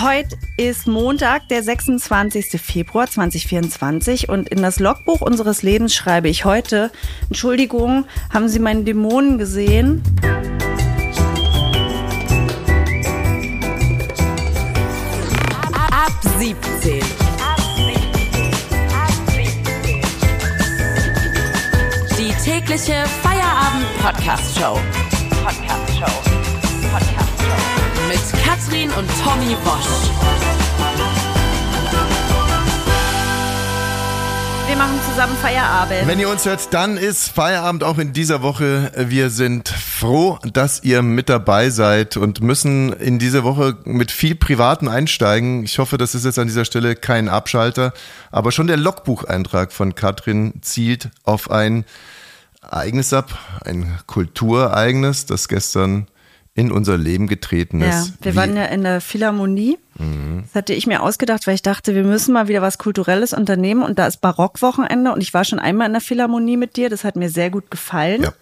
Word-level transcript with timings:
Heute 0.00 0.36
ist 0.56 0.86
Montag, 0.86 1.48
der 1.48 1.60
26. 1.60 2.60
Februar 2.60 3.08
2024 3.08 4.28
und 4.28 4.48
in 4.48 4.62
das 4.62 4.78
Logbuch 4.78 5.22
unseres 5.22 5.62
Lebens 5.62 5.92
schreibe 5.92 6.28
ich 6.28 6.44
heute, 6.44 6.92
Entschuldigung, 7.28 8.04
haben 8.32 8.48
Sie 8.48 8.60
meinen 8.60 8.84
Dämonen 8.84 9.38
gesehen? 9.38 10.04
Ab 15.72 16.12
17. 16.38 17.00
Die 22.16 22.32
tägliche 22.44 23.04
Feierabend-Podcast-Show. 23.22 24.78
Und 28.98 29.08
Tommy 29.22 29.54
Bosch. 29.64 30.10
Wir 34.66 34.76
machen 34.76 34.98
zusammen 35.08 35.36
Feierabend. 35.36 36.06
Wenn 36.08 36.18
ihr 36.18 36.28
uns 36.28 36.44
hört, 36.44 36.74
dann 36.74 36.96
ist 36.96 37.28
Feierabend 37.28 37.84
auch 37.84 37.98
in 37.98 38.12
dieser 38.12 38.42
Woche. 38.42 38.90
Wir 38.96 39.30
sind 39.30 39.68
froh, 39.68 40.40
dass 40.52 40.82
ihr 40.82 41.02
mit 41.02 41.28
dabei 41.28 41.70
seid 41.70 42.16
und 42.16 42.40
müssen 42.40 42.92
in 42.92 43.20
dieser 43.20 43.44
Woche 43.44 43.76
mit 43.84 44.10
viel 44.10 44.34
Privaten 44.34 44.88
einsteigen. 44.88 45.62
Ich 45.62 45.78
hoffe, 45.78 45.96
das 45.96 46.16
ist 46.16 46.24
jetzt 46.24 46.40
an 46.40 46.48
dieser 46.48 46.64
Stelle 46.64 46.96
kein 46.96 47.28
Abschalter, 47.28 47.92
aber 48.32 48.50
schon 48.50 48.66
der 48.66 48.78
Logbucheintrag 48.78 49.70
von 49.70 49.94
Katrin 49.94 50.54
zielt 50.60 51.10
auf 51.22 51.52
ein 51.52 51.84
Ereignis 52.62 53.12
ab, 53.12 53.38
ein 53.64 53.96
Kulturereignis, 54.06 55.24
das 55.24 55.46
gestern 55.46 56.08
in 56.58 56.72
unser 56.72 56.98
Leben 56.98 57.26
getreten 57.28 57.80
Ja, 57.80 58.00
ist. 58.02 58.14
wir 58.22 58.32
Wie- 58.32 58.36
waren 58.36 58.56
ja 58.56 58.64
in 58.64 58.82
der 58.82 59.00
Philharmonie. 59.00 59.78
Das 60.44 60.54
hatte 60.54 60.74
ich 60.74 60.86
mir 60.86 61.02
ausgedacht, 61.02 61.46
weil 61.48 61.54
ich 61.56 61.62
dachte, 61.62 61.94
wir 61.94 62.04
müssen 62.04 62.32
mal 62.32 62.46
wieder 62.46 62.62
was 62.62 62.78
Kulturelles 62.78 63.32
unternehmen. 63.32 63.82
Und 63.82 63.98
da 63.98 64.06
ist 64.06 64.20
Barockwochenende 64.20 65.12
und 65.12 65.20
ich 65.22 65.34
war 65.34 65.44
schon 65.44 65.58
einmal 65.58 65.86
in 65.88 65.92
der 65.92 66.00
Philharmonie 66.00 66.56
mit 66.56 66.76
dir. 66.76 66.88
Das 66.88 67.02
hat 67.04 67.16
mir 67.16 67.28
sehr 67.30 67.50
gut 67.50 67.70
gefallen. 67.70 68.22
Ja. 68.22 68.32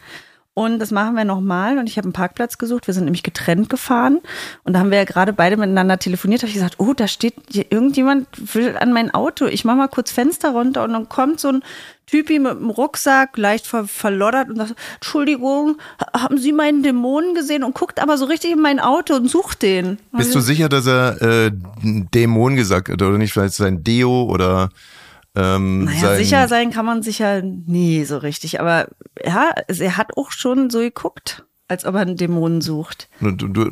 Und 0.58 0.78
das 0.78 0.90
machen 0.90 1.14
wir 1.16 1.26
nochmal. 1.26 1.76
Und 1.76 1.86
ich 1.86 1.98
habe 1.98 2.06
einen 2.06 2.14
Parkplatz 2.14 2.56
gesucht. 2.56 2.86
Wir 2.86 2.94
sind 2.94 3.04
nämlich 3.04 3.22
getrennt 3.22 3.68
gefahren. 3.68 4.20
Und 4.64 4.72
da 4.72 4.78
haben 4.78 4.90
wir 4.90 4.96
ja 4.96 5.04
gerade 5.04 5.34
beide 5.34 5.58
miteinander 5.58 5.98
telefoniert. 5.98 6.40
Da 6.40 6.44
habe 6.44 6.48
ich 6.48 6.54
gesagt, 6.54 6.76
oh, 6.78 6.94
da 6.94 7.06
steht 7.08 7.34
irgendjemand 7.54 8.26
will 8.54 8.74
an 8.80 8.90
mein 8.90 9.12
Auto. 9.12 9.44
Ich 9.44 9.66
mache 9.66 9.76
mal 9.76 9.88
kurz 9.88 10.10
Fenster 10.10 10.52
runter. 10.52 10.84
Und 10.84 10.94
dann 10.94 11.10
kommt 11.10 11.40
so 11.40 11.48
ein 11.48 11.62
Typi 12.06 12.38
mit 12.38 12.52
einem 12.52 12.70
Rucksack, 12.70 13.36
leicht 13.36 13.66
ver 13.66 13.86
verloddert 13.86 14.48
und 14.48 14.56
sagt, 14.56 14.76
Entschuldigung, 14.94 15.76
ha- 16.00 16.22
haben 16.22 16.38
Sie 16.38 16.52
meinen 16.52 16.82
Dämonen 16.82 17.34
gesehen? 17.34 17.62
Und 17.62 17.74
guckt 17.74 18.00
aber 18.00 18.16
so 18.16 18.24
richtig 18.24 18.52
in 18.52 18.62
mein 18.62 18.80
Auto 18.80 19.14
und 19.14 19.28
sucht 19.28 19.60
den. 19.60 19.98
Bist 20.12 20.34
du 20.34 20.40
sicher, 20.40 20.70
dass 20.70 20.86
er 20.86 21.20
äh, 21.20 21.50
Dämon 21.82 22.56
gesagt 22.56 22.88
hat 22.88 23.02
oder 23.02 23.18
nicht 23.18 23.34
vielleicht 23.34 23.52
sein 23.52 23.84
Deo 23.84 24.22
oder 24.22 24.70
ähm, 25.36 25.84
Naja, 25.84 26.00
sein 26.00 26.18
sicher 26.18 26.48
sein 26.48 26.70
kann 26.70 26.86
man 26.86 27.02
sicher 27.02 27.42
nie 27.42 28.04
so 28.04 28.18
richtig. 28.18 28.60
Aber 28.60 28.88
ja, 29.24 29.50
er 29.68 29.96
hat 29.96 30.16
auch 30.16 30.30
schon 30.30 30.70
so 30.70 30.78
geguckt, 30.80 31.44
als 31.68 31.84
ob 31.84 31.94
er 31.94 32.00
einen 32.00 32.16
Dämonen 32.16 32.60
sucht. 32.62 33.08
Du, 33.20 33.30
du, 33.32 33.70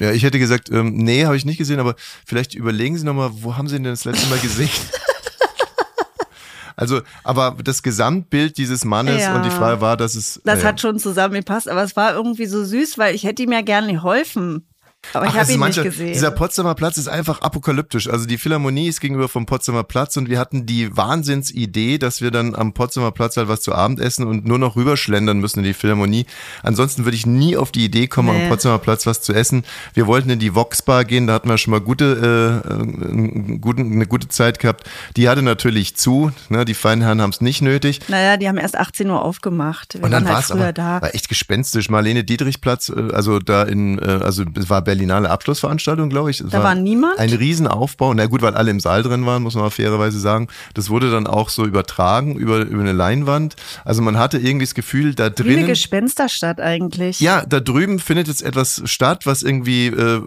ja, 0.00 0.10
ich 0.10 0.24
hätte 0.24 0.38
gesagt, 0.38 0.70
ähm, 0.70 0.94
nee, 0.96 1.24
habe 1.24 1.36
ich 1.36 1.44
nicht 1.44 1.58
gesehen, 1.58 1.80
aber 1.80 1.94
vielleicht 2.26 2.54
überlegen 2.54 2.98
Sie 2.98 3.04
nochmal, 3.04 3.30
wo 3.32 3.56
haben 3.56 3.68
Sie 3.68 3.76
ihn 3.76 3.84
denn 3.84 3.92
das 3.92 4.04
letzte 4.04 4.28
Mal 4.28 4.38
gesehen? 4.40 4.68
also, 6.76 7.00
aber 7.22 7.56
das 7.62 7.82
Gesamtbild 7.82 8.58
dieses 8.58 8.84
Mannes 8.84 9.22
Ja. 9.22 9.36
und 9.36 9.44
die 9.44 9.50
Frage 9.50 9.80
war, 9.80 9.96
dass 9.96 10.14
es. 10.14 10.40
Das 10.44 10.62
äh, 10.62 10.66
hat 10.66 10.80
schon 10.80 10.98
zusammengepasst, 10.98 11.68
aber 11.68 11.82
es 11.82 11.94
war 11.94 12.14
irgendwie 12.14 12.46
so 12.46 12.64
süß, 12.64 12.98
weil 12.98 13.14
ich 13.14 13.24
hätte 13.24 13.42
ihm 13.42 13.52
ja 13.52 13.62
gerne 13.62 13.92
geholfen. 13.92 14.66
Aber 15.14 15.26
ich 15.26 15.32
habe 15.34 15.50
ihn 15.50 15.58
manche- 15.58 15.80
nicht 15.80 15.90
gesehen. 15.92 16.12
Dieser 16.12 16.30
Potsdamer 16.30 16.74
Platz 16.74 16.96
ist 16.96 17.08
einfach 17.08 17.40
apokalyptisch. 17.40 18.08
Also 18.08 18.26
die 18.26 18.38
Philharmonie 18.38 18.86
ist 18.88 19.00
gegenüber 19.00 19.28
vom 19.28 19.46
Potsdamer 19.46 19.82
Platz 19.82 20.16
und 20.16 20.28
wir 20.28 20.38
hatten 20.38 20.66
die 20.66 20.94
Wahnsinnsidee, 20.96 21.98
dass 21.98 22.20
wir 22.20 22.30
dann 22.30 22.54
am 22.54 22.72
Potsdamer 22.74 23.10
Platz 23.10 23.36
halt 23.36 23.48
was 23.48 23.60
zu 23.62 23.74
Abend 23.74 23.98
essen 23.98 24.26
und 24.26 24.44
nur 24.46 24.58
noch 24.58 24.76
rüberschlendern 24.76 25.38
müssen 25.38 25.60
in 25.60 25.64
die 25.64 25.74
Philharmonie. 25.74 26.26
Ansonsten 26.62 27.04
würde 27.04 27.16
ich 27.16 27.26
nie 27.26 27.56
auf 27.56 27.72
die 27.72 27.84
Idee 27.84 28.06
kommen, 28.08 28.36
Nee. 28.36 28.42
am 28.44 28.48
Potsdamer 28.50 28.78
Platz 28.78 29.06
was 29.06 29.20
zu 29.22 29.32
essen. 29.32 29.64
Wir 29.94 30.06
wollten 30.06 30.30
in 30.30 30.38
die 30.38 30.54
Vox 30.54 30.82
Bar 30.82 31.04
gehen, 31.04 31.26
da 31.26 31.32
hatten 31.34 31.48
wir 31.48 31.58
schon 31.58 31.72
mal 31.72 31.80
gute, 31.80 32.62
äh, 32.68 32.70
einen 32.72 33.60
guten, 33.60 33.92
eine 33.92 34.06
gute 34.06 34.28
Zeit 34.28 34.58
gehabt. 34.58 34.88
Die 35.16 35.28
hatte 35.28 35.42
natürlich 35.42 35.96
zu, 35.96 36.30
ne? 36.50 36.64
die 36.64 36.74
feinen 36.74 37.02
Herren 37.02 37.20
haben 37.20 37.30
es 37.30 37.40
nicht 37.40 37.62
nötig. 37.62 38.00
naja, 38.08 38.36
die 38.36 38.48
haben 38.48 38.58
erst 38.58 38.76
18 38.76 39.08
Uhr 39.10 39.22
aufgemacht. 39.22 39.94
Wir 39.94 40.04
Und 40.04 40.10
dann 40.10 40.24
waren 40.24 40.28
war 40.28 40.34
halt 40.36 40.44
es 40.44 40.50
früher 40.50 40.62
aber 40.64 40.72
da. 40.72 41.02
war 41.02 41.14
echt 41.14 41.28
gespenstisch. 41.28 41.88
Marlene 41.90 42.22
Dietrichplatz, 42.24 42.90
äh, 42.90 43.12
also 43.12 43.38
da 43.38 43.62
in, 43.64 43.98
äh, 43.98 44.02
also 44.22 44.44
es 44.56 44.68
war 44.70 44.82
Berlinale 44.90 45.30
Abschlussveranstaltung, 45.30 46.10
glaube 46.10 46.32
ich. 46.32 46.40
Es 46.40 46.50
Da 46.50 46.64
war 46.64 46.74
niemand? 46.74 47.16
Ein 47.16 47.30
Riesenaufbau. 47.30 48.12
Na 48.12 48.26
gut, 48.26 48.42
weil 48.42 48.54
alle 48.54 48.72
im 48.72 48.80
Saal 48.80 49.04
drin 49.04 49.24
waren, 49.24 49.40
muss 49.40 49.54
man 49.54 49.62
mal 49.62 49.70
fairerweise 49.70 50.18
sagen. 50.18 50.48
Das 50.74 50.90
wurde 50.90 51.12
dann 51.12 51.28
auch 51.28 51.48
so 51.48 51.64
übertragen 51.64 52.34
über, 52.34 52.58
über 52.62 52.80
eine 52.80 52.90
Leinwand. 52.90 53.54
Also 53.84 54.02
man 54.02 54.18
hatte 54.18 54.38
irgendwie 54.38 54.66
das 54.66 54.74
Gefühl, 54.74 55.14
da 55.14 55.30
Wie 55.38 55.58
eine. 55.58 55.66
Gespensterstadt 55.68 56.60
eigentlich. 56.60 57.20
Ja, 57.20 57.46
da 57.46 57.60
drüben 57.60 58.00
findet 58.00 58.26
jetzt 58.26 58.42
etwas 58.42 58.82
statt, 58.86 59.26
was 59.26 59.44
irgendwie 59.44 59.86
äh, 59.86 60.22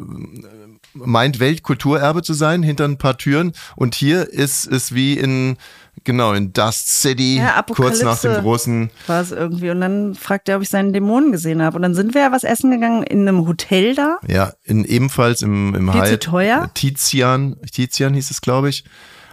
meint 0.93 1.41
Weltkulturerbe 1.41 2.21
zu 2.21 2.33
sein, 2.33 2.63
hinter 2.63 2.85
ein 2.85 2.97
paar 2.97 3.17
Türen. 3.17 3.51
Und 3.75 3.95
hier 3.95 4.29
ist 4.29 4.65
es 4.65 4.95
wie 4.95 5.17
in, 5.17 5.57
genau, 6.03 6.33
in 6.33 6.53
Dust 6.53 7.01
City, 7.01 7.37
Ja, 7.37 7.63
kurz 7.63 8.01
nach 8.01 8.19
dem 8.19 8.41
großen 8.41 8.91
War 9.07 9.21
es 9.21 9.31
irgendwie. 9.31 9.69
Und 9.69 9.81
dann 9.81 10.15
fragt 10.15 10.49
er, 10.49 10.57
ob 10.57 10.63
ich 10.63 10.69
seinen 10.69 10.93
Dämonen 10.93 11.31
gesehen 11.31 11.61
habe. 11.61 11.75
Und 11.75 11.81
dann 11.81 11.95
sind 11.95 12.13
wir 12.13 12.21
ja 12.21 12.31
was 12.31 12.43
essen 12.43 12.71
gegangen 12.71 13.03
in 13.03 13.27
einem 13.27 13.47
Hotel 13.47 13.95
da. 13.95 14.19
Ja, 14.27 14.53
in, 14.63 14.85
ebenfalls 14.85 15.41
im, 15.41 15.75
im 15.75 15.93
Hyatt. 15.93 16.07
zu 16.07 16.19
teuer? 16.19 16.69
Tizian, 16.73 17.57
Tizian 17.71 18.13
hieß 18.13 18.31
es, 18.31 18.41
glaube 18.41 18.69
ich. 18.69 18.83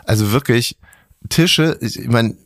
Also 0.05 0.33
wirklich, 0.33 0.77
Tische, 1.29 1.77
ich, 1.81 2.09
meine, 2.09 2.37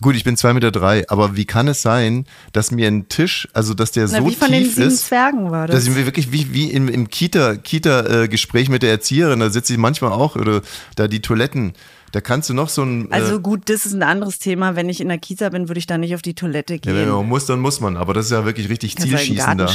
gut, 0.00 0.16
ich 0.16 0.24
bin 0.24 0.36
zwei 0.36 0.52
Meter 0.52 0.70
drei, 0.70 1.08
aber 1.08 1.36
wie 1.36 1.44
kann 1.44 1.68
es 1.68 1.82
sein, 1.82 2.26
dass 2.52 2.70
mir 2.70 2.88
ein 2.88 3.08
Tisch, 3.08 3.48
also 3.52 3.74
dass 3.74 3.92
der 3.92 4.08
Na, 4.10 4.18
so 4.18 4.26
wie 4.26 4.34
von 4.34 4.50
den 4.50 4.64
tief 4.64 4.74
sieben 4.74 4.88
ist, 4.88 5.06
Zwergen 5.06 5.50
war 5.50 5.66
das. 5.66 5.76
dass 5.76 5.86
ich 5.86 5.94
mir 5.94 6.06
wirklich 6.06 6.32
wie, 6.32 6.52
wie 6.52 6.70
im, 6.70 6.88
im 6.88 7.08
Kita, 7.08 7.56
Kita-Gespräch 7.56 8.68
mit 8.68 8.82
der 8.82 8.90
Erzieherin, 8.90 9.40
da 9.40 9.50
sitze 9.50 9.72
ich 9.72 9.78
manchmal 9.78 10.12
auch, 10.12 10.36
oder 10.36 10.62
da 10.96 11.08
die 11.08 11.20
Toiletten, 11.20 11.72
da 12.12 12.20
kannst 12.20 12.48
du 12.48 12.54
noch 12.54 12.68
so 12.68 12.82
ein, 12.82 13.10
Also 13.10 13.36
äh, 13.36 13.40
gut, 13.40 13.68
das 13.68 13.86
ist 13.86 13.94
ein 13.94 14.02
anderes 14.02 14.38
Thema. 14.38 14.76
Wenn 14.76 14.88
ich 14.88 15.00
in 15.00 15.08
der 15.08 15.18
Kita 15.18 15.48
bin, 15.50 15.68
würde 15.68 15.78
ich 15.78 15.86
da 15.86 15.98
nicht 15.98 16.14
auf 16.14 16.22
die 16.22 16.34
Toilette 16.34 16.74
ja, 16.74 16.78
gehen. 16.80 16.94
wenn 16.94 17.08
man 17.08 17.28
muss, 17.28 17.46
dann 17.46 17.60
muss 17.60 17.80
man, 17.80 17.96
aber 17.96 18.14
das 18.14 18.26
ist 18.26 18.32
ja 18.32 18.44
wirklich 18.44 18.68
richtig 18.68 18.96
zielschießend 18.96 19.60
da. 19.60 19.66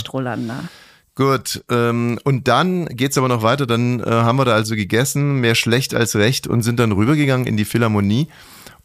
Gut, 1.16 1.64
ähm, 1.70 2.20
und 2.24 2.48
dann 2.48 2.88
geht's 2.88 3.20
aber 3.20 3.28
noch 3.28 3.44
weiter. 3.44 3.68
Dann 3.68 4.00
äh, 4.00 4.06
haben 4.06 4.38
wir 4.38 4.46
da 4.46 4.54
also 4.54 4.76
gegessen, 4.76 5.42
mehr 5.42 5.54
schlecht 5.54 5.94
als 5.94 6.16
recht 6.16 6.48
und 6.48 6.64
sind 6.64 6.80
dann 6.80 6.92
rübergegangen 6.92 7.46
in 7.46 7.56
die 7.56 7.66
Philharmonie 7.66 8.30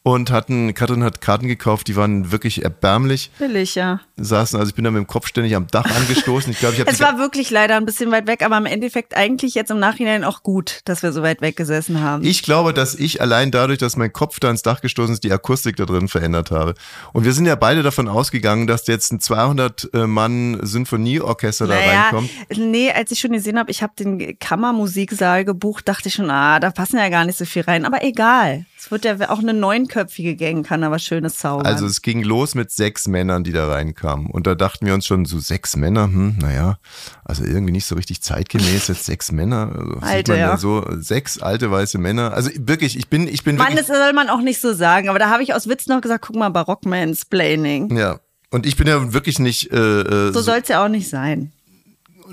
und 0.03 0.31
hatten, 0.31 0.75
Katrin 0.75 1.04
hat 1.04 1.20
Karten 1.20 1.47
gekauft, 1.48 1.88
die 1.88 1.97
waren 1.97 2.32
wirklich 2.32 2.64
erbärmlich. 2.64 3.31
Billig, 3.38 3.75
ja. 3.75 4.00
Saßen, 4.16 4.59
also 4.59 4.70
ich 4.70 4.75
bin 4.75 4.84
da 4.84 4.91
mit 4.91 4.98
dem 4.98 5.06
Kopf 5.06 5.26
ständig 5.26 5.54
am 5.54 5.66
Dach 5.66 5.84
angestoßen. 5.84 6.50
Ich 6.50 6.59
glaube, 6.59 6.75
ich 6.75 6.81
habe 6.81 6.91
Es 6.91 7.00
war 7.00 7.19
wirklich 7.19 7.50
leider 7.50 7.76
ein 7.76 7.84
bisschen 7.84 8.10
weit 8.10 8.26
weg, 8.26 8.42
aber 8.42 8.56
im 8.56 8.64
Endeffekt 8.66 9.14
eigentlich 9.16 9.54
jetzt 9.54 9.70
im 9.70 9.78
Nachhinein 9.78 10.25
auch 10.25 10.42
gut, 10.42 10.81
dass 10.87 11.03
wir 11.03 11.12
so 11.12 11.22
weit 11.22 11.42
weg 11.42 11.56
gesessen 11.56 12.00
haben. 12.00 12.25
Ich 12.25 12.42
glaube, 12.42 12.72
dass 12.72 12.94
ich 12.94 13.20
allein 13.20 13.50
dadurch, 13.50 13.78
dass 13.78 13.97
mein 13.97 14.12
Kopf 14.12 14.41
da 14.41 14.50
ins 14.50 14.62
Dach 14.62 14.81
gestoßen 14.81 15.12
ist, 15.12 15.25
die 15.25 15.32
Akustik 15.32 15.76
da 15.76 15.84
drin 15.84 16.08
verändert 16.08 16.50
habe. 16.50 16.72
Und 17.12 17.25
wir 17.25 17.32
sind 17.32 17.47
ja 17.47 17.54
beide 17.54 17.82
davon 17.82 18.08
ausgegangen, 18.08 18.66
dass 18.66 18.87
jetzt 18.87 19.12
ein 19.12 19.19
200-Mann-Symphonieorchester 19.19 21.66
da 21.66 21.75
reinkommt. 21.75 22.31
nee, 22.56 22.91
als 22.91 23.10
ich 23.10 23.20
schon 23.20 23.32
gesehen 23.32 23.58
habe, 23.58 23.70
ich 23.70 23.82
habe 23.82 23.92
den 23.98 24.38
Kammermusiksaal 24.38 25.44
gebucht, 25.44 25.87
dachte 25.88 26.08
ich 26.08 26.14
schon, 26.14 26.31
ah, 26.31 26.58
da 26.60 26.70
passen 26.70 26.97
ja 26.97 27.10
gar 27.10 27.26
nicht 27.26 27.37
so 27.37 27.44
viel 27.44 27.60
rein. 27.62 27.84
Aber 27.84 28.03
egal. 28.03 28.64
Es 28.78 28.92
wird 28.92 29.04
ja 29.04 29.31
auch 29.31 29.41
eine 29.41 29.54
neunköpfige 29.88 30.37
Gang, 30.37 30.65
kann 30.65 30.88
was 30.91 31.04
Schönes 31.04 31.37
zaubern. 31.37 31.66
Also 31.66 31.87
es 31.87 32.03
ging 32.03 32.22
los 32.22 32.54
mit 32.54 32.71
sechs 32.71 33.09
Männern, 33.09 33.44
die 33.44 33.53
da 33.53 33.69
reinkamen. 33.69 34.26
Und 34.26 34.47
da 34.47 34.54
dachten 34.54 34.87
wir 34.87 34.94
uns 34.94 35.06
schon, 35.06 35.25
so 35.25 35.38
sechs 35.38 35.76
Männer, 35.76 36.04
hm, 36.04 36.37
naja, 36.41 36.78
also 37.25 37.44
irgendwie 37.44 37.72
nicht 37.72 37.87
so 37.87 37.94
richtig 37.94 38.22
zeitgemäß, 38.22 38.88
jetzt 38.88 39.04
sechs 39.04 39.32
Männer. 39.32 39.72
Also 39.75 39.94
sieht 39.94 40.03
Alte, 40.03 40.32
man 40.32 40.41
ja. 40.41 40.56
So 40.56 40.84
sechs 40.99 41.40
alte 41.40 41.70
weiße 41.70 41.99
Männer. 41.99 42.32
Also 42.32 42.50
wirklich, 42.56 42.96
ich 42.96 43.08
bin, 43.08 43.26
ich 43.26 43.44
bin 43.44 43.56
Mann, 43.56 43.69
wirklich. 43.69 43.87
das 43.87 43.96
soll 43.96 44.12
man 44.12 44.29
auch 44.29 44.40
nicht 44.40 44.61
so 44.61 44.73
sagen. 44.73 45.08
Aber 45.08 45.19
da 45.19 45.31
habe 45.31 45.43
ich 45.43 45.55
aus 45.55 45.69
Witz 45.69 45.87
noch 45.87 46.00
gesagt, 46.00 46.25
guck 46.26 46.37
mal, 46.37 46.50
Barockmansplaining. 46.50 47.96
ja. 47.96 48.20
Und 48.50 48.64
ich 48.64 48.76
bin 48.79 48.87
ja 48.87 49.12
wirklich 49.12 49.38
nicht. 49.40 49.70
Äh, 49.73 49.76
äh, 49.76 50.32
So 50.32 50.40
soll 50.40 50.61
es 50.62 50.69
ja 50.69 50.82
auch 50.82 50.88
nicht 50.88 51.11
sein. 51.11 51.52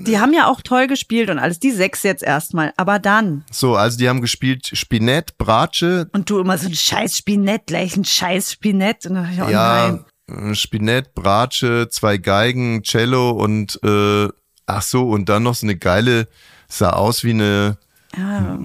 Die 0.00 0.18
haben 0.18 0.32
ja 0.32 0.46
auch 0.46 0.60
toll 0.62 0.86
gespielt 0.86 1.30
und 1.30 1.38
alles. 1.38 1.58
Die 1.58 1.70
sechs 1.70 2.02
jetzt 2.02 2.22
erstmal. 2.22 2.72
Aber 2.76 2.98
dann. 2.98 3.44
so, 3.50 3.76
also 3.76 3.96
die 3.98 4.08
haben 4.08 4.20
gespielt 4.20 4.70
Spinett, 4.72 5.38
Bratsche, 5.38 6.08
Und 6.12 6.28
du 6.30 6.38
immer 6.38 6.58
so 6.58 6.66
ein 6.68 6.74
scheiß 6.74 7.16
Spinett, 7.16 7.66
gleich 7.66 7.96
ein 7.96 8.04
scheiß 8.04 8.52
Spinett. 8.52 9.06
Und 9.06 9.14
dann 9.14 9.32
ich, 9.32 9.40
oh 9.40 9.48
ja, 9.48 9.98
nein. 10.28 10.50
äh, 10.50 10.54
Spinett, 10.54 11.14
Bratsche, 11.14 11.88
zwei 11.90 12.18
Geigen, 12.18 12.82
Cello 12.82 13.30
und 13.30 13.78
äh, 13.82 14.28
ach 14.66 14.82
so, 14.82 15.08
und 15.08 15.28
dann 15.28 15.42
noch 15.44 15.54
so 15.54 15.66
eine 15.66 15.76
geile, 15.76 16.28
sah 16.68 16.90
aus 16.90 17.22
wie 17.24 17.30
eine 17.30 17.78
Ja, 18.16 18.58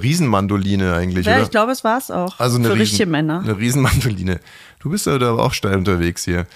Riesenmandoline 0.00 0.94
eigentlich, 0.94 1.26
ja 1.26 1.34
oder? 1.34 1.42
ich 1.42 1.50
glaube, 1.50 1.72
es 1.72 1.84
war 1.84 1.98
es 1.98 2.10
auch. 2.10 2.38
Also 2.40 2.56
eine 2.56 2.66
Für 2.68 2.72
Riesen, 2.74 2.82
richtige 2.82 3.06
Männer. 3.10 3.40
Eine 3.40 3.58
Riesenmandoline. 3.58 4.40
Du 4.80 4.90
bist 4.90 5.06
ja 5.06 5.18
da 5.18 5.32
auch 5.32 5.52
steil 5.52 5.76
unterwegs 5.76 6.24
hier. 6.24 6.46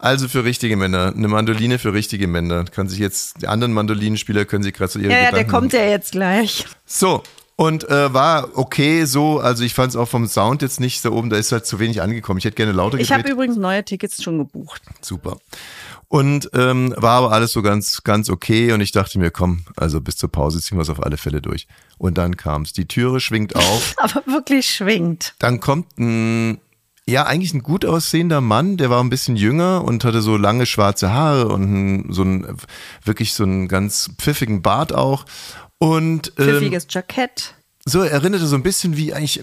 Also 0.00 0.28
für 0.28 0.44
richtige 0.44 0.76
Männer, 0.76 1.12
eine 1.14 1.28
Mandoline 1.28 1.78
für 1.78 1.92
richtige 1.92 2.26
Männer. 2.26 2.64
Kann 2.64 2.88
sich 2.88 2.98
jetzt, 2.98 3.42
die 3.42 3.48
anderen 3.48 3.72
Mandolinenspieler 3.74 4.46
können 4.46 4.62
sich 4.64 4.72
gerade 4.72 4.90
so 4.90 4.98
ihre 4.98 5.10
Ja, 5.12 5.18
ja, 5.18 5.24
Gedanken 5.30 5.50
der 5.50 5.58
kommt 5.60 5.72
ja 5.74 5.84
jetzt 5.84 6.12
gleich. 6.12 6.64
So, 6.86 7.22
und 7.56 7.86
äh, 7.90 8.12
war 8.14 8.48
okay 8.56 9.04
so, 9.04 9.40
also 9.40 9.62
ich 9.62 9.74
fand 9.74 9.90
es 9.90 9.96
auch 9.96 10.08
vom 10.08 10.26
Sound 10.26 10.62
jetzt 10.62 10.80
nicht 10.80 11.04
da 11.04 11.10
oben, 11.10 11.28
da 11.28 11.36
ist 11.36 11.52
halt 11.52 11.66
zu 11.66 11.78
wenig 11.78 12.00
angekommen. 12.00 12.38
Ich 12.38 12.46
hätte 12.46 12.56
gerne 12.56 12.72
lauter 12.72 12.98
Ich 12.98 13.12
habe 13.12 13.22
gedreht. 13.22 13.34
übrigens 13.34 13.56
neue 13.58 13.84
Tickets 13.84 14.22
schon 14.22 14.38
gebucht. 14.38 14.80
Super. 15.02 15.36
Und 16.08 16.48
ähm, 16.54 16.94
war 16.96 17.18
aber 17.18 17.32
alles 17.32 17.52
so 17.52 17.60
ganz, 17.60 18.02
ganz 18.02 18.30
okay 18.30 18.72
und 18.72 18.80
ich 18.80 18.92
dachte 18.92 19.18
mir, 19.18 19.30
komm, 19.30 19.64
also 19.76 20.00
bis 20.00 20.16
zur 20.16 20.32
Pause 20.32 20.60
ziehen 20.62 20.78
wir 20.78 20.82
es 20.82 20.88
auf 20.90 21.02
alle 21.04 21.18
Fälle 21.18 21.42
durch. 21.42 21.68
Und 21.98 22.16
dann 22.16 22.38
kam's. 22.38 22.72
Die 22.72 22.86
Türe 22.88 23.20
schwingt 23.20 23.54
auf, 23.54 23.94
Aber 23.98 24.22
wirklich 24.26 24.70
schwingt. 24.74 25.34
dann 25.38 25.60
kommt 25.60 25.98
ein, 25.98 26.58
ja, 27.08 27.26
eigentlich 27.26 27.54
ein 27.54 27.62
gut 27.62 27.84
aussehender 27.84 28.40
Mann, 28.40 28.76
der 28.76 28.90
war 28.90 29.02
ein 29.02 29.10
bisschen 29.10 29.36
jünger 29.36 29.84
und 29.84 30.04
hatte 30.04 30.22
so 30.22 30.36
lange 30.36 30.66
schwarze 30.66 31.12
Haare 31.12 31.48
und 31.48 32.06
so 32.10 32.22
ein, 32.22 32.56
wirklich 33.04 33.34
so 33.34 33.42
einen 33.44 33.68
ganz 33.68 34.10
pfiffigen 34.18 34.62
Bart 34.62 34.92
auch. 34.92 35.24
Und 35.78 36.32
ähm, 36.38 36.44
Pfiffiges 36.44 36.86
Jackett. 36.88 37.54
so 37.84 38.02
erinnerte 38.02 38.46
so 38.46 38.54
ein 38.54 38.62
bisschen 38.62 38.96
wie 38.96 39.12
eigentlich 39.12 39.42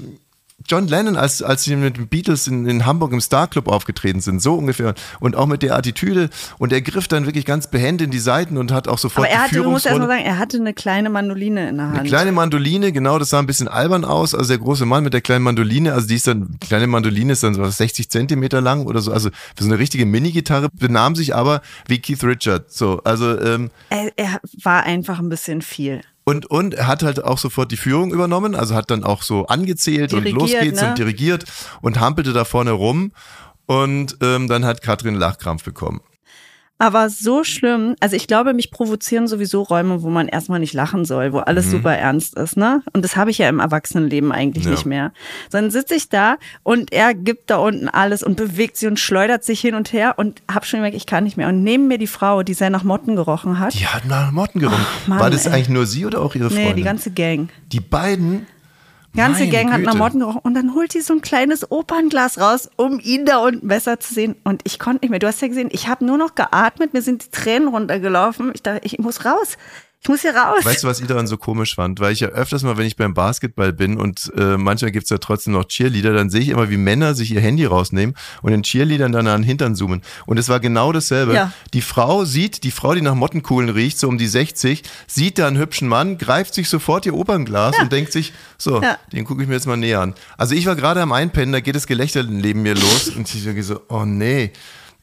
John 0.66 0.88
Lennon, 0.88 1.16
als, 1.16 1.44
als 1.44 1.64
sie 1.64 1.76
mit 1.76 1.98
den 1.98 2.08
Beatles 2.08 2.48
in, 2.48 2.66
in 2.66 2.86
Hamburg 2.86 3.14
im 3.14 3.22
Star 3.22 3.48
Club 3.48 3.68
aufgetreten 3.68 4.22
sind, 4.22 4.42
so 4.42 4.56
ungefähr. 4.56 4.96
Und 5.20 5.36
auch 5.36 5.46
mit 5.46 5.62
der 5.62 5.76
Attitüde. 5.76 6.30
Und 6.58 6.74
er 6.74 6.82
griff 6.82 7.08
dann 7.08 7.26
wirklich 7.26 7.46
ganz 7.46 7.68
behend 7.68 8.02
in 8.02 8.10
die 8.10 8.20
Seiten 8.20 8.58
und 8.58 8.72
hat 8.72 8.88
auch 8.88 8.98
sofort 8.98 9.28
Aber 9.28 9.34
er 9.34 9.44
hatte, 9.44 9.56
du 9.56 9.70
musst 9.70 9.86
erst 9.86 10.00
mal 10.00 10.08
sagen, 10.08 10.24
er 10.24 10.40
hatte 10.40 10.58
eine 10.58 10.74
kleine 10.74 11.12
Mandoline 11.12 11.70
in 11.70 11.78
der 11.78 11.86
Hand. 11.88 12.00
Eine 12.00 12.10
kleine 12.10 12.32
Mandoline, 12.32 12.92
genau, 12.92 13.20
das 13.20 13.30
sah 13.30 13.40
ein 13.40 13.46
bisschen 13.46 13.68
albern 13.68 14.04
aus. 14.04 14.34
Also 14.34 14.50
der 14.50 14.58
große 14.58 14.86
Mann 14.88 15.04
mit 15.04 15.14
der 15.14 15.22
kleinen 15.22 15.44
Mandoline, 15.44 15.94
also 15.94 16.08
die 16.08 16.16
ist 16.16 16.26
dann, 16.26 16.58
die 16.62 16.68
kleine 16.68 16.88
Mandoline 16.88 17.34
ist 17.34 17.44
dann 17.44 17.54
so 17.54 17.64
60 17.64 18.10
Zentimeter 18.10 18.60
lang 18.60 18.88
oder 18.88 19.02
so. 19.02 19.14
Also 19.14 19.30
für 19.56 19.64
so 19.64 19.70
eine 19.70 19.78
richtige 19.78 20.08
Mini-Gitarre 20.08 20.70
benahm 20.74 21.16
sich 21.16 21.36
aber 21.36 21.62
wie 21.88 22.00
Keith 22.00 22.24
Richard. 22.24 22.72
So, 22.72 23.00
also 23.04 23.40
ähm, 23.40 23.70
er, 23.90 24.12
er 24.16 24.42
war 24.64 24.84
einfach 24.84 25.20
ein 25.20 25.30
bisschen 25.30 25.62
viel. 25.62 26.02
Und, 26.28 26.46
und 26.48 26.74
er 26.74 26.88
hat 26.88 27.04
halt 27.04 27.24
auch 27.24 27.38
sofort 27.38 27.72
die 27.72 27.78
Führung 27.78 28.12
übernommen, 28.12 28.54
also 28.54 28.76
hat 28.76 28.92
dann 28.92 29.06
auch 29.06 29.24
so 29.24 29.46
angezählt 29.46 30.14
und 30.14 30.28
los 30.28 30.50
Dirigiert, 30.50 30.62
geht's 30.62 30.82
ne? 30.82 30.90
und 30.90 30.98
dirigiert 30.98 31.46
und 31.80 32.02
hampelte 32.02 32.34
da 32.34 32.44
vorne 32.44 32.72
rum. 32.72 33.14
Und 33.66 34.18
ähm, 34.22 34.50
dann 34.50 34.66
hat 34.66 34.82
Katrin 34.82 35.16
Lachkrampf 35.16 35.64
bekommen. 35.64 36.02
Aber 36.80 37.10
so 37.10 37.44
schlimm, 37.44 37.96
also 38.00 38.16
ich 38.16 38.28
glaube, 38.28 38.54
mich 38.54 38.70
provozieren 38.70 39.28
sowieso 39.28 39.64
Räume, 39.64 40.04
wo 40.04 40.10
man 40.10 40.28
erstmal 40.28 40.60
nicht 40.60 40.74
lachen 40.76 41.06
soll, 41.06 41.34
wo 41.34 41.40
alles 41.40 41.72
super 41.72 41.96
ernst 41.96 42.36
ist, 42.38 42.56
ne? 42.56 42.84
Und 42.94 43.04
das 43.04 43.16
habe 43.16 43.32
ich 43.32 43.40
ja 43.40 43.50
im 43.50 43.60
Erwachsenenleben 43.60 44.32
eigentlich 44.32 44.66
Ja. 44.66 44.72
nicht 44.72 44.86
mehr. 44.86 45.12
Dann 45.50 45.72
sitze 45.72 45.96
ich 45.96 46.10
da 46.10 46.38
und 46.62 46.94
er 46.94 47.16
gibt 47.16 47.50
da 47.50 47.58
unten 47.58 47.90
alles 47.90 48.22
und 48.22 48.38
bewegt 48.38 48.78
sich 48.78 48.88
und 48.88 49.00
schleudert 49.00 49.44
sich 49.44 49.60
hin 49.60 49.74
und 49.74 49.92
her 49.92 50.16
und 50.18 50.42
hab 50.54 50.66
schon 50.66 50.80
gemerkt, 50.80 50.96
ich 50.98 51.08
kann 51.08 51.24
nicht 51.24 51.36
mehr. 51.36 51.48
Und 51.48 51.64
neben 51.64 51.88
mir 51.88 51.98
die 51.98 52.06
Frau, 52.08 52.44
die 52.44 52.54
sehr 52.54 52.70
nach 52.70 52.84
Motten 52.84 53.16
gerochen 53.16 53.58
hat. 53.58 53.74
Die 53.74 53.88
hat 53.88 54.06
nach 54.06 54.32
Motten 54.32 54.60
gerungen. 54.60 54.86
Mann, 55.08 55.20
War 55.20 55.30
das 55.32 55.48
ey. 55.48 55.54
eigentlich 55.54 55.70
nur 55.70 55.88
sie 55.88 56.06
oder 56.06 56.22
auch 56.22 56.36
ihre 56.36 56.50
nee, 56.50 56.56
Freundin? 56.56 56.76
die 56.76 56.84
ganze 56.84 57.10
Gang. 57.12 57.50
die 57.72 57.80
beiden. 57.80 58.46
Die 59.18 59.22
ganze 59.22 59.46
Meine 59.46 59.52
Gang 59.52 59.72
hat 59.72 59.82
nach 59.82 59.94
Güte. 59.94 59.98
Motten 59.98 60.20
gerochen 60.20 60.42
und 60.44 60.54
dann 60.54 60.76
holt 60.76 60.92
sie 60.92 61.02
so 61.02 61.12
ein 61.12 61.22
kleines 61.22 61.72
Opernglas 61.72 62.40
raus, 62.40 62.70
um 62.76 63.00
ihn 63.00 63.26
da 63.26 63.40
unten 63.40 63.68
besser 63.68 64.00
zu 64.00 64.14
sehen. 64.14 64.36
Und 64.44 64.62
ich 64.64 64.78
konnte 64.78 65.04
nicht 65.04 65.10
mehr. 65.10 65.18
Du 65.18 65.26
hast 65.26 65.42
ja 65.42 65.48
gesehen, 65.48 65.70
ich 65.72 65.88
habe 65.88 66.06
nur 66.06 66.20
noch 66.20 66.36
geatmet, 66.36 66.94
mir 66.94 67.02
sind 67.02 67.26
die 67.26 67.32
Tränen 67.32 67.68
runtergelaufen. 67.68 68.52
Ich 68.54 68.62
dachte, 68.62 68.82
ich 68.84 69.00
muss 69.00 69.26
raus. 69.26 69.58
Ich 70.04 70.10
muss 70.10 70.22
hier 70.22 70.36
raus. 70.36 70.64
Weißt 70.64 70.84
du, 70.84 70.88
was 70.88 71.00
ich 71.02 71.08
daran 71.08 71.26
so 71.26 71.38
komisch 71.38 71.74
fand? 71.76 72.00
Weil 72.00 72.14
ich 72.14 72.20
ja 72.20 72.28
öfters 72.30 72.62
mal, 72.62 72.78
wenn 72.78 72.86
ich 72.86 72.96
beim 72.96 73.14
Basketball 73.16 73.74
bin 73.74 73.98
und 73.98 74.32
äh, 74.38 74.56
manchmal 74.56 74.92
gibt's 74.92 75.10
ja 75.10 75.18
trotzdem 75.18 75.54
noch 75.54 75.66
Cheerleader, 75.66 76.14
dann 76.14 76.30
sehe 76.30 76.40
ich 76.42 76.50
immer, 76.50 76.70
wie 76.70 76.78
Männer 76.78 77.16
sich 77.16 77.32
ihr 77.32 77.42
Handy 77.42 77.66
rausnehmen 77.66 78.16
und 78.44 78.52
den 78.52 78.62
Cheerleadern 78.64 79.12
dann 79.12 79.28
an 79.28 79.42
den 79.42 79.48
Hintern 79.48 79.76
zoomen. 79.76 80.04
Und 80.28 80.38
es 80.38 80.50
war 80.50 80.60
genau 80.60 80.92
dasselbe. 80.92 81.34
Ja. 81.34 81.52
Die 81.74 81.82
Frau 81.82 82.26
sieht, 82.26 82.64
die 82.64 82.70
Frau, 82.72 82.94
die 82.94 83.02
nach 83.02 83.16
Mottenkugeln 83.16 83.70
riecht, 83.70 83.98
so 83.98 84.08
um 84.08 84.18
die 84.20 84.28
60, 84.28 84.84
sieht 85.08 85.40
da 85.40 85.48
einen 85.48 85.58
hübschen 85.58 85.88
Mann, 85.88 86.18
greift 86.20 86.54
sich 86.54 86.70
sofort 86.70 87.06
ihr 87.08 87.16
Opernglas 87.16 87.78
und 87.80 87.92
denkt 87.92 88.12
sich, 88.12 88.34
so, 88.60 88.82
Ja. 88.82 88.98
den 89.12 89.26
gucke 89.26 89.42
ich 89.42 89.48
mir 89.50 89.56
jetzt 89.56 89.68
mal 89.68 89.78
näher 89.78 90.00
an. 90.02 90.14
Also 90.38 90.54
ich 90.54 90.68
war 90.68 90.76
gerade 90.76 91.02
am 91.02 91.12
Einpennen, 91.12 91.52
da 91.52 91.60
geht 91.60 91.76
das 91.76 91.88
Gelächter 91.88 92.22
neben 92.24 92.62
mir 92.62 92.76
los 92.76 93.10
und 93.16 93.34
ich 93.34 93.44
denke 93.44 93.64
so, 93.64 93.82
oh 93.90 94.06
nee. 94.06 94.52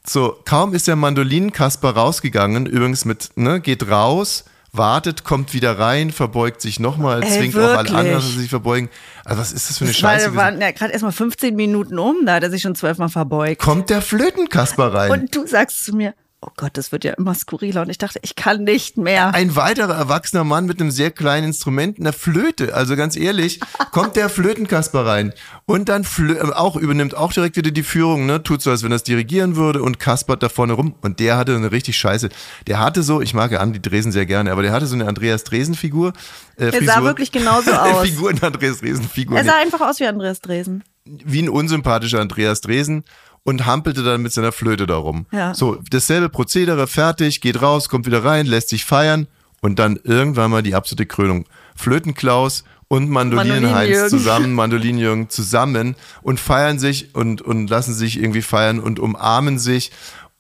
So, 0.07 0.37
kaum 0.45 0.73
ist 0.73 0.87
der 0.87 0.97
Mandolinenkasper 0.97 1.91
rausgegangen, 1.91 2.67
übrigens 2.67 3.05
mit, 3.05 3.31
ne, 3.37 3.61
geht 3.61 3.89
raus, 3.89 4.45
wartet, 4.77 5.25
kommt 5.25 5.53
wieder 5.55 5.79
rein, 5.79 6.11
verbeugt 6.11 6.61
sich 6.61 6.81
nochmal, 6.81 7.23
Ey, 7.23 7.31
zwingt 7.39 7.57
auch 7.57 7.61
alle 7.61 7.77
wirklich? 7.79 7.95
anderen, 7.97 8.15
dass 8.17 8.29
sie 8.29 8.41
sich 8.41 8.51
verbeugen. 8.51 8.89
Also 9.25 9.41
was 9.41 9.53
ist 9.53 9.71
das 9.71 9.79
für 9.79 9.85
eine 9.85 9.93
Das 9.93 9.99
Scheiße? 9.99 10.27
war, 10.27 10.33
Wir 10.33 10.37
waren 10.53 10.61
ja 10.61 10.71
gerade 10.73 10.93
erst 10.93 11.05
mal 11.05 11.13
15 11.13 11.55
Minuten 11.57 11.99
um, 11.99 12.27
da 12.27 12.35
hat 12.35 12.43
er 12.43 12.51
sich 12.51 12.63
schon 12.63 12.75
zwölfmal 12.75 13.09
verbeugt. 13.09 13.61
Kommt 13.61 13.91
der 13.91 14.03
Flötenkasper 14.03 14.93
rein? 14.93 15.11
Und 15.11 15.35
du 15.35 15.47
sagst 15.47 15.85
zu 15.85 15.95
mir, 15.95 16.15
oh 16.47 16.53
Gott, 16.57 16.73
das 16.77 16.93
wird 16.93 17.05
ja 17.05 17.13
immer 17.15 17.35
skurriler. 17.35 17.83
Und 17.83 17.91
ich 17.91 17.99
dachte, 17.99 18.19
ich 18.23 18.37
kann 18.37 18.65
nicht 18.65 18.97
mehr. 18.97 19.35
ein 19.35 19.57
weiterer 19.57 19.95
erwachsener 19.95 20.45
Mann 20.45 20.67
mit 20.67 20.81
einem 20.81 20.91
sehr 20.91 21.11
kleinen 21.11 21.49
Instrument, 21.49 21.99
einer 21.99 22.13
Flöte. 22.13 22.75
Also 22.75 22.97
ganz 22.97 23.17
ehrlich, 23.17 23.61
kommt 23.93 24.17
der 24.17 24.29
Flötenkasper 24.29 25.07
rein 25.07 25.33
und 25.67 25.89
dann 25.89 26.07
äh, 26.19 26.41
auch 26.53 26.77
übernimmt 26.77 27.17
auch 27.17 27.33
direkt 27.33 27.57
wieder 27.57 27.71
die 27.71 27.83
Führung, 27.83 28.27
ne? 28.27 28.43
Tut 28.43 28.63
so, 28.63 28.71
als 28.71 28.83
wenn 28.83 28.93
er 28.93 28.97
es 28.97 29.03
dirigieren 29.03 29.57
würde 29.57 29.83
und 29.83 29.99
kaspert 29.99 30.43
da 30.43 30.49
vorne 30.49 30.75
rum. 30.75 30.95
Und 31.01 31.21
der 31.21 31.37
hatte 31.37 31.55
eine 31.57 31.73
richtig 31.73 31.97
Scheiße. 31.99 32.29
Der 32.67 32.79
hatte 32.81 33.03
so, 33.03 33.21
ich 33.21 33.35
mag 33.35 33.51
ja 33.51 33.61
Andi 33.61 33.81
Dresen 33.81 34.13
sehr 34.13 34.27
gerne, 34.27 34.53
aber 34.53 34.63
der 34.63 34.73
hatte 34.73 34.87
so 34.87 34.95
eine 34.95 35.07
Andreas 35.07 35.45
Dresen-Figur. 35.45 36.13
Äh, 36.57 36.71
Der 36.71 36.85
sah 36.85 37.03
wirklich 37.03 37.33
genauso 37.33 37.73
aus. 37.75 38.07
Figur 38.07 38.31
in 38.31 38.43
Andreas 38.43 38.79
Dresen-Figur. 38.79 39.37
Er 39.39 39.45
sah 39.45 39.57
einfach 39.57 39.81
aus 39.81 40.01
wie 40.01 40.07
Andreas 40.07 40.41
Dresen. 40.41 40.85
wie 41.05 41.43
ein 41.43 41.49
unsympathischer 41.49 42.21
Andreas 42.21 42.61
Dresen 42.61 43.05
und 43.45 43.67
hampelte 43.67 44.03
dann 44.03 44.23
mit 44.23 44.33
seiner 44.33 44.53
Flöte 44.53 44.87
darum. 44.87 45.27
Ja. 45.31 45.55
So, 45.55 45.79
dasselbe 45.91 46.29
Prozedere, 46.29 46.87
fertig, 46.87 47.41
geht 47.41 47.63
raus, 47.63 47.89
kommt 47.89 48.07
wieder 48.07 48.25
rein, 48.25 48.47
lässt 48.47 48.71
sich 48.71 48.85
feiern 48.85 49.29
und 49.61 49.79
dann 49.79 49.99
irgendwann 50.03 50.51
mal 50.51 50.63
die 50.63 50.75
absolute 50.75 51.07
Krönung. 51.07 51.47
Flötenklaus 51.77 52.65
und 52.89 53.11
Mandolinenheinz 53.11 54.09
zusammen, 54.09 54.53
Mandolinenjürgen 54.55 55.29
zusammen 55.29 55.95
und 56.23 56.41
feiern 56.41 56.79
sich 56.79 57.15
und, 57.15 57.43
und 57.43 57.69
lassen 57.69 57.95
sich 57.95 58.19
irgendwie 58.19 58.43
feiern 58.43 58.81
und 58.81 58.99
umarmen 58.99 59.59
sich 59.59 59.93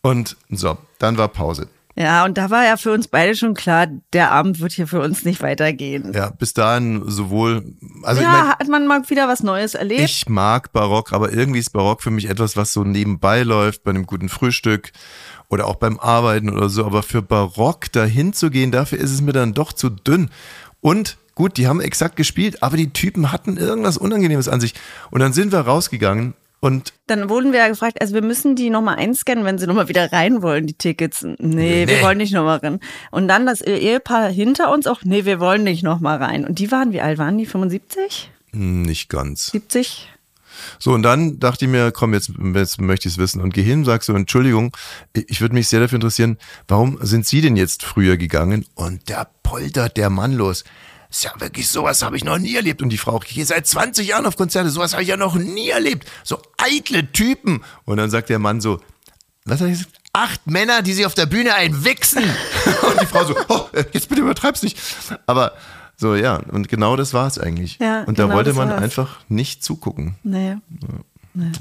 und 0.02 0.36
so, 0.50 0.76
dann 0.98 1.16
war 1.16 1.28
Pause. 1.28 1.68
Ja, 1.96 2.24
und 2.24 2.36
da 2.36 2.50
war 2.50 2.64
ja 2.64 2.76
für 2.76 2.92
uns 2.92 3.06
beide 3.06 3.36
schon 3.36 3.54
klar, 3.54 3.86
der 4.12 4.32
Abend 4.32 4.58
wird 4.58 4.72
hier 4.72 4.88
für 4.88 5.00
uns 5.00 5.24
nicht 5.24 5.42
weitergehen. 5.42 6.12
Ja, 6.12 6.30
bis 6.30 6.52
dahin 6.52 7.04
sowohl, 7.06 7.64
also 8.02 8.20
ich 8.20 8.26
ja, 8.26 8.32
mein, 8.32 8.48
hat 8.48 8.68
man 8.68 8.86
mal 8.88 9.08
wieder 9.08 9.28
was 9.28 9.44
Neues 9.44 9.74
erlebt. 9.74 10.02
Ich 10.02 10.28
mag 10.28 10.72
Barock, 10.72 11.12
aber 11.12 11.32
irgendwie 11.32 11.60
ist 11.60 11.70
Barock 11.70 12.02
für 12.02 12.10
mich 12.10 12.28
etwas, 12.28 12.56
was 12.56 12.72
so 12.72 12.82
nebenbei 12.82 13.44
läuft, 13.44 13.84
bei 13.84 13.90
einem 13.90 14.06
guten 14.06 14.28
Frühstück 14.28 14.90
oder 15.48 15.68
auch 15.68 15.76
beim 15.76 16.00
Arbeiten 16.00 16.50
oder 16.50 16.68
so. 16.68 16.84
Aber 16.84 17.04
für 17.04 17.22
Barock 17.22 17.92
dahin 17.92 18.32
zu 18.32 18.50
gehen, 18.50 18.72
dafür 18.72 18.98
ist 18.98 19.12
es 19.12 19.20
mir 19.20 19.32
dann 19.32 19.54
doch 19.54 19.72
zu 19.72 19.88
dünn. 19.88 20.30
Und 20.80 21.16
gut, 21.36 21.58
die 21.58 21.68
haben 21.68 21.80
exakt 21.80 22.16
gespielt, 22.16 22.60
aber 22.62 22.76
die 22.76 22.92
Typen 22.92 23.30
hatten 23.30 23.56
irgendwas 23.56 23.98
Unangenehmes 23.98 24.48
an 24.48 24.60
sich. 24.60 24.74
Und 25.12 25.20
dann 25.20 25.32
sind 25.32 25.52
wir 25.52 25.60
rausgegangen 25.60 26.34
und 26.64 26.92
Dann 27.06 27.28
wurden 27.28 27.52
wir 27.52 27.60
ja 27.60 27.68
gefragt, 27.68 28.00
also 28.00 28.14
wir 28.14 28.22
müssen 28.22 28.56
die 28.56 28.70
nochmal 28.70 28.96
einscannen, 28.96 29.44
wenn 29.44 29.58
sie 29.58 29.66
nochmal 29.66 29.88
wieder 29.88 30.10
rein 30.12 30.42
wollen, 30.42 30.66
die 30.66 30.74
Tickets. 30.74 31.22
Nee, 31.38 31.86
wir 31.86 31.96
Nee. 31.98 32.02
wollen 32.02 32.18
nicht 32.18 32.32
nochmal 32.32 32.58
rein. 32.58 32.80
Und 33.10 33.28
dann 33.28 33.46
das 33.46 33.60
Ehepaar 33.60 34.28
hinter 34.30 34.72
uns 34.72 34.86
auch, 34.86 35.02
nee, 35.04 35.24
wir 35.24 35.40
wollen 35.40 35.62
nicht 35.64 35.82
nochmal 35.82 36.16
rein. 36.22 36.44
Und 36.46 36.58
die 36.58 36.70
waren, 36.72 36.92
wie 36.92 37.00
alt 37.00 37.18
waren 37.18 37.38
die? 37.38 37.46
75? 37.46 38.30
hm, 38.52 38.82
nicht 38.82 39.08
ganz. 39.08 39.46
70? 39.50 40.10
So, 40.78 40.92
und 40.92 41.02
dann 41.02 41.40
dachte 41.40 41.64
ich 41.64 41.70
mir, 41.70 41.90
komm, 41.90 42.14
jetzt, 42.14 42.30
jetzt 42.54 42.80
möchte 42.80 43.08
ich 43.08 43.14
es 43.14 43.18
wissen. 43.18 43.40
Und 43.42 43.52
geh 43.52 43.62
hin, 43.62 43.84
sagst 43.84 44.08
du, 44.08 44.14
Entschuldigung, 44.14 44.74
ich 45.12 45.40
würde 45.40 45.54
mich 45.54 45.66
sehr 45.68 45.80
dafür 45.80 45.96
interessieren, 45.96 46.38
warum 46.68 46.96
sind 47.02 47.26
Sie 47.26 47.40
denn 47.40 47.56
jetzt 47.56 47.82
früher 47.82 48.16
gegangen? 48.16 48.64
Und 48.74 49.10
da 49.10 49.26
poltert 49.42 49.96
der 49.96 50.10
Mann 50.10 50.32
los. 50.32 50.62
Ist 51.14 51.22
ja 51.22 51.30
wirklich, 51.38 51.68
sowas 51.68 52.02
habe 52.02 52.16
ich 52.16 52.24
noch 52.24 52.38
nie 52.38 52.56
erlebt. 52.56 52.82
Und 52.82 52.88
die 52.88 52.98
Frau, 52.98 53.20
ich 53.24 53.36
gehe 53.36 53.46
seit 53.46 53.68
20 53.68 54.08
Jahren 54.08 54.26
auf 54.26 54.36
Konzerte, 54.36 54.68
sowas 54.70 54.94
habe 54.94 55.04
ich 55.04 55.08
ja 55.08 55.16
noch 55.16 55.36
nie 55.36 55.68
erlebt. 55.68 56.10
So 56.24 56.42
eitle 56.58 57.12
Typen. 57.12 57.62
Und 57.84 57.98
dann 57.98 58.10
sagt 58.10 58.30
der 58.30 58.40
Mann 58.40 58.60
so, 58.60 58.80
was 59.44 59.60
hat 59.60 59.68
er 59.68 59.70
gesagt? 59.70 59.90
Acht 60.12 60.44
Männer, 60.48 60.82
die 60.82 60.92
sich 60.92 61.06
auf 61.06 61.14
der 61.14 61.26
Bühne 61.26 61.54
einwichsen. 61.54 62.24
und 62.82 63.00
die 63.00 63.06
Frau 63.06 63.24
so, 63.26 63.36
oh, 63.48 63.68
jetzt 63.92 64.08
bitte 64.08 64.22
übertreib's 64.22 64.64
nicht. 64.64 64.76
Aber 65.26 65.52
so, 65.96 66.16
ja, 66.16 66.40
und 66.50 66.66
genau 66.68 66.96
das 66.96 67.14
war 67.14 67.28
es 67.28 67.38
eigentlich. 67.38 67.78
Ja, 67.78 68.02
und 68.02 68.18
da 68.18 68.24
genau 68.24 68.34
wollte 68.34 68.52
man 68.52 68.70
war's. 68.70 68.82
einfach 68.82 69.20
nicht 69.28 69.62
zugucken. 69.62 70.16
Nee. 70.24 70.56
nee. 71.32 71.52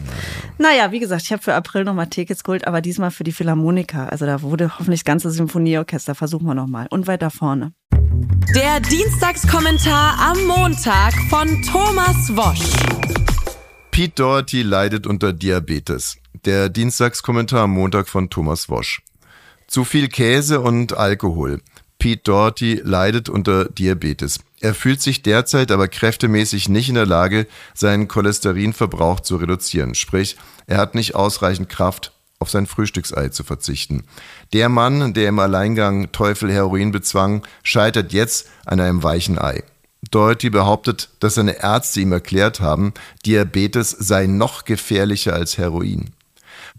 Naja, 0.58 0.92
wie 0.92 1.00
gesagt, 1.00 1.22
ich 1.26 1.32
habe 1.32 1.44
für 1.44 1.54
April 1.54 1.84
nochmal 1.84 2.08
Tickets 2.08 2.44
geholt, 2.44 2.66
aber 2.66 2.82
diesmal 2.82 3.12
für 3.12 3.24
die 3.24 3.32
Philharmoniker. 3.32 4.12
Also 4.12 4.26
da 4.26 4.42
wurde 4.42 4.80
hoffentlich 4.80 5.02
das 5.02 5.06
ganze 5.06 5.30
Symphonieorchester. 5.30 6.16
Versuchen 6.16 6.48
wir 6.48 6.56
nochmal. 6.56 6.88
Und 6.90 7.06
weiter 7.06 7.30
vorne. 7.30 7.74
Der 8.56 8.80
Dienstagskommentar 8.80 10.20
am 10.20 10.46
Montag 10.46 11.14
von 11.30 11.62
Thomas 11.64 12.36
Wosch. 12.36 12.72
Pete 13.92 14.14
Doherty 14.16 14.62
leidet 14.62 15.08
unter 15.08 15.34
Diabetes. 15.34 16.18
Der 16.46 16.70
Dienstagskommentar 16.70 17.64
am 17.64 17.72
Montag 17.72 18.08
von 18.08 18.30
Thomas 18.30 18.70
Wosch. 18.70 19.02
Zu 19.68 19.84
viel 19.84 20.08
Käse 20.08 20.62
und 20.62 20.96
Alkohol. 20.96 21.62
Pete 22.00 22.22
Doherty 22.24 22.82
leidet 22.84 23.30
unter 23.30 23.66
Diabetes. 23.66 24.40
Er 24.62 24.74
fühlt 24.74 25.02
sich 25.02 25.22
derzeit 25.22 25.72
aber 25.72 25.88
kräftemäßig 25.88 26.70
nicht 26.70 26.90
in 26.90 26.96
der 26.96 27.06
Lage, 27.06 27.48
seinen 27.74 28.08
Cholesterinverbrauch 28.08 29.20
zu 29.20 29.36
reduzieren. 29.36 29.96
Sprich, 29.96 30.38
er 30.68 30.78
hat 30.78 30.96
nicht 30.96 31.16
ausreichend 31.16 31.70
Kraft, 31.70 32.14
auf 32.44 32.50
sein 32.50 32.68
Frühstücksei 32.68 33.30
zu 33.30 33.46
verzichten. 33.46 34.04
Der 34.52 34.68
Mann, 34.68 35.14
der 35.14 35.30
im 35.30 35.40
Alleingang 35.40 36.12
Teufel 36.12 36.52
Heroin 36.52 36.92
bezwang, 36.92 37.42
scheitert 37.64 38.12
jetzt 38.12 38.50
an 38.66 38.82
einem 38.82 39.02
weichen 39.02 39.40
Ei. 39.40 39.64
Doherty 40.12 40.50
behauptet, 40.50 41.10
dass 41.22 41.36
seine 41.36 41.64
Ärzte 41.64 42.02
ihm 42.02 42.12
erklärt 42.12 42.60
haben, 42.60 42.94
Diabetes 43.26 43.92
sei 43.92 44.28
noch 44.28 44.66
gefährlicher 44.66 45.34
als 45.34 45.58
Heroin. 45.58 46.12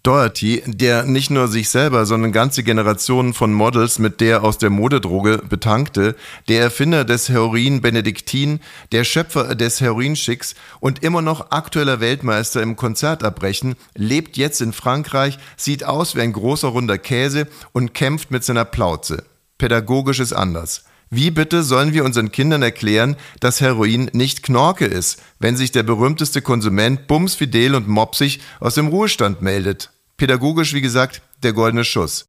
Doherty, 0.04 0.62
der 0.66 1.04
nicht 1.04 1.30
nur 1.30 1.48
sich 1.48 1.70
selber, 1.70 2.04
sondern 2.04 2.30
ganze 2.30 2.62
Generationen 2.62 3.32
von 3.32 3.54
Models 3.54 3.98
mit 3.98 4.20
der 4.20 4.44
aus 4.44 4.58
der 4.58 4.68
Modedroge 4.68 5.38
betankte, 5.38 6.14
der 6.46 6.60
Erfinder 6.60 7.06
des 7.06 7.30
Heroin 7.30 7.80
Benediktin, 7.80 8.60
der 8.92 9.04
Schöpfer 9.04 9.54
des 9.54 9.80
Heroinschicks 9.80 10.56
und 10.78 11.02
immer 11.02 11.22
noch 11.22 11.52
aktueller 11.52 12.00
Weltmeister 12.00 12.60
im 12.60 12.76
Konzertabbrechen, 12.76 13.76
lebt 13.94 14.36
jetzt 14.36 14.60
in 14.60 14.74
Frankreich, 14.74 15.38
sieht 15.56 15.84
aus 15.84 16.14
wie 16.14 16.20
ein 16.20 16.34
großer 16.34 16.68
runder 16.68 16.98
Käse 16.98 17.46
und 17.72 17.94
kämpft 17.94 18.30
mit 18.30 18.44
seiner 18.44 18.66
Plauze. 18.66 19.24
Pädagogisch 19.56 20.20
ist 20.20 20.34
anders. 20.34 20.84
Wie 21.08 21.30
bitte 21.30 21.62
sollen 21.62 21.94
wir 21.94 22.04
unseren 22.04 22.30
Kindern 22.30 22.60
erklären, 22.60 23.16
dass 23.40 23.62
Heroin 23.62 24.10
nicht 24.12 24.42
Knorke 24.42 24.84
ist, 24.84 25.22
wenn 25.38 25.56
sich 25.56 25.72
der 25.72 25.82
berühmteste 25.82 26.42
Konsument 26.42 27.06
bumsfidel 27.06 27.74
und 27.74 27.88
mopsig 27.88 28.40
aus 28.60 28.74
dem 28.74 28.88
Ruhestand 28.88 29.40
meldet? 29.40 29.93
Pädagogisch, 30.16 30.74
wie 30.74 30.80
gesagt, 30.80 31.22
der 31.42 31.52
goldene 31.52 31.84
Schuss. 31.84 32.26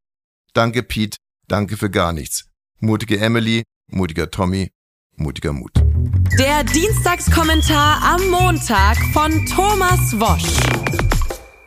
Danke, 0.52 0.82
Pete. 0.82 1.18
Danke 1.46 1.76
für 1.76 1.88
gar 1.88 2.12
nichts. 2.12 2.46
Mutige 2.80 3.20
Emily, 3.20 3.62
mutiger 3.86 4.28
Tommy, 4.30 4.70
mutiger 5.14 5.52
Mut. 5.52 5.70
Der 6.36 6.64
Dienstagskommentar 6.64 8.02
am 8.02 8.28
Montag 8.28 8.96
von 9.12 9.46
Thomas 9.46 10.18
Wosch. 10.18 10.96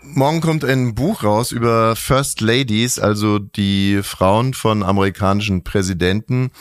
Morgen 0.03 0.41
kommt 0.41 0.65
ein 0.65 0.93
Buch 0.93 1.23
raus 1.23 1.53
über 1.53 1.95
First 1.95 2.41
Ladies, 2.41 2.99
also 2.99 3.39
die 3.39 4.01
Frauen 4.03 4.53
von 4.53 4.83
amerikanischen 4.83 5.63
Präsidenten. 5.63 6.51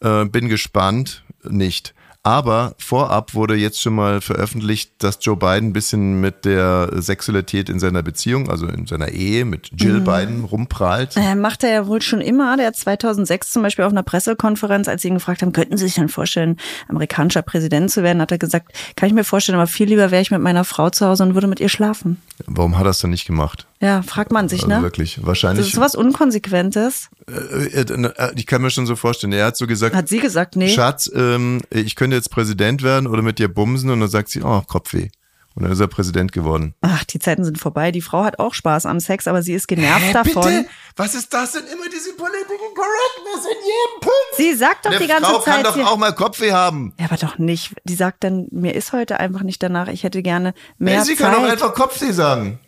Äh, 0.00 0.24
bin 0.24 0.48
gespannt. 0.48 1.22
Nicht. 1.44 1.94
Aber 2.26 2.74
vorab 2.78 3.34
wurde 3.34 3.54
jetzt 3.54 3.82
schon 3.82 3.94
mal 3.94 4.22
veröffentlicht, 4.22 4.92
dass 4.98 5.18
Joe 5.20 5.36
Biden 5.36 5.68
ein 5.68 5.72
bisschen 5.74 6.22
mit 6.22 6.46
der 6.46 6.88
Sexualität 6.94 7.68
in 7.68 7.78
seiner 7.78 8.02
Beziehung, 8.02 8.48
also 8.48 8.66
in 8.66 8.86
seiner 8.86 9.08
Ehe 9.08 9.44
mit 9.44 9.70
Jill 9.78 10.00
mhm. 10.00 10.04
Biden 10.04 10.44
rumprahlt. 10.44 11.18
Äh, 11.18 11.34
macht 11.34 11.64
er 11.64 11.70
ja 11.70 11.86
wohl 11.86 12.00
schon 12.00 12.22
immer. 12.22 12.56
Der 12.56 12.68
hat 12.68 12.76
2006 12.76 13.50
zum 13.50 13.62
Beispiel 13.62 13.84
auf 13.84 13.92
einer 13.92 14.02
Pressekonferenz, 14.02 14.88
als 14.88 15.02
sie 15.02 15.08
ihn 15.08 15.14
gefragt 15.14 15.42
haben, 15.42 15.52
könnten 15.52 15.76
Sie 15.76 15.84
sich 15.84 15.96
dann 15.96 16.08
vorstellen, 16.08 16.56
amerikanischer 16.88 17.42
Präsident 17.42 17.90
zu 17.90 18.02
werden, 18.02 18.22
hat 18.22 18.32
er 18.32 18.38
gesagt, 18.38 18.72
kann 18.96 19.06
ich 19.06 19.14
mir 19.14 19.24
vorstellen, 19.24 19.58
aber 19.58 19.66
viel 19.66 19.88
lieber 19.88 20.10
wäre 20.10 20.22
ich 20.22 20.30
mit 20.30 20.40
meiner 20.40 20.64
Frau 20.64 20.88
zu 20.88 21.06
Hause 21.06 21.24
und 21.24 21.34
würde 21.34 21.46
mit 21.46 21.60
ihr 21.60 21.68
schlafen. 21.68 22.22
Warum 22.46 22.78
hat 22.78 22.86
er 22.86 22.90
es 22.90 23.00
dann 23.00 23.10
nicht 23.10 23.26
gemacht? 23.26 23.66
Ja, 23.84 24.00
fragt 24.00 24.32
man 24.32 24.48
sich, 24.48 24.66
ne? 24.66 24.80
Wirklich, 24.80 25.26
wahrscheinlich. 25.26 25.66
Das 25.66 25.74
ist 25.74 25.78
was 25.78 25.94
Unkonsequentes. 25.94 27.10
Äh, 27.28 27.82
äh, 27.82 27.82
äh, 27.82 28.32
ich 28.34 28.46
kann 28.46 28.62
mir 28.62 28.70
schon 28.70 28.86
so 28.86 28.96
vorstellen. 28.96 29.34
Er 29.34 29.44
hat 29.44 29.58
so 29.58 29.66
gesagt. 29.66 29.94
Hat 29.94 30.08
sie 30.08 30.20
gesagt, 30.20 30.56
nee. 30.56 30.70
Schatz, 30.70 31.10
ähm, 31.14 31.60
ich 31.68 31.94
könnte 31.94 32.16
jetzt 32.16 32.30
Präsident 32.30 32.82
werden 32.82 33.06
oder 33.06 33.20
mit 33.20 33.38
dir 33.38 33.48
bumsen 33.48 33.90
und 33.90 34.00
dann 34.00 34.08
sagt 34.08 34.30
sie, 34.30 34.42
oh, 34.42 34.62
Kopfweh. 34.62 35.10
Und 35.54 35.64
dann 35.64 35.70
ist 35.70 35.80
er 35.80 35.86
Präsident 35.86 36.32
geworden. 36.32 36.74
Ach, 36.80 37.04
die 37.04 37.18
Zeiten 37.18 37.44
sind 37.44 37.58
vorbei. 37.58 37.92
Die 37.92 38.00
Frau 38.00 38.24
hat 38.24 38.38
auch 38.38 38.54
Spaß 38.54 38.86
am 38.86 39.00
Sex, 39.00 39.28
aber 39.28 39.42
sie 39.42 39.52
ist 39.52 39.68
genervt 39.68 40.06
Hä, 40.06 40.12
davon. 40.14 40.42
Bitte? 40.42 40.66
Was 40.96 41.14
ist 41.14 41.32
das 41.34 41.52
denn 41.52 41.64
immer 41.64 41.88
diese 41.94 42.14
Political 42.14 42.72
Correctness 42.74 43.44
in 43.44 43.60
jedem 43.60 44.00
Punkt? 44.00 44.36
Sie 44.38 44.54
sagt 44.54 44.86
doch 44.86 44.92
Eine 44.92 45.00
die 45.00 45.06
ganze 45.06 45.30
Frau 45.30 45.40
Zeit. 45.40 45.62
kann 45.62 45.62
doch 45.62 45.92
auch 45.92 45.98
mal 45.98 46.12
Kopfweh 46.12 46.52
haben. 46.52 46.94
Ja, 46.98 47.04
aber 47.04 47.18
doch 47.18 47.36
nicht. 47.36 47.74
Die 47.84 47.94
sagt 47.94 48.24
dann, 48.24 48.48
mir 48.50 48.74
ist 48.74 48.94
heute 48.94 49.20
einfach 49.20 49.42
nicht 49.42 49.62
danach. 49.62 49.88
Ich 49.88 50.04
hätte 50.04 50.22
gerne 50.22 50.54
mehr 50.78 51.00
nee, 51.00 51.04
sie 51.04 51.16
Zeit. 51.16 51.30
kann 51.30 51.42
doch 51.42 51.48
einfach 51.48 51.74
Kopfweh 51.74 52.12
sagen. 52.12 52.58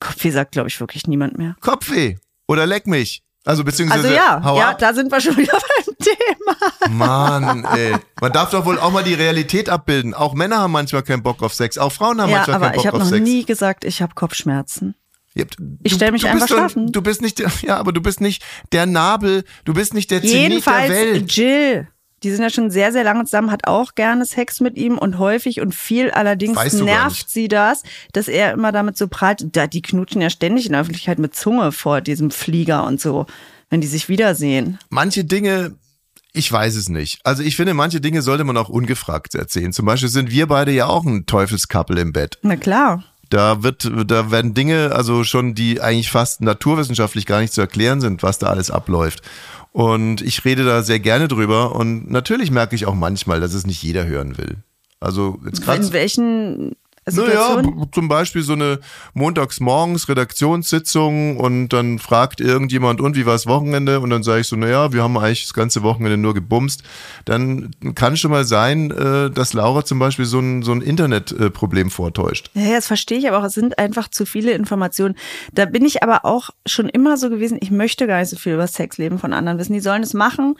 Kopfweh 0.00 0.30
sagt, 0.30 0.52
glaube 0.52 0.68
ich, 0.68 0.78
wirklich 0.80 1.06
niemand 1.06 1.38
mehr. 1.38 1.56
Kopfweh. 1.60 2.16
Oder 2.46 2.66
leck 2.66 2.86
mich. 2.86 3.22
Also 3.44 3.64
beziehungsweise 3.64 4.08
Also 4.08 4.14
ja, 4.14 4.42
hau 4.44 4.58
ja, 4.58 4.70
ab. 4.70 4.78
da 4.78 4.92
sind 4.92 5.10
wir 5.10 5.20
schon 5.20 5.36
wieder 5.36 5.52
beim 5.86 5.94
Thema. 6.00 6.88
Mann, 6.90 7.64
ey. 7.64 7.94
Man 8.20 8.32
darf 8.32 8.50
doch 8.50 8.64
wohl 8.66 8.78
auch 8.78 8.90
mal 8.92 9.02
die 9.04 9.14
Realität 9.14 9.68
abbilden. 9.70 10.12
Auch 10.12 10.34
Männer 10.34 10.58
haben 10.58 10.72
manchmal 10.72 11.02
keinen 11.02 11.22
Bock 11.22 11.42
auf 11.42 11.54
Sex. 11.54 11.78
Auch 11.78 11.92
Frauen 11.92 12.20
haben 12.20 12.30
Ja, 12.30 12.38
manchmal 12.38 12.56
aber 12.56 12.64
keinen 12.66 12.74
Bock 12.74 12.80
ich 12.82 12.86
habe 12.86 12.96
auf 12.98 13.02
noch 13.04 13.08
Sex. 13.10 13.24
nie 13.24 13.44
gesagt, 13.44 13.84
ich 13.84 14.02
habe 14.02 14.14
Kopfschmerzen. 14.14 14.94
Ich 15.34 15.46
du- 15.46 15.94
stell 15.96 16.10
mich 16.12 16.22
du 16.22 16.28
einfach 16.28 16.46
bist 16.46 16.52
schlafen. 16.58 16.90
Du 16.92 17.00
bist 17.00 17.22
nicht, 17.22 17.38
der- 17.38 17.50
ja, 17.62 17.76
aber 17.78 17.92
du 17.92 18.00
bist 18.02 18.20
nicht 18.20 18.42
der 18.72 18.86
Nabel, 18.86 19.44
du 19.64 19.72
bist 19.72 19.94
nicht 19.94 20.10
der 20.10 20.20
Zenit 20.20 20.34
der 20.34 20.42
Jedenfalls 20.42 20.90
Welt. 20.90 21.32
Jill. 21.32 21.88
Die 22.22 22.30
sind 22.30 22.42
ja 22.42 22.50
schon 22.50 22.70
sehr, 22.70 22.92
sehr 22.92 23.04
lange 23.04 23.24
zusammen, 23.24 23.50
hat 23.50 23.66
auch 23.66 23.94
gerne 23.94 24.24
Sex 24.24 24.60
mit 24.60 24.76
ihm 24.76 24.98
und 24.98 25.18
häufig 25.18 25.60
und 25.60 25.74
viel. 25.74 26.10
Allerdings 26.10 26.56
Weißt 26.56 26.82
nervt 26.82 27.30
sie 27.30 27.48
das, 27.48 27.82
dass 28.12 28.28
er 28.28 28.52
immer 28.52 28.72
damit 28.72 28.96
so 28.96 29.08
prahlt. 29.08 29.46
Da, 29.52 29.66
die 29.66 29.82
knutschen 29.82 30.20
ja 30.20 30.30
ständig 30.30 30.66
in 30.66 30.72
der 30.72 30.80
Öffentlichkeit 30.80 31.18
mit 31.18 31.34
Zunge 31.34 31.72
vor 31.72 32.00
diesem 32.00 32.30
Flieger 32.30 32.84
und 32.84 33.00
so, 33.00 33.26
wenn 33.70 33.80
die 33.80 33.86
sich 33.86 34.08
wiedersehen. 34.08 34.78
Manche 34.90 35.24
Dinge, 35.24 35.76
ich 36.32 36.50
weiß 36.50 36.76
es 36.76 36.88
nicht. 36.88 37.20
Also 37.24 37.42
ich 37.42 37.56
finde, 37.56 37.74
manche 37.74 38.00
Dinge 38.00 38.22
sollte 38.22 38.44
man 38.44 38.56
auch 38.56 38.68
ungefragt 38.68 39.34
erzählen. 39.34 39.72
Zum 39.72 39.86
Beispiel 39.86 40.08
sind 40.08 40.30
wir 40.30 40.46
beide 40.46 40.72
ja 40.72 40.86
auch 40.86 41.04
ein 41.04 41.26
Teufelscouple 41.26 42.00
im 42.00 42.12
Bett. 42.12 42.38
Na 42.42 42.56
klar. 42.56 43.04
Da 43.30 43.62
wird, 43.62 43.90
da 44.06 44.30
werden 44.30 44.54
Dinge, 44.54 44.92
also 44.94 45.22
schon, 45.22 45.54
die 45.54 45.82
eigentlich 45.82 46.10
fast 46.10 46.40
naturwissenschaftlich 46.40 47.26
gar 47.26 47.40
nicht 47.40 47.52
zu 47.52 47.60
erklären 47.60 48.00
sind, 48.00 48.22
was 48.22 48.38
da 48.38 48.46
alles 48.46 48.70
abläuft. 48.70 49.20
Und 49.78 50.22
ich 50.22 50.44
rede 50.44 50.64
da 50.64 50.82
sehr 50.82 50.98
gerne 50.98 51.28
drüber. 51.28 51.76
Und 51.76 52.10
natürlich 52.10 52.50
merke 52.50 52.74
ich 52.74 52.86
auch 52.86 52.96
manchmal, 52.96 53.38
dass 53.38 53.54
es 53.54 53.64
nicht 53.64 53.80
jeder 53.80 54.06
hören 54.06 54.36
will. 54.36 54.56
Also 54.98 55.38
jetzt 55.44 55.62
gerade. 55.62 55.86
In 55.86 55.92
welchen 55.92 56.76
Naja, 57.12 57.62
zum 57.92 58.08
Beispiel 58.08 58.42
so 58.42 58.52
eine 58.52 58.80
montagsmorgens 59.14 60.08
Redaktionssitzung 60.08 61.36
und 61.36 61.68
dann 61.68 61.98
fragt 61.98 62.40
irgendjemand, 62.40 63.00
und 63.00 63.16
wie 63.16 63.26
war 63.26 63.34
das 63.34 63.46
Wochenende? 63.46 64.00
Und 64.00 64.10
dann 64.10 64.22
sage 64.22 64.40
ich 64.40 64.46
so, 64.46 64.56
naja, 64.56 64.92
wir 64.92 65.02
haben 65.02 65.16
eigentlich 65.18 65.42
das 65.42 65.54
ganze 65.54 65.82
Wochenende 65.82 66.16
nur 66.16 66.34
gebumst. 66.34 66.82
Dann 67.24 67.70
kann 67.94 68.16
schon 68.16 68.30
mal 68.30 68.44
sein, 68.44 68.90
äh, 68.90 69.30
dass 69.30 69.52
Laura 69.52 69.84
zum 69.84 69.98
Beispiel 69.98 70.24
so 70.24 70.40
ein, 70.40 70.62
so 70.62 70.72
ein 70.72 70.80
Internetproblem 70.80 71.90
vortäuscht. 71.90 72.50
Ja, 72.54 72.62
ja, 72.62 72.74
das 72.76 72.86
verstehe 72.86 73.18
ich, 73.18 73.28
aber 73.28 73.38
auch 73.38 73.44
es 73.44 73.54
sind 73.54 73.78
einfach 73.78 74.08
zu 74.08 74.26
viele 74.26 74.52
Informationen. 74.52 75.14
Da 75.52 75.64
bin 75.64 75.84
ich 75.84 76.02
aber 76.02 76.24
auch 76.24 76.50
schon 76.66 76.88
immer 76.88 77.16
so 77.16 77.30
gewesen, 77.30 77.58
ich 77.60 77.70
möchte 77.70 78.06
gar 78.06 78.20
nicht 78.20 78.30
so 78.30 78.36
viel 78.36 78.54
über 78.54 78.62
das 78.62 78.74
Sexleben 78.74 79.18
von 79.18 79.32
anderen 79.32 79.58
wissen. 79.58 79.72
Die 79.72 79.80
sollen 79.80 80.02
es 80.02 80.14
machen. 80.14 80.56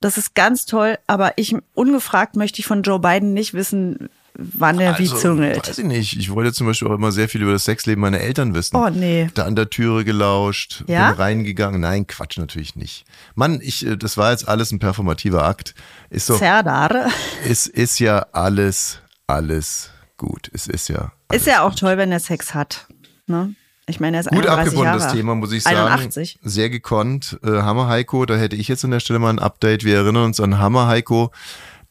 Das 0.00 0.16
ist 0.16 0.34
ganz 0.34 0.64
toll, 0.64 0.98
aber 1.06 1.34
ich 1.36 1.54
ungefragt 1.74 2.34
möchte 2.34 2.60
ich 2.60 2.66
von 2.66 2.82
Joe 2.82 3.00
Biden 3.00 3.34
nicht 3.34 3.52
wissen, 3.52 4.08
wann 4.34 4.78
er 4.80 4.98
wie 4.98 5.06
zungelt. 5.06 5.58
Also, 5.58 5.70
Weiß 5.70 5.78
ich 5.78 5.84
nicht. 5.84 6.16
Ich 6.16 6.30
wollte 6.30 6.52
zum 6.52 6.66
Beispiel 6.66 6.88
auch 6.88 6.94
immer 6.94 7.12
sehr 7.12 7.28
viel 7.28 7.42
über 7.42 7.52
das 7.52 7.64
Sexleben 7.64 8.00
meiner 8.00 8.20
Eltern 8.20 8.54
wissen. 8.54 8.76
Oh, 8.76 8.88
nee. 8.88 9.28
Da 9.34 9.44
an 9.44 9.56
der 9.56 9.70
Türe 9.70 10.04
gelauscht, 10.04 10.84
Ja? 10.86 11.10
bin 11.10 11.20
reingegangen. 11.20 11.80
Nein, 11.80 12.06
Quatsch 12.06 12.38
natürlich 12.38 12.76
nicht. 12.76 13.04
Mann, 13.34 13.60
ich, 13.62 13.86
äh, 13.86 13.96
das 13.96 14.16
war 14.16 14.30
jetzt 14.30 14.48
alles 14.48 14.72
ein 14.72 14.78
performativer 14.78 15.44
Akt. 15.44 15.74
Ist 16.10 16.26
so, 16.26 16.36
Serdar. 16.36 17.08
es 17.48 17.66
ist 17.66 17.98
ja 17.98 18.26
alles, 18.32 18.98
alles 19.26 19.90
gut. 20.16 20.50
Es 20.52 20.66
ist 20.66 20.88
ja. 20.88 21.12
Ist 21.32 21.46
ja 21.46 21.62
auch 21.62 21.74
toll, 21.74 21.96
wenn 21.98 22.12
er 22.12 22.20
Sex 22.20 22.54
hat. 22.54 22.86
Ne? 23.26 23.54
Ich 23.86 23.98
meine, 24.00 24.18
er 24.18 24.20
ist 24.20 24.28
Gut 24.30 24.46
31 24.46 24.66
abgebundenes 24.68 25.02
Jahre. 25.04 25.16
Thema, 25.16 25.34
muss 25.34 25.52
ich 25.52 25.62
sagen. 25.64 25.76
81. 25.76 26.38
Sehr 26.42 26.70
gekonnt. 26.70 27.38
Äh, 27.44 27.62
Hammer 27.62 27.88
Heiko, 27.88 28.24
da 28.26 28.36
hätte 28.36 28.54
ich 28.56 28.68
jetzt 28.68 28.84
an 28.84 28.92
der 28.92 29.00
Stelle 29.00 29.18
mal 29.18 29.30
ein 29.30 29.38
Update. 29.40 29.84
Wir 29.84 29.96
erinnern 29.96 30.24
uns 30.26 30.38
an 30.40 30.58
Hammer 30.58 30.86
Heiko. 30.86 31.32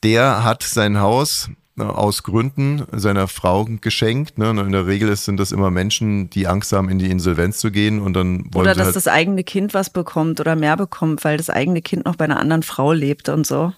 Der 0.03 0.43
hat 0.45 0.63
sein 0.63 0.99
Haus 0.99 1.49
äh, 1.79 1.83
aus 1.83 2.23
Gründen 2.23 2.83
seiner 2.91 3.27
Frau 3.27 3.65
geschenkt. 3.81 4.37
Ne? 4.37 4.49
Und 4.49 4.59
In 4.59 4.71
der 4.71 4.85
Regel 4.87 5.09
ist- 5.09 5.25
sind 5.25 5.37
das 5.39 5.51
immer 5.51 5.71
Menschen, 5.71 6.29
die 6.29 6.47
Angst 6.47 6.71
haben, 6.73 6.89
in 6.89 6.99
die 6.99 7.09
Insolvenz 7.09 7.59
zu 7.59 7.71
gehen 7.71 7.99
und 8.01 8.13
dann 8.13 8.45
wollen 8.53 8.65
Oder 8.65 8.75
dass 8.75 8.85
halt 8.87 8.95
das 8.95 9.07
eigene 9.07 9.43
Kind 9.43 9.73
was 9.73 9.89
bekommt 9.89 10.39
oder 10.39 10.55
mehr 10.55 10.77
bekommt, 10.77 11.23
weil 11.23 11.37
das 11.37 11.49
eigene 11.49 11.81
Kind 11.81 12.05
noch 12.05 12.15
bei 12.15 12.25
einer 12.25 12.39
anderen 12.39 12.63
Frau 12.63 12.91
lebt 12.93 13.29
und 13.29 13.45
so. 13.47 13.73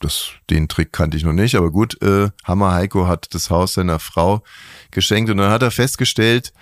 das, 0.00 0.30
den 0.48 0.68
Trick 0.68 0.92
kannte 0.92 1.16
ich 1.16 1.24
noch 1.24 1.32
nicht, 1.34 1.54
aber 1.56 1.70
gut, 1.70 2.00
äh, 2.02 2.30
Hammer 2.44 2.72
Heiko 2.72 3.06
hat 3.06 3.34
das 3.34 3.50
Haus 3.50 3.74
seiner 3.74 3.98
Frau 3.98 4.42
geschenkt 4.90 5.30
und 5.30 5.36
dann 5.36 5.50
hat 5.50 5.62
er 5.62 5.70
festgestellt, 5.70 6.52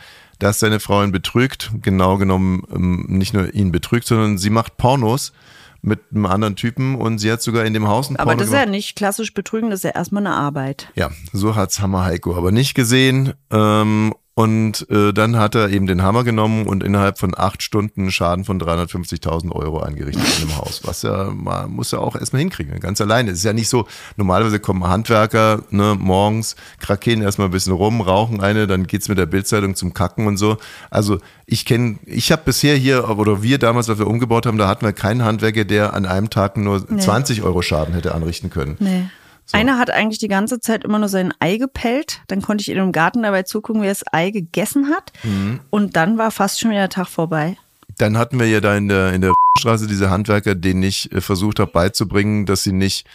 dass 0.41 0.59
seine 0.61 0.81
Frau 0.81 1.03
ihn 1.05 1.13
betrügt. 1.13 1.71
Genau 1.83 2.17
genommen 2.19 2.63
ähm, 2.75 3.07
nicht 3.09 3.35
nur 3.35 3.53
ihn 3.55 3.71
betrügt, 3.73 4.07
sondern 4.07 4.39
sie 4.39 4.51
macht 4.51 4.77
Pornos 4.77 5.33
mit 5.83 6.01
einem 6.11 6.27
anderen 6.27 6.57
Typen 6.57 6.95
und 6.97 7.19
sie 7.19 7.31
hat 7.31 7.41
sogar 7.43 7.65
in 7.65 7.73
dem 7.75 7.87
Haus 7.89 8.11
ein 8.11 8.17
Aber 8.17 8.35
das 8.35 8.49
ist 8.49 8.53
ja 8.53 8.61
gemacht. 8.61 8.71
nicht 8.73 8.97
klassisch 8.97 9.33
betrügen, 9.35 9.71
das 9.71 9.81
ist 9.81 9.85
ja 9.85 9.91
erstmal 9.91 10.27
eine 10.27 10.35
Arbeit. 10.35 10.89
Ja, 10.95 11.11
so 11.33 11.55
hat's 11.57 11.81
Hammer 11.81 12.05
Heiko 12.05 12.37
aber 12.37 12.51
nicht 12.53 12.75
gesehen. 12.75 13.35
Ähm, 13.51 14.15
und 14.39 14.89
äh, 14.89 15.13
dann 15.13 15.37
hat 15.37 15.57
er 15.57 15.69
eben 15.71 15.89
den 15.89 16.01
Hammer 16.01 16.23
genommen 16.23 16.69
und 16.69 16.85
innerhalb 16.85 17.19
von 17.19 17.37
acht 17.37 17.61
Stunden 17.61 18.13
Schaden 18.13 18.45
von 18.45 18.61
350.000 18.61 19.51
Euro 19.51 19.81
angerichtet 19.81 20.23
in 20.39 20.47
dem 20.47 20.57
Haus. 20.57 20.83
Was 20.85 21.03
ja, 21.03 21.33
man 21.35 21.73
muss 21.73 21.91
ja 21.91 21.99
auch 21.99 22.15
erstmal 22.15 22.39
hinkriegen, 22.39 22.79
ganz 22.79 23.01
alleine. 23.01 23.33
Es 23.33 23.39
ist 23.39 23.45
ja 23.45 23.53
nicht 23.53 23.69
so, 23.69 23.89
normalerweise 24.17 24.61
kommen 24.61 24.87
Handwerker 24.87 25.65
ne, 25.71 25.97
morgens, 25.99 26.55
krakeen 26.79 27.21
erstmal 27.21 27.49
ein 27.49 27.51
bisschen 27.51 27.73
rum, 27.73 28.01
rauchen 28.01 28.41
eine, 28.41 28.69
dann 28.69 28.87
geht's 28.87 29.09
mit 29.09 29.19
der 29.19 29.27
Bildzeitung 29.27 29.75
zum 29.75 29.93
Kacken 29.93 30.29
und 30.29 30.37
so. 30.37 30.57
Also 30.89 31.19
ich 31.47 31.65
kenne, 31.65 31.97
ich 32.07 32.31
habe 32.31 32.43
bisher 32.45 32.77
hier, 32.77 33.11
oder 33.19 33.43
wir 33.43 33.59
damals, 33.59 33.91
als 33.91 33.99
wir 33.99 34.07
umgebaut 34.07 34.47
haben, 34.47 34.57
da 34.57 34.69
hatten 34.69 34.87
wir 34.87 34.93
keinen 34.93 35.25
Handwerker, 35.25 35.65
der 35.65 35.95
an 35.95 36.07
einem 36.07 36.31
Tag 36.31 36.57
nur 36.57 36.87
20 36.87 37.43
Euro 37.43 37.61
Schaden 37.61 37.93
hätte 37.93 38.15
anrichten 38.15 38.51
können. 38.51 38.77
Nee. 38.79 39.09
Einer 39.53 39.79
hat 39.79 39.91
eigentlich 39.91 40.19
die 40.19 40.29
ganze 40.29 40.61
Zeit 40.61 40.85
immer 40.85 40.99
nur 40.99 41.09
sein 41.09 41.33
Ei 41.41 41.57
gepellt. 41.57 42.21
Dann 42.29 42.43
konnte 42.43 42.63
ich 42.63 42.69
in 42.69 42.77
dem 42.77 42.93
Garten 42.93 43.23
dabei 43.23 43.43
zugucken, 43.45 43.83
wie 43.83 43.87
er 43.87 43.93
das 43.93 44.05
Ei 44.13 44.31
gegessen 44.31 44.89
hat. 44.91 45.13
Mhm. 45.25 45.61
Und 45.71 45.97
dann 45.97 46.19
war 46.19 46.31
fast 46.31 46.61
schon 46.61 46.71
wieder 46.71 46.81
der 46.81 46.89
Tag 46.91 47.09
vorbei. 47.09 47.57
Dann 47.97 48.17
hatten 48.19 48.39
wir 48.39 48.49
ja 48.49 48.61
da 48.61 48.77
in 48.77 48.89
der, 48.89 49.13
in 49.13 49.23
der 49.23 49.33
Straße 49.59 49.87
diese 49.87 50.11
Handwerker, 50.11 50.55
denen 50.55 50.83
ich 50.83 51.11
äh, 51.13 51.21
versucht 51.21 51.59
habe 51.59 51.73
beizubringen, 51.73 52.47
dass 52.47 52.63
sie 52.63 52.73
nicht 52.73 53.07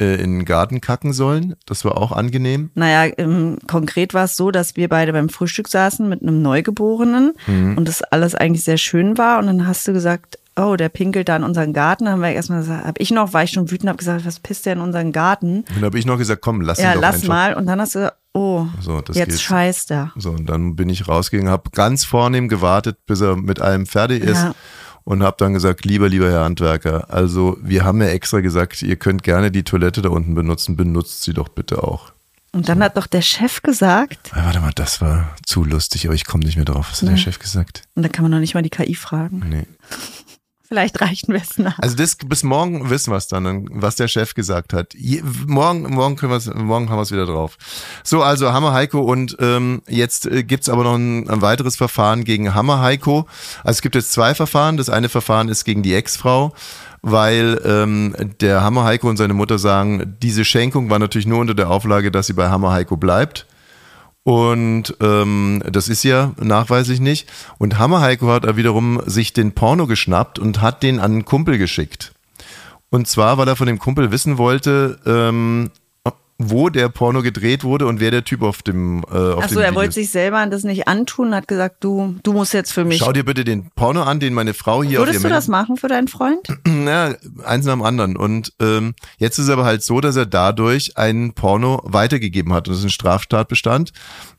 äh, 0.00 0.16
in 0.22 0.38
den 0.40 0.44
Garten 0.44 0.80
kacken 0.80 1.12
sollen. 1.12 1.54
Das 1.66 1.84
war 1.84 1.96
auch 1.96 2.12
angenehm. 2.12 2.70
Naja, 2.74 3.12
ähm, 3.16 3.58
konkret 3.66 4.12
war 4.14 4.24
es 4.24 4.36
so, 4.36 4.50
dass 4.50 4.76
wir 4.76 4.88
beide 4.88 5.12
beim 5.12 5.28
Frühstück 5.28 5.68
saßen 5.68 6.08
mit 6.08 6.22
einem 6.22 6.42
Neugeborenen 6.42 7.32
Mhm. 7.46 7.78
und 7.78 7.88
das 7.88 8.02
alles 8.02 8.34
eigentlich 8.34 8.64
sehr 8.64 8.76
schön 8.78 9.16
war. 9.16 9.38
Und 9.38 9.46
dann 9.46 9.66
hast 9.66 9.88
du 9.88 9.92
gesagt, 9.92 10.38
oh, 10.58 10.76
der 10.76 10.88
pinkelt 10.88 11.28
da 11.28 11.36
in 11.36 11.42
unseren 11.44 11.72
Garten. 11.72 12.08
Haben 12.08 12.20
wir 12.20 12.30
erstmal 12.30 12.60
gesagt, 12.60 12.84
hab 12.86 13.00
ich 13.00 13.10
noch, 13.10 13.32
war 13.32 13.42
ich 13.44 13.50
schon 13.50 13.70
wütend, 13.70 13.88
hab 13.88 13.98
gesagt, 13.98 14.24
was 14.26 14.40
pisst 14.40 14.66
der 14.66 14.74
in 14.74 14.80
unseren 14.80 15.12
Garten? 15.12 15.58
Und 15.60 15.76
dann 15.76 15.84
habe 15.84 15.98
ich 15.98 16.06
noch 16.06 16.18
gesagt, 16.18 16.42
komm, 16.42 16.60
lass 16.60 16.78
ja, 16.78 16.90
ihn 16.90 16.94
doch 16.96 17.00
lass 17.02 17.14
einfach. 17.16 17.28
mal. 17.28 17.54
Und 17.54 17.66
dann 17.66 17.80
hast 17.80 17.94
du, 17.94 18.00
gesagt, 18.00 18.16
oh, 18.34 18.66
So, 18.80 18.98
jetzt 18.98 19.14
geht's. 19.14 19.42
scheißt 19.42 19.90
er. 19.92 20.12
So, 20.16 20.30
und 20.30 20.46
dann 20.46 20.76
bin 20.76 20.88
ich 20.88 21.08
rausgegangen, 21.08 21.50
habe 21.50 21.70
ganz 21.70 22.04
vornehm 22.04 22.48
gewartet, 22.48 22.98
bis 23.06 23.20
er 23.20 23.36
mit 23.36 23.60
allem 23.60 23.86
fertig 23.86 24.22
ist. 24.22 24.36
Ja. 24.38 24.54
Und 25.04 25.22
habe 25.22 25.36
dann 25.38 25.54
gesagt, 25.54 25.86
lieber, 25.86 26.08
lieber 26.10 26.30
Herr 26.30 26.44
Handwerker, 26.44 27.06
also 27.08 27.56
wir 27.62 27.82
haben 27.84 28.02
ja 28.02 28.08
extra 28.08 28.40
gesagt, 28.40 28.82
ihr 28.82 28.96
könnt 28.96 29.22
gerne 29.22 29.50
die 29.50 29.62
Toilette 29.62 30.02
da 30.02 30.10
unten 30.10 30.34
benutzen, 30.34 30.76
benutzt 30.76 31.22
sie 31.22 31.32
doch 31.32 31.48
bitte 31.48 31.82
auch. 31.82 32.12
Und 32.52 32.68
dann 32.68 32.82
hat 32.82 32.96
doch 32.98 33.06
der 33.06 33.22
Chef 33.22 33.62
gesagt, 33.62 34.32
Ah, 34.34 34.44
warte 34.44 34.60
mal, 34.60 34.72
das 34.74 35.00
war 35.00 35.34
zu 35.46 35.64
lustig, 35.64 36.04
aber 36.06 36.14
ich 36.14 36.26
komme 36.26 36.44
nicht 36.44 36.56
mehr 36.56 36.64
drauf. 36.66 36.88
Was 36.90 37.00
hat 37.02 37.08
der 37.08 37.16
Chef 37.16 37.38
gesagt? 37.38 37.82
und 37.94 38.02
da 38.02 38.08
kann 38.10 38.22
man 38.22 38.32
noch 38.32 38.38
nicht 38.40 38.52
mal 38.54 38.62
die 38.62 38.68
KI 38.70 38.94
fragen. 38.94 39.42
Nee. 39.48 39.66
Vielleicht 40.68 41.00
reichen 41.00 41.32
wir 41.32 41.40
es 41.40 41.56
nach. 41.56 41.78
Also 41.78 41.96
das, 41.96 42.16
bis 42.16 42.42
morgen 42.42 42.90
wissen 42.90 43.10
wir 43.10 43.16
es 43.16 43.26
dann, 43.26 43.68
was 43.72 43.96
der 43.96 44.06
Chef 44.06 44.34
gesagt 44.34 44.74
hat. 44.74 44.92
Je, 44.94 45.22
morgen, 45.46 45.94
morgen, 45.94 46.16
können 46.16 46.30
wir's, 46.30 46.52
morgen 46.52 46.90
haben 46.90 46.98
wir 46.98 47.02
es 47.02 47.10
wieder 47.10 47.24
drauf. 47.24 47.56
So, 48.04 48.22
also 48.22 48.52
Hammer 48.52 48.74
Heiko 48.74 49.00
und 49.00 49.34
ähm, 49.40 49.80
jetzt 49.88 50.26
äh, 50.26 50.42
gibt's 50.44 50.68
aber 50.68 50.84
noch 50.84 50.94
ein, 50.96 51.26
ein 51.30 51.40
weiteres 51.40 51.76
Verfahren 51.76 52.24
gegen 52.24 52.54
Hammer 52.54 52.82
Heiko. 52.82 53.26
Also 53.64 53.78
es 53.78 53.82
gibt 53.82 53.94
jetzt 53.94 54.12
zwei 54.12 54.34
Verfahren. 54.34 54.76
Das 54.76 54.90
eine 54.90 55.08
Verfahren 55.08 55.48
ist 55.48 55.64
gegen 55.64 55.82
die 55.82 55.94
Ex-Frau, 55.94 56.52
weil 57.00 57.62
ähm, 57.64 58.14
der 58.42 58.62
Hammer 58.62 58.84
Heiko 58.84 59.08
und 59.08 59.16
seine 59.16 59.32
Mutter 59.32 59.58
sagen, 59.58 60.18
diese 60.20 60.44
Schenkung 60.44 60.90
war 60.90 60.98
natürlich 60.98 61.26
nur 61.26 61.40
unter 61.40 61.54
der 61.54 61.70
Auflage, 61.70 62.10
dass 62.10 62.26
sie 62.26 62.34
bei 62.34 62.50
Hammer 62.50 62.72
Heiko 62.72 62.98
bleibt. 62.98 63.46
Und 64.28 64.94
ähm, 65.00 65.62
das 65.72 65.88
ist 65.88 66.02
ja 66.02 66.32
nachweislich 66.38 67.00
nicht. 67.00 67.30
Und 67.56 67.78
Hammer 67.78 68.02
Heiko 68.02 68.28
hat 68.28 68.44
er 68.44 68.58
wiederum 68.58 69.00
sich 69.06 69.32
den 69.32 69.52
Porno 69.52 69.86
geschnappt 69.86 70.38
und 70.38 70.60
hat 70.60 70.82
den 70.82 71.00
an 71.00 71.12
einen 71.12 71.24
Kumpel 71.24 71.56
geschickt. 71.56 72.12
Und 72.90 73.08
zwar, 73.08 73.38
weil 73.38 73.48
er 73.48 73.56
von 73.56 73.66
dem 73.66 73.78
Kumpel 73.78 74.10
wissen 74.10 74.36
wollte, 74.36 74.98
ähm, 75.06 75.70
wo 76.40 76.68
der 76.68 76.88
Porno 76.88 77.22
gedreht 77.22 77.64
wurde 77.64 77.86
und 77.86 77.98
wer 77.98 78.12
der 78.12 78.22
Typ 78.22 78.42
auf 78.42 78.62
dem 78.62 79.02
äh, 79.10 79.16
auf 79.16 79.44
Achso, 79.44 79.58
er 79.58 79.74
wollte 79.74 79.94
sich 79.94 80.10
selber 80.10 80.46
das 80.46 80.62
nicht 80.62 80.86
antun 80.86 81.28
und 81.28 81.34
hat 81.34 81.48
gesagt, 81.48 81.76
du, 81.80 82.14
du 82.22 82.32
musst 82.32 82.54
jetzt 82.54 82.72
für 82.72 82.84
mich. 82.84 82.98
Schau 82.98 83.12
dir 83.12 83.24
bitte 83.24 83.42
den 83.44 83.70
Porno 83.74 84.04
an, 84.04 84.20
den 84.20 84.34
meine 84.34 84.54
Frau 84.54 84.84
hier 84.84 85.00
Würdest 85.00 85.18
auf 85.18 85.22
du 85.24 85.28
das 85.30 85.48
machen 85.48 85.76
für 85.76 85.88
deinen 85.88 86.08
Freund? 86.08 86.48
Ja, 86.88 87.14
eins 87.44 87.66
nach 87.66 87.74
dem 87.74 87.82
anderen. 87.82 88.16
Und 88.16 88.54
ähm, 88.60 88.94
jetzt 89.18 89.38
ist 89.38 89.46
es 89.46 89.50
aber 89.50 89.64
halt 89.64 89.82
so, 89.82 90.00
dass 90.00 90.16
er 90.16 90.24
dadurch 90.24 90.96
einen 90.96 91.34
Porno 91.34 91.82
weitergegeben 91.84 92.54
hat. 92.54 92.66
Und 92.66 92.72
das 92.72 92.78
ist 92.78 92.84
ein 92.84 92.90
Straftatbestand. 92.90 93.92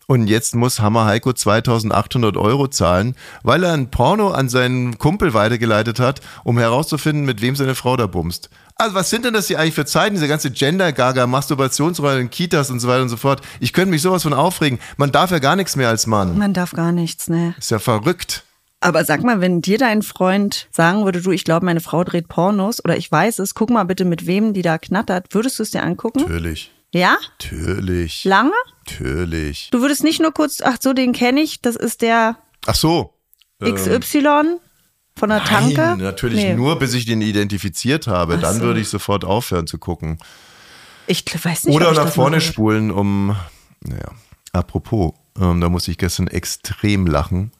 Und 0.07 0.25
jetzt 0.25 0.55
muss 0.55 0.79
Hammer 0.79 1.05
Heiko 1.05 1.33
2800 1.33 2.37
Euro 2.37 2.67
zahlen, 2.67 3.15
weil 3.43 3.63
er 3.63 3.73
ein 3.73 3.91
Porno 3.91 4.31
an 4.31 4.49
seinen 4.49 4.97
Kumpel 4.97 5.35
weitergeleitet 5.35 5.99
hat, 5.99 6.21
um 6.43 6.57
herauszufinden, 6.57 7.25
mit 7.25 7.41
wem 7.41 7.55
seine 7.55 7.75
Frau 7.75 7.95
da 7.95 8.07
bumst. 8.07 8.49
Also 8.79 8.95
was 8.95 9.09
sind 9.09 9.25
denn 9.25 9.33
das 9.33 9.47
hier 9.47 9.59
eigentlich 9.59 9.75
für 9.75 9.85
Zeiten, 9.85 10.15
diese 10.15 10.29
ganze 10.29 10.51
Gender-Gaga, 10.51 11.27
Masturbationsrollen 11.27 12.21
in 12.21 12.29
Kitas 12.29 12.71
und 12.71 12.79
so 12.79 12.87
weiter 12.87 13.01
und 13.01 13.09
so 13.09 13.17
fort. 13.17 13.41
Ich 13.59 13.73
könnte 13.73 13.89
mich 13.89 14.01
sowas 14.01 14.23
von 14.23 14.33
aufregen. 14.33 14.79
Man 14.95 15.11
darf 15.11 15.31
ja 15.31 15.39
gar 15.39 15.57
nichts 15.57 15.75
mehr 15.75 15.89
als 15.89 16.07
Mann. 16.07 16.37
Man 16.37 16.53
darf 16.53 16.71
gar 16.71 16.93
nichts, 16.93 17.27
ne? 17.27 17.53
Ist 17.59 17.71
ja 17.71 17.79
verrückt. 17.79 18.45
Aber 18.79 19.03
sag 19.03 19.21
mal, 19.21 19.41
wenn 19.41 19.59
dir 19.59 19.77
dein 19.77 20.01
Freund 20.01 20.69
sagen 20.71 21.03
würde, 21.03 21.21
du, 21.21 21.31
ich 21.31 21.43
glaube, 21.43 21.65
meine 21.65 21.81
Frau 21.81 22.05
dreht 22.05 22.29
Pornos 22.29 22.81
oder 22.81 22.95
ich 22.95 23.11
weiß 23.11 23.39
es, 23.39 23.53
guck 23.53 23.69
mal 23.69 23.83
bitte, 23.83 24.05
mit 24.05 24.25
wem 24.25 24.53
die 24.53 24.61
da 24.61 24.77
knattert, 24.77 25.33
würdest 25.33 25.59
du 25.59 25.63
es 25.63 25.71
dir 25.71 25.83
angucken? 25.83 26.21
Natürlich. 26.21 26.71
Ja? 26.93 27.17
Natürlich. 27.37 28.23
Lange? 28.23 28.53
Natürlich. 28.87 29.67
Du 29.71 29.81
würdest 29.81 30.05
nicht 30.05 30.21
nur 30.21 30.31
kurz, 30.31 30.61
ach 30.63 30.77
so, 30.79 30.93
den 30.93 31.11
kenne 31.11 31.41
ich, 31.41 31.61
das 31.61 31.75
ist 31.75 32.01
der 32.01 32.37
Ach 32.65 32.75
so. 32.75 33.13
Ähm, 33.61 33.75
XY 33.75 34.59
von 35.19 35.29
der 35.29 35.43
Tanke? 35.43 35.75
Nein, 35.75 35.97
natürlich 35.99 36.43
Nee. 36.43 36.53
nur, 36.55 36.79
bis 36.79 36.93
ich 36.93 37.05
den 37.05 37.21
identifiziert 37.21 38.07
habe. 38.07 38.35
Ach 38.37 38.41
Dann 38.41 38.55
so. 38.55 38.61
würde 38.61 38.79
ich 38.79 38.87
sofort 38.89 39.23
aufhören 39.25 39.67
zu 39.67 39.77
gucken. 39.77 40.17
Ich 41.07 41.23
weiß 41.43 41.65
nicht, 41.65 41.75
Oder 41.75 41.91
nach 41.93 42.09
vorne 42.11 42.39
spulen, 42.41 42.91
um, 42.91 43.35
naja, 43.81 44.11
apropos, 44.53 45.13
ähm, 45.39 45.59
da 45.61 45.69
muss 45.69 45.87
ich 45.87 45.97
gestern 45.97 46.27
extrem 46.27 47.07
lachen. 47.07 47.51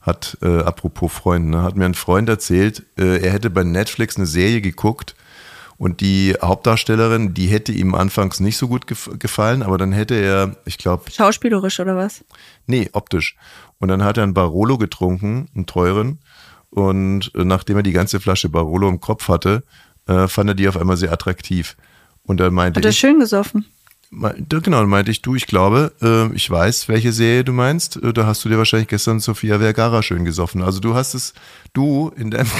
Hat, 0.00 0.36
äh, 0.42 0.58
apropos 0.60 1.12
Freund, 1.12 1.46
ne, 1.48 1.62
hat 1.62 1.76
mir 1.76 1.86
ein 1.86 1.94
Freund 1.94 2.28
erzählt, 2.28 2.82
äh, 2.98 3.22
er 3.24 3.32
hätte 3.32 3.48
bei 3.50 3.64
Netflix 3.64 4.16
eine 4.16 4.26
Serie 4.26 4.60
geguckt 4.60 5.14
und 5.78 6.00
die 6.00 6.34
Hauptdarstellerin, 6.42 7.32
die 7.34 7.46
hätte 7.46 7.72
ihm 7.72 7.94
anfangs 7.94 8.38
nicht 8.40 8.56
so 8.58 8.68
gut 8.68 8.86
gef 8.86 9.10
gefallen, 9.18 9.62
aber 9.62 9.78
dann 9.78 9.92
hätte 9.92 10.14
er, 10.14 10.56
ich 10.66 10.76
glaube, 10.78 11.10
Schauspielerisch 11.10 11.80
oder 11.80 11.96
was? 11.96 12.24
Nee, 12.66 12.88
optisch. 12.92 13.36
Und 13.78 13.88
dann 13.88 14.02
hat 14.04 14.16
er 14.18 14.22
einen 14.24 14.34
Barolo 14.34 14.78
getrunken, 14.78 15.48
einen 15.54 15.66
teuren. 15.66 16.18
Und 16.74 17.30
äh, 17.36 17.44
nachdem 17.44 17.76
er 17.76 17.82
die 17.84 17.92
ganze 17.92 18.18
Flasche 18.20 18.48
Barolo 18.48 18.88
im 18.88 19.00
Kopf 19.00 19.28
hatte, 19.28 19.62
äh, 20.06 20.26
fand 20.26 20.50
er 20.50 20.54
die 20.54 20.68
auf 20.68 20.76
einmal 20.76 20.96
sehr 20.96 21.12
attraktiv. 21.12 21.76
Und 22.24 22.40
dann 22.40 22.52
meinte 22.52 22.78
Hat 22.78 22.84
er 22.84 22.90
ich, 22.90 22.98
schön 22.98 23.20
gesoffen? 23.20 23.64
genau, 24.10 24.80
dann 24.80 24.88
meinte 24.88 25.10
ich, 25.10 25.22
du, 25.22 25.34
ich 25.34 25.46
glaube, 25.46 25.92
äh, 26.02 26.34
ich 26.34 26.48
weiß, 26.50 26.88
welche 26.88 27.12
Serie 27.12 27.44
du 27.44 27.52
meinst. 27.52 27.96
Äh, 27.96 28.12
da 28.12 28.26
hast 28.26 28.44
du 28.44 28.48
dir 28.48 28.58
wahrscheinlich 28.58 28.88
gestern 28.88 29.20
Sofia 29.20 29.58
Vergara 29.58 30.02
schön 30.02 30.24
gesoffen. 30.24 30.62
Also 30.62 30.80
du 30.80 30.94
hast 30.94 31.14
es, 31.14 31.32
du 31.74 32.12
in 32.16 32.30
deinem 32.30 32.50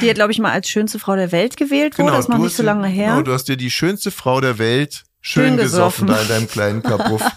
Die 0.00 0.08
hat, 0.08 0.16
glaube 0.16 0.32
ich, 0.32 0.38
mal 0.38 0.52
als 0.52 0.68
schönste 0.68 0.98
Frau 0.98 1.16
der 1.16 1.30
Welt 1.32 1.56
gewählt 1.56 1.98
wurde, 1.98 2.12
das 2.12 2.20
ist 2.26 2.28
noch 2.28 2.38
nicht 2.38 2.56
so 2.56 2.62
lange 2.62 2.88
her. 2.88 3.10
Genau, 3.12 3.22
du 3.22 3.32
hast 3.32 3.44
dir 3.48 3.56
die 3.56 3.70
schönste 3.70 4.10
Frau 4.10 4.40
der 4.40 4.58
Welt 4.58 5.04
schön, 5.20 5.48
Schön 5.48 5.56
gesoffen. 5.58 6.06
gesoffen. 6.06 6.28
da 6.28 6.34
in 6.34 6.40
deinem 6.40 6.48
kleinen 6.48 6.82
Kapuff. 6.82 7.22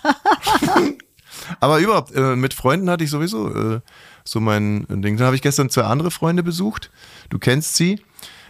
Aber 1.59 1.79
überhaupt, 1.79 2.13
äh, 2.15 2.35
mit 2.35 2.53
Freunden 2.53 2.89
hatte 2.89 3.03
ich 3.03 3.09
sowieso 3.09 3.49
äh, 3.75 3.79
so 4.23 4.39
mein 4.39 4.85
Ding. 4.89 5.17
Dann 5.17 5.25
habe 5.25 5.35
ich 5.35 5.41
gestern 5.41 5.69
zwei 5.69 5.83
andere 5.83 6.11
Freunde 6.11 6.43
besucht. 6.43 6.91
Du 7.29 7.39
kennst 7.39 7.75
sie. 7.75 8.01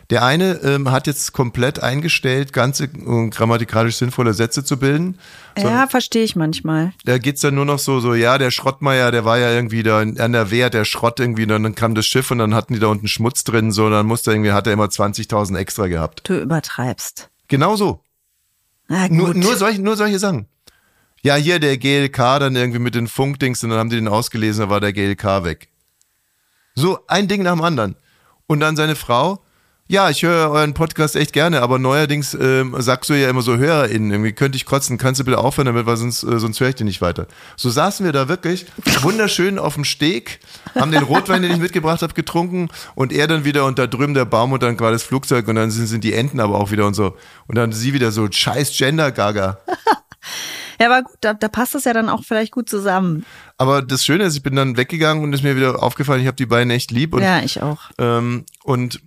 Der 0.09 0.23
eine 0.25 0.55
ähm, 0.63 0.91
hat 0.91 1.07
jetzt 1.07 1.31
komplett 1.31 1.81
eingestellt, 1.81 2.51
ganze 2.51 2.83
äh, 2.83 3.29
grammatikalisch 3.29 3.95
sinnvolle 3.95 4.33
Sätze 4.33 4.63
zu 4.65 4.77
bilden. 4.77 5.17
So, 5.57 5.65
ja, 5.65 5.87
verstehe 5.87 6.25
ich 6.25 6.35
manchmal. 6.35 6.91
da 7.05 7.17
geht's 7.17 7.39
dann 7.39 7.55
nur 7.55 7.63
noch 7.63 7.79
so, 7.79 8.01
so, 8.01 8.13
ja, 8.13 8.37
der 8.37 8.51
Schrottmeier, 8.51 9.11
der 9.11 9.23
war 9.23 9.37
ja 9.39 9.51
irgendwie 9.53 9.81
da 9.81 10.01
in- 10.01 10.19
an 10.19 10.33
der 10.33 10.51
Wehr, 10.51 10.69
der 10.69 10.83
Schrott 10.83 11.21
irgendwie, 11.21 11.47
dann 11.47 11.73
kam 11.73 11.95
das 11.95 12.05
Schiff 12.05 12.29
und 12.31 12.39
dann 12.39 12.53
hatten 12.53 12.73
die 12.73 12.81
da 12.81 12.87
unten 12.87 13.07
Schmutz 13.07 13.45
drin, 13.45 13.71
so, 13.71 13.89
dann 13.89 14.05
musste 14.05 14.31
irgendwie, 14.31 14.51
hat 14.51 14.67
er 14.67 14.73
immer 14.73 14.85
20.000 14.89 15.55
extra 15.57 15.87
gehabt. 15.87 16.21
Du 16.27 16.37
übertreibst. 16.37 17.29
Genau 17.47 17.77
so. 17.77 18.01
Nur, 19.09 19.33
nur, 19.33 19.55
solche, 19.55 19.81
nur 19.81 19.95
solche 19.95 20.19
Sachen. 20.19 20.47
Ja, 21.25 21.35
hier 21.35 21.59
der 21.59 21.77
GLK 21.77 22.17
dann 22.39 22.57
irgendwie 22.57 22.79
mit 22.79 22.95
den 22.95 23.07
Funkdings 23.07 23.63
und 23.63 23.69
dann 23.69 23.79
haben 23.79 23.89
die 23.89 23.95
den 23.95 24.09
ausgelesen, 24.09 24.65
da 24.65 24.69
war 24.69 24.81
der 24.81 24.91
GLK 24.91 25.45
weg. 25.45 25.69
So, 26.75 26.99
ein 27.07 27.29
Ding 27.29 27.43
nach 27.43 27.53
dem 27.53 27.61
anderen. 27.61 27.95
Und 28.45 28.59
dann 28.59 28.75
seine 28.75 28.97
Frau, 28.97 29.41
ja, 29.87 30.09
ich 30.09 30.23
höre 30.23 30.51
euren 30.51 30.73
Podcast 30.73 31.15
echt 31.15 31.31
gerne, 31.31 31.61
aber 31.61 31.79
neuerdings 31.79 32.33
ähm, 32.33 32.75
sagst 32.77 33.09
du 33.09 33.13
ja 33.13 33.29
immer 33.29 33.41
so 33.41 33.55
HörerInnen, 33.55 34.11
irgendwie 34.11 34.33
könnte 34.33 34.57
ich 34.57 34.65
kotzen, 34.65 34.97
kannst 34.97 35.21
du 35.21 35.23
bitte 35.23 35.37
aufhören 35.37 35.67
damit, 35.67 35.85
weil 35.85 35.95
sonst, 35.95 36.23
äh, 36.23 36.39
sonst 36.39 36.59
höre 36.59 36.69
ich 36.69 36.75
dir 36.75 36.83
nicht 36.83 37.01
weiter. 37.01 37.27
So 37.55 37.69
saßen 37.69 38.05
wir 38.05 38.11
da 38.11 38.27
wirklich 38.27 38.65
wunderschön 39.01 39.59
auf 39.59 39.75
dem 39.75 39.85
Steg, 39.85 40.41
haben 40.75 40.91
den 40.91 41.03
Rotwein, 41.03 41.41
den 41.41 41.53
ich 41.53 41.57
mitgebracht 41.57 42.01
habe, 42.01 42.13
getrunken 42.13 42.67
und 42.95 43.13
er 43.13 43.27
dann 43.27 43.45
wieder 43.45 43.63
und 43.63 43.79
da 43.79 43.87
drüben 43.87 44.13
der 44.13 44.25
Baum 44.25 44.51
und 44.51 44.61
dann 44.61 44.77
war 44.77 44.91
das 44.91 45.03
Flugzeug 45.03 45.47
und 45.47 45.55
dann 45.55 45.71
sind, 45.71 45.87
sind 45.87 46.03
die 46.03 46.13
Enten 46.13 46.41
aber 46.41 46.59
auch 46.59 46.71
wieder 46.71 46.85
und 46.85 46.95
so. 46.95 47.15
Und 47.47 47.55
dann 47.55 47.71
sie 47.71 47.93
wieder 47.93 48.11
so, 48.11 48.27
scheiß 48.29 48.75
Gender-Gaga. 48.75 49.59
Ja, 50.83 50.91
aber 50.91 51.03
gut, 51.03 51.15
da, 51.21 51.33
da 51.33 51.47
passt 51.47 51.75
das 51.75 51.85
ja 51.85 51.93
dann 51.93 52.09
auch 52.09 52.23
vielleicht 52.25 52.51
gut 52.51 52.67
zusammen. 52.67 53.25
Aber 53.57 53.81
das 53.81 54.03
Schöne 54.03 54.25
ist, 54.25 54.35
ich 54.35 54.43
bin 54.43 54.55
dann 54.55 54.75
weggegangen 54.75 55.23
und 55.23 55.31
ist 55.31 55.43
mir 55.43 55.55
wieder 55.55 55.81
aufgefallen, 55.81 56.19
ich 56.19 56.27
habe 56.27 56.35
die 56.35 56.45
beiden 56.45 56.71
echt 56.71 56.91
lieb 56.91 57.13
und, 57.13 57.21
ja, 57.21 57.39
ich 57.39 57.61
auch. 57.61 57.91
ähm, 57.99 58.43
und 58.63 58.99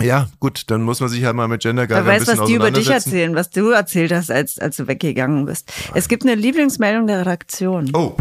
ja, 0.00 0.28
gut, 0.40 0.64
dann 0.68 0.82
muss 0.82 1.00
man 1.00 1.10
sich 1.10 1.24
halt 1.24 1.36
mal 1.36 1.48
mit 1.48 1.62
Gender 1.62 1.86
Gaga 1.86 2.06
Wer 2.06 2.12
ein 2.14 2.20
weiß, 2.20 2.26
bisschen 2.26 2.40
was 2.40 2.48
die 2.48 2.54
über 2.54 2.70
dich 2.70 2.88
erzählen, 2.88 3.34
was 3.34 3.50
du 3.50 3.70
erzählt 3.70 4.12
hast, 4.12 4.30
als, 4.30 4.58
als 4.58 4.76
du 4.76 4.88
weggegangen 4.88 5.44
bist. 5.44 5.70
Es 5.94 6.08
gibt 6.08 6.22
eine 6.22 6.34
Lieblingsmeldung 6.34 7.06
der 7.06 7.20
Redaktion. 7.20 7.90
Oh, 7.94 8.16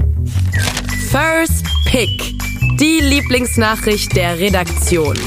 First 1.11 1.65
Pick. 1.85 2.33
Die 2.79 2.99
Lieblingsnachricht 3.01 4.15
der 4.17 4.37
Redaktion. 4.37 5.17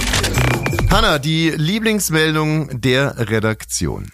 Hanna, 0.91 1.19
die 1.19 1.51
Lieblingsmeldung 1.51 2.81
der 2.81 3.31
Redaktion. 3.31 4.11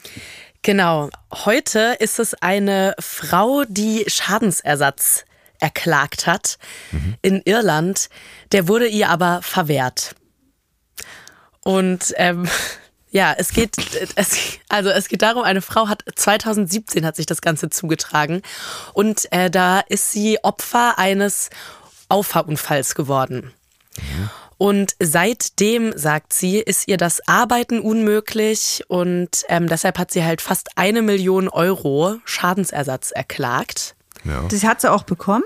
Genau. 0.64 1.10
Heute 1.30 1.96
ist 2.00 2.18
es 2.18 2.32
eine 2.32 2.94
Frau, 2.98 3.64
die 3.68 4.04
Schadensersatz 4.06 5.26
erklagt 5.60 6.26
hat 6.26 6.58
in 7.20 7.42
Irland. 7.44 8.08
Der 8.50 8.66
wurde 8.66 8.86
ihr 8.86 9.10
aber 9.10 9.42
verwehrt. 9.42 10.14
Und 11.60 12.14
ähm, 12.16 12.48
Ja, 13.10 13.32
es 13.38 13.50
geht, 13.50 13.76
es, 14.16 14.58
also 14.68 14.90
es 14.90 15.06
geht 15.06 15.22
darum, 15.22 15.44
eine 15.44 15.62
Frau 15.62 15.86
hat 15.86 16.02
2017 16.16 17.06
hat 17.06 17.14
sich 17.14 17.26
das 17.26 17.42
Ganze 17.42 17.70
zugetragen 17.70 18.42
und 18.92 19.30
äh, 19.30 19.50
da 19.50 19.78
ist 19.78 20.10
sie 20.10 20.42
Opfer 20.42 20.98
eines 20.98 21.50
Auffahrunfalls 22.08 22.96
geworden. 22.96 23.52
Und 24.58 24.94
seitdem, 25.00 25.96
sagt 25.96 26.32
sie, 26.32 26.58
ist 26.58 26.88
ihr 26.88 26.96
das 26.96 27.26
Arbeiten 27.26 27.80
unmöglich 27.80 28.84
und 28.88 29.44
ähm, 29.48 29.68
deshalb 29.68 29.98
hat 29.98 30.10
sie 30.10 30.24
halt 30.24 30.40
fast 30.40 30.70
eine 30.76 31.02
Million 31.02 31.48
Euro 31.48 32.16
Schadensersatz 32.24 33.10
erklagt. 33.10 33.96
Ja. 34.24 34.44
Das 34.48 34.64
hat 34.64 34.80
sie 34.80 34.90
auch 34.90 35.02
bekommen? 35.02 35.44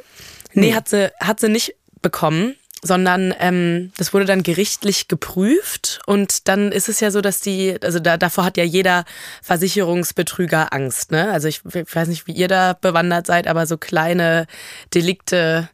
Nee, 0.53 0.75
hat 0.75 0.89
sie, 0.89 1.11
hat 1.21 1.41
sie 1.41 1.49
nicht 1.49 1.75
bekommen, 2.03 2.55
sondern 2.83 3.35
ähm, 3.41 3.93
das 3.97 4.15
wurde 4.15 4.25
dann 4.25 4.43
gerichtlich 4.43 5.09
geprüft 5.09 6.01
und 6.07 6.49
dann 6.49 6.73
ist 6.73 6.89
es 6.89 7.01
ja 7.01 7.11
so, 7.11 7.21
dass 7.21 7.41
die, 7.41 7.77
also 7.83 7.99
da, 7.99 8.17
davor 8.17 8.45
hat 8.45 8.57
ja 8.57 8.65
jeder 8.65 9.05
Versicherungsbetrüger 9.43 10.73
Angst, 10.73 11.11
ne? 11.11 11.31
Also 11.31 11.49
ich, 11.49 11.63
ich 11.65 11.95
weiß 11.95 12.09
nicht, 12.09 12.27
wie 12.27 12.33
ihr 12.33 12.49
da 12.49 12.75
bewandert 12.75 13.27
seid, 13.27 13.49
aber 13.49 13.67
so 13.67 13.79
kleine 13.79 14.47
Delikte 14.95 15.69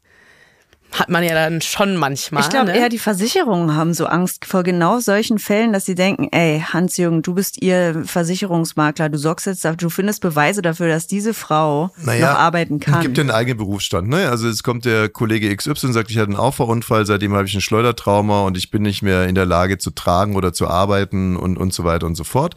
hat 0.95 1.11
man 1.11 1.25
ja 1.25 1.35
dann 1.35 1.61
schon 1.61 1.97
manchmal. 1.97 2.43
Ich 2.43 2.49
glaube 2.49 2.67
ne? 2.67 2.79
eher, 2.79 2.89
die 2.89 3.01
Versicherungen 3.01 3.75
haben 3.75 3.95
so 3.95 4.07
Angst 4.07 4.45
vor 4.45 4.63
genau 4.63 5.01
solchen 5.01 5.41
Fällen, 5.41 5.73
dass 5.73 5.85
sie 5.85 5.97
denken, 5.97 6.29
ey, 6.31 6.65
Hans-Jürgen, 6.73 7.23
du 7.23 7.35
bist 7.35 7.61
ihr 7.61 8.05
Versicherungsmakler, 8.05 9.09
du 9.09 9.19
sorgst 9.19 9.47
jetzt 9.47 9.65
dafür, 9.65 9.77
du 9.77 9.91
findest 9.91 10.21
Beweise 10.21 10.63
dafür, 10.63 10.87
dass 10.89 11.09
diese 11.09 11.35
Frau 11.35 11.91
noch 11.97 12.15
arbeiten 12.23 12.79
kann. 12.79 12.95
Es 12.95 13.03
gibt 13.03 13.19
ja 13.19 13.23
einen 13.23 13.33
eigenen 13.33 13.59
Berufsstand. 13.59 14.09
Ne? 14.09 14.29
Also 14.31 14.49
es 14.49 14.63
kommt 14.63 14.85
der 14.85 15.09
Kollege 15.09 15.55
XY 15.55 15.71
und 15.87 15.93
sagt, 15.93 16.11
ich 16.11 16.17
hatte 16.17 16.29
einen 16.29 16.37
Auffahrunfall, 16.37 17.05
seitdem 17.07 17.35
habe 17.35 17.47
ich 17.47 17.55
ein 17.55 17.61
Schleudertrauma 17.61 18.43
und 18.43 18.57
ich 18.57 18.71
bin 18.71 18.83
nicht 18.83 19.03
mehr 19.03 19.27
in 19.27 19.35
der 19.35 19.47
Lage 19.47 19.79
zu 19.79 19.91
tragen 19.91 20.37
oder 20.37 20.53
zu 20.53 20.69
arbeiten 20.69 21.37
und, 21.37 21.57
und 21.57 21.75
so 21.75 21.83
weiter 21.83 22.07
und 22.07 22.15
so 22.15 22.25
fort. 22.25 22.55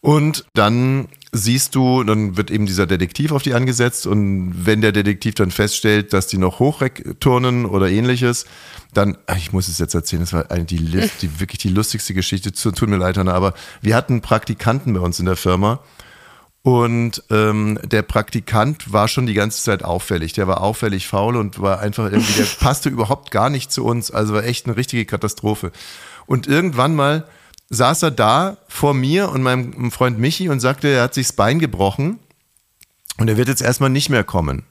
Und 0.00 0.46
dann 0.54 1.08
siehst 1.32 1.74
du, 1.74 2.04
dann 2.04 2.36
wird 2.36 2.50
eben 2.50 2.66
dieser 2.66 2.86
Detektiv 2.86 3.32
auf 3.32 3.42
die 3.42 3.54
angesetzt 3.54 4.06
und 4.06 4.54
wenn 4.64 4.80
der 4.80 4.92
Detektiv 4.92 5.34
dann 5.34 5.50
feststellt, 5.50 6.12
dass 6.12 6.28
die 6.28 6.38
noch 6.38 6.60
hochturnen 6.60 7.66
oder 7.66 7.90
ähnliches, 7.90 8.46
dann, 8.94 9.18
ich 9.36 9.52
muss 9.52 9.68
es 9.68 9.78
jetzt 9.78 9.94
erzählen, 9.94 10.22
das 10.22 10.32
war 10.32 10.50
eigentlich 10.50 10.80
die, 10.80 11.10
die 11.26 11.40
wirklich 11.40 11.58
die 11.58 11.68
lustigste 11.68 12.14
Geschichte, 12.14 12.52
tut 12.52 12.88
mir 12.88 12.96
leid, 12.96 13.18
Hanna, 13.18 13.34
aber 13.34 13.54
wir 13.82 13.96
hatten 13.96 14.20
Praktikanten 14.20 14.94
bei 14.94 15.00
uns 15.00 15.18
in 15.18 15.26
der 15.26 15.36
Firma 15.36 15.80
und 16.66 17.22
ähm, 17.30 17.78
der 17.84 18.02
Praktikant 18.02 18.92
war 18.92 19.06
schon 19.06 19.26
die 19.26 19.34
ganze 19.34 19.62
Zeit 19.62 19.84
auffällig. 19.84 20.32
Der 20.32 20.48
war 20.48 20.62
auffällig 20.62 21.06
faul 21.06 21.36
und 21.36 21.60
war 21.60 21.78
einfach 21.78 22.10
irgendwie, 22.10 22.32
der 22.32 22.44
passte 22.60 22.88
überhaupt 22.88 23.30
gar 23.30 23.50
nicht 23.50 23.70
zu 23.70 23.84
uns. 23.84 24.10
Also 24.10 24.34
war 24.34 24.42
echt 24.42 24.66
eine 24.66 24.76
richtige 24.76 25.04
Katastrophe. 25.04 25.70
Und 26.26 26.48
irgendwann 26.48 26.96
mal 26.96 27.28
saß 27.70 28.02
er 28.02 28.10
da 28.10 28.58
vor 28.68 28.94
mir 28.94 29.30
und 29.30 29.42
meinem 29.42 29.90
Freund 29.90 30.18
Michi 30.18 30.48
und 30.48 30.60
sagte, 30.60 30.88
er 30.88 31.04
hat 31.04 31.14
sich 31.14 31.26
das 31.26 31.36
Bein 31.36 31.58
gebrochen 31.58 32.18
und 33.18 33.28
er 33.28 33.36
wird 33.36 33.48
jetzt 33.48 33.62
erstmal 33.62 33.90
nicht 33.90 34.08
mehr 34.08 34.24
kommen. 34.24 34.64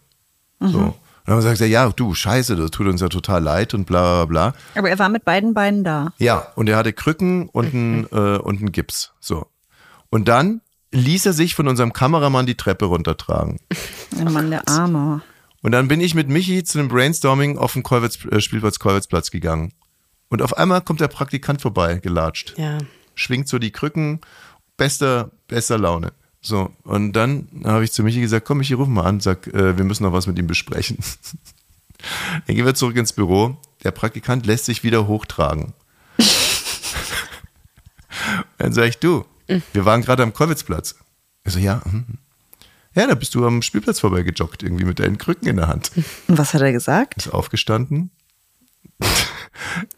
So. 0.60 0.80
Und 0.80 0.96
dann 1.32 1.44
wir 1.44 1.52
gesagt, 1.52 1.72
ja, 1.72 1.90
du, 1.90 2.14
scheiße, 2.14 2.56
das 2.56 2.70
tut 2.72 2.88
uns 2.88 3.02
ja 3.02 3.10
total 3.10 3.42
leid 3.42 3.74
und 3.74 3.86
bla 3.86 4.26
bla 4.26 4.26
bla. 4.26 4.54
Aber 4.76 4.90
er 4.90 5.00
war 5.00 5.10
mit 5.10 5.26
beiden 5.26 5.56
Beinen 5.56 5.84
da. 5.84 6.14
Ja, 6.20 6.48
und 6.56 6.70
er 6.70 6.78
hatte 6.78 6.94
Krücken 6.94 7.50
und 7.50 7.74
einen, 7.74 8.04
äh, 8.12 8.38
und 8.38 8.60
einen 8.60 8.72
Gips. 8.72 9.12
So. 9.20 9.48
Und 10.12 10.28
dann 10.28 10.62
ließ 10.92 11.26
er 11.26 11.34
sich 11.34 11.56
von 11.56 11.68
unserem 11.68 11.94
Kameramann 11.94 12.46
die 12.46 12.56
Treppe 12.56 12.86
runtertragen. 12.86 13.60
Der 14.12 14.30
Mann, 14.30 14.50
der 14.50 14.66
Arme. 14.70 15.22
Und 15.62 15.72
dann 15.74 15.90
bin 15.90 16.00
ich 16.00 16.16
mit 16.16 16.30
Michi 16.30 16.64
zu 16.64 16.80
einem 16.80 16.88
Brainstorming 16.88 17.58
auf 17.58 17.74
dem 17.74 17.84
Kolwitz, 17.84 18.24
äh, 18.32 18.40
Spielplatz 18.40 18.80
Kolwitzplatz 18.80 19.30
gegangen. 19.30 19.74
Und 20.30 20.42
auf 20.42 20.58
einmal 20.58 20.82
kommt 20.82 21.02
der 21.02 21.08
Praktikant 21.08 21.62
vorbei, 21.62 22.00
gelatscht. 22.00 22.56
Ja. 22.58 22.80
Schwingt 23.14 23.48
so 23.48 23.60
die 23.60 23.72
Krücken, 23.72 24.22
bester, 24.78 25.32
bester 25.48 25.78
Laune. 25.78 26.12
So, 26.42 26.72
und 26.84 27.14
dann 27.14 27.48
habe 27.64 27.84
ich 27.84 27.92
zu 27.92 28.04
Michi 28.04 28.22
gesagt, 28.22 28.46
komm, 28.46 28.60
Michi, 28.60 28.74
ruf 28.74 28.88
mal 28.88 29.04
an, 29.04 29.20
sag, 29.20 29.48
äh, 29.48 29.78
wir 29.78 29.84
müssen 29.84 30.04
noch 30.04 30.14
was 30.14 30.28
mit 30.28 30.38
ihm 30.38 30.48
besprechen. 30.48 30.98
dann 32.46 32.56
gehen 32.56 32.66
wir 32.66 32.76
zurück 32.76 32.96
ins 32.98 33.14
Büro. 33.14 33.58
Der 33.84 33.92
Praktikant 33.92 34.46
lässt 34.46 34.66
sich 34.66 34.84
wieder 34.84 35.08
hochtragen. 35.08 35.74
dann 38.58 38.74
sage 38.74 38.90
ich, 38.90 38.98
du, 39.00 39.26
wir 39.48 39.86
waren 39.86 40.02
gerade 40.02 40.24
am 40.24 40.34
Kolwitzplatz. 40.34 40.96
Ich 41.46 41.54
so, 41.54 41.60
ja, 41.60 41.82
hm. 41.84 42.06
ja, 42.94 43.08
da 43.08 43.16
bist 43.16 43.36
du 43.36 43.46
am 43.46 43.62
Spielplatz 43.62 44.00
vorbeigejoggt, 44.00 44.64
irgendwie 44.64 44.86
mit 44.86 45.00
deinen 45.00 45.18
Krücken 45.18 45.48
in 45.48 45.58
der 45.58 45.68
Hand. 45.68 45.92
Und 46.28 46.38
was 46.38 46.54
hat 46.54 46.62
er 46.62 46.72
gesagt? 46.72 47.18
Ist 47.18 47.34
aufgestanden. 47.34 48.12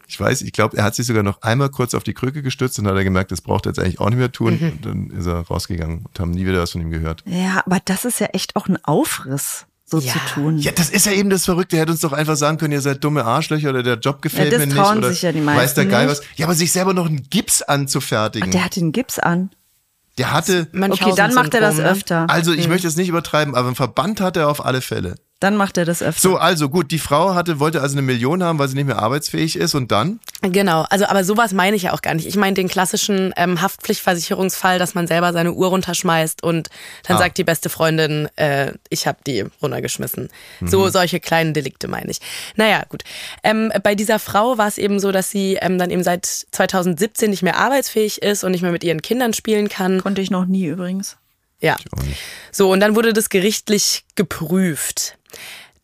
Ich 0.06 0.18
weiß, 0.18 0.42
ich 0.42 0.52
glaube, 0.52 0.76
er 0.76 0.84
hat 0.84 0.94
sich 0.94 1.06
sogar 1.06 1.22
noch 1.22 1.42
einmal 1.42 1.68
kurz 1.70 1.94
auf 1.94 2.02
die 2.04 2.14
Krücke 2.14 2.42
gestützt 2.42 2.78
und 2.78 2.86
hat 2.86 2.94
er 2.96 3.04
gemerkt, 3.04 3.30
das 3.32 3.40
braucht 3.40 3.66
er 3.66 3.70
jetzt 3.70 3.78
eigentlich 3.78 4.00
auch 4.00 4.08
nicht 4.10 4.18
mehr 4.18 4.32
tun. 4.32 4.58
Und 4.58 4.84
dann 4.86 5.10
ist 5.10 5.26
er 5.26 5.40
rausgegangen 5.40 6.04
und 6.06 6.20
haben 6.20 6.30
nie 6.30 6.46
wieder 6.46 6.60
was 6.60 6.72
von 6.72 6.80
ihm 6.80 6.90
gehört. 6.90 7.22
Ja, 7.26 7.62
aber 7.66 7.78
das 7.84 8.04
ist 8.04 8.20
ja 8.20 8.26
echt 8.32 8.56
auch 8.56 8.68
ein 8.68 8.82
Aufriss, 8.84 9.66
so 9.84 9.98
Ja. 10.00 10.12
zu 10.12 10.18
tun. 10.34 10.58
Ja, 10.58 10.72
das 10.72 10.90
ist 10.90 11.06
ja 11.06 11.12
eben 11.12 11.30
das 11.30 11.44
Verrückte. 11.44 11.76
Er 11.76 11.82
hätte 11.82 11.92
uns 11.92 12.00
doch 12.00 12.12
einfach 12.12 12.36
sagen 12.36 12.58
können, 12.58 12.72
ihr 12.72 12.80
seid 12.80 13.02
dumme 13.04 13.24
Arschlöcher 13.24 13.70
oder 13.70 13.82
der 13.82 13.98
Job 13.98 14.20
gefällt 14.22 14.52
Ja, 14.52 14.58
das 14.58 14.66
mir 14.68 14.74
trauen 14.74 14.96
nicht. 14.96 15.04
Oder 15.04 15.12
sich 15.12 15.22
ja 15.22 15.32
die 15.32 15.38
weiß 15.46 15.74
der 15.74 15.84
meisten 15.84 15.88
Geil 15.90 16.06
nicht. 16.08 16.18
was. 16.20 16.26
Ja, 16.36 16.46
aber 16.46 16.54
sich 16.54 16.72
selber 16.72 16.94
noch 16.94 17.06
einen 17.06 17.22
Gips 17.30 17.62
anzufertigen. 17.62 18.48
Ach, 18.48 18.52
der 18.52 18.64
hat 18.64 18.76
den 18.76 18.92
Gips 18.92 19.18
an. 19.18 19.50
der 20.18 20.32
hatte, 20.32 20.66
Okay, 20.74 21.12
dann 21.16 21.32
macht 21.34 21.54
er 21.54 21.60
das 21.60 21.76
ne? 21.76 21.84
öfter. 21.84 22.28
also 22.28 22.52
ich 22.52 22.66
möchte 22.68 22.88
es 22.88 22.96
nicht 22.96 23.08
übertreiben, 23.08 23.54
aber 23.54 23.68
einen 23.68 23.76
Verband 23.76 24.20
hat 24.20 24.36
er 24.36 24.48
auf 24.48 24.64
alle 24.64 24.80
Fälle. 24.80 25.14
Dann 25.40 25.54
macht 25.56 25.76
er 25.78 25.84
das 25.84 26.02
öfter. 26.02 26.20
So, 26.20 26.36
also 26.36 26.68
gut, 26.68 26.90
die 26.90 26.98
Frau 26.98 27.34
hatte, 27.34 27.60
wollte 27.60 27.80
also 27.80 27.94
eine 27.94 28.02
Million 28.02 28.42
haben, 28.42 28.58
weil 28.58 28.66
sie 28.66 28.74
nicht 28.74 28.86
mehr 28.86 28.98
arbeitsfähig 28.98 29.54
ist 29.54 29.76
und 29.76 29.92
dann? 29.92 30.18
Genau, 30.42 30.82
also 30.90 31.06
aber 31.06 31.22
sowas 31.22 31.52
meine 31.52 31.76
ich 31.76 31.82
ja 31.84 31.92
auch 31.92 32.02
gar 32.02 32.12
nicht. 32.14 32.26
Ich 32.26 32.34
meine 32.36 32.54
den 32.54 32.66
klassischen 32.66 33.32
ähm, 33.36 33.60
Haftpflichtversicherungsfall, 33.60 34.80
dass 34.80 34.94
man 34.94 35.06
selber 35.06 35.32
seine 35.32 35.52
Uhr 35.52 35.68
runterschmeißt 35.68 36.42
und 36.42 36.70
dann 37.04 37.16
Ah. 37.16 37.18
sagt 37.20 37.38
die 37.38 37.44
beste 37.44 37.68
Freundin, 37.68 38.28
äh, 38.36 38.72
ich 38.88 39.06
habe 39.06 39.18
die 39.26 39.44
runtergeschmissen. 39.62 40.28
So 40.64 40.88
solche 40.88 41.20
kleinen 41.20 41.54
Delikte 41.54 41.86
meine 41.86 42.10
ich. 42.10 42.18
Naja, 42.56 42.82
gut. 42.88 43.04
Ähm, 43.44 43.72
bei 43.84 43.94
dieser 43.94 44.18
Frau 44.18 44.58
war 44.58 44.66
es 44.66 44.76
eben 44.78 44.98
so, 44.98 45.12
dass 45.12 45.30
sie 45.30 45.54
ähm, 45.60 45.78
dann 45.78 45.90
eben 45.90 46.02
seit 46.02 46.26
2017 46.26 47.30
nicht 47.30 47.42
mehr 47.44 47.58
arbeitsfähig 47.58 48.22
ist 48.22 48.42
und 48.42 48.50
nicht 48.52 48.62
mehr 48.62 48.72
mit 48.72 48.82
ihren 48.82 49.02
Kindern 49.02 49.32
spielen 49.34 49.68
kann. 49.68 50.02
Konnte 50.02 50.20
ich 50.20 50.30
noch 50.32 50.46
nie 50.46 50.66
übrigens. 50.66 51.16
Ja. 51.60 51.76
So, 52.52 52.70
und 52.72 52.80
dann 52.80 52.94
wurde 52.94 53.12
das 53.12 53.30
gerichtlich 53.30 54.04
geprüft. 54.14 55.17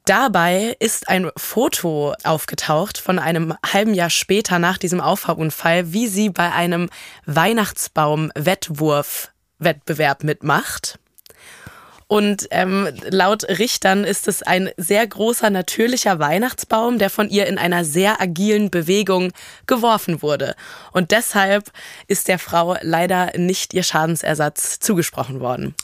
Dabei 0.06 0.76
ist 0.80 1.08
ein 1.08 1.30
Foto 1.34 2.12
aufgetaucht 2.24 2.98
von 2.98 3.18
einem 3.18 3.54
halben 3.64 3.94
Jahr 3.94 4.10
später 4.10 4.58
nach 4.58 4.76
diesem 4.76 5.00
Auffahrunfall, 5.00 5.94
wie 5.94 6.08
sie 6.08 6.28
bei 6.28 6.52
einem 6.52 6.90
Weihnachtsbaum-Wettwurf-Wettbewerb 7.24 10.22
mitmacht. 10.22 10.98
Und 12.06 12.48
ähm, 12.50 12.86
laut 13.08 13.44
Richtern 13.44 14.04
ist 14.04 14.28
es 14.28 14.42
ein 14.42 14.68
sehr 14.76 15.06
großer 15.06 15.48
natürlicher 15.48 16.18
Weihnachtsbaum, 16.18 16.98
der 16.98 17.08
von 17.08 17.30
ihr 17.30 17.46
in 17.46 17.56
einer 17.56 17.86
sehr 17.86 18.20
agilen 18.20 18.70
Bewegung 18.70 19.32
geworfen 19.66 20.20
wurde. 20.20 20.54
Und 20.92 21.12
deshalb 21.12 21.72
ist 22.06 22.28
der 22.28 22.38
Frau 22.38 22.76
leider 22.82 23.32
nicht 23.38 23.72
ihr 23.72 23.82
Schadensersatz 23.82 24.80
zugesprochen 24.80 25.40
worden. 25.40 25.74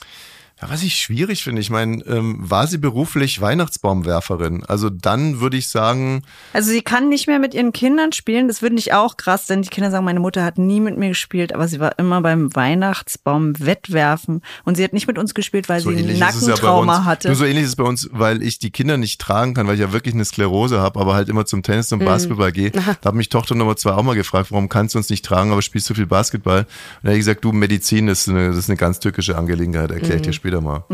Ja, 0.61 0.68
was 0.68 0.83
ich 0.83 0.96
schwierig 0.96 1.42
finde, 1.42 1.62
ich 1.62 1.70
meine, 1.70 2.05
ähm, 2.05 2.37
war 2.38 2.66
sie 2.66 2.77
beruflich 2.77 3.40
Weihnachtsbaumwerferin? 3.40 4.62
Also 4.66 4.90
dann 4.90 5.40
würde 5.40 5.57
ich 5.57 5.68
sagen, 5.68 6.23
Also 6.53 6.70
sie 6.70 6.83
kann 6.83 7.09
nicht 7.09 7.27
mehr 7.27 7.38
mit 7.38 7.55
ihren 7.55 7.73
Kindern 7.73 8.12
spielen. 8.12 8.46
Das 8.46 8.59
finde 8.59 8.79
ich 8.79 8.92
auch 8.92 9.16
krass, 9.16 9.46
denn 9.46 9.62
die 9.62 9.70
Kinder 9.70 9.90
sagen, 9.90 10.05
meine 10.05 10.20
Mutter 10.20 10.44
hat 10.44 10.59
nie 10.59 10.81
mit 10.81 10.99
mir 10.99 11.09
gespielt, 11.09 11.55
aber 11.55 11.66
sie 11.66 11.81
war 11.81 11.99
immer 11.99 12.20
beim 12.20 12.55
Weihnachtsbaum 12.55 13.59
Wettwerfen 13.59 14.42
und 14.64 14.77
sie 14.77 14.85
hat 14.85 14.92
nicht 14.92 15.07
mit 15.07 15.16
uns 15.16 15.33
gespielt, 15.33 15.70
weil 15.70 15.81
so 15.81 15.90
sie 15.90 15.96
ein 15.96 16.09
ja 16.09 16.18
Nackentrauma 16.18 16.99
uns. 16.99 17.07
hatte. 17.07 17.29
Nur 17.29 17.37
so 17.37 17.44
ähnlich 17.46 17.64
ist 17.64 17.70
es 17.70 17.77
bei 17.77 17.85
uns, 17.85 18.11
weil 18.12 18.42
ich 18.42 18.59
die 18.59 18.70
Kinder 18.70 18.99
nicht 18.99 19.18
tragen 19.18 19.55
kann, 19.55 19.66
weil 19.66 19.75
ich 19.75 19.81
ja 19.81 19.92
wirklich 19.92 20.14
eine 20.14 20.27
Sklerose 20.27 20.81
habe, 20.81 21.01
aber 21.01 21.14
halt 21.14 21.31
immer 21.31 21.46
zum 21.46 21.62
Tennis 21.62 21.90
und 21.92 22.05
Basketball 22.05 22.53
gehe. 22.53 22.70
Da 22.70 22.85
hat 23.05 23.14
mich 23.14 23.31
Tochter 23.31 23.55
Nummer 23.55 23.77
zwei 23.77 23.92
auch 23.92 24.03
mal 24.03 24.14
gefragt, 24.14 24.51
warum 24.53 24.68
kannst 24.68 24.94
du 24.94 24.99
uns 24.99 25.09
nicht 25.09 25.25
tragen, 25.25 25.53
aber 25.53 25.62
spielst 25.62 25.88
du 25.88 25.94
viel 25.94 26.07
Basketball? 26.07 26.61
Und 26.61 26.66
da 27.03 27.09
habe 27.09 27.14
ich 27.14 27.20
gesagt, 27.20 27.44
du, 27.44 27.53
Medizin 27.53 28.09
ist 28.09 28.29
eine, 28.29 28.49
das 28.49 28.59
ist 28.59 28.68
eine 28.68 28.77
ganz 28.77 29.01
türkische 29.01 29.38
Angelegenheit, 29.38 29.90
erkläre 29.90 30.16
ich 30.16 30.23
dir 30.23 30.33
später 30.35 30.50
mal. 30.61 30.85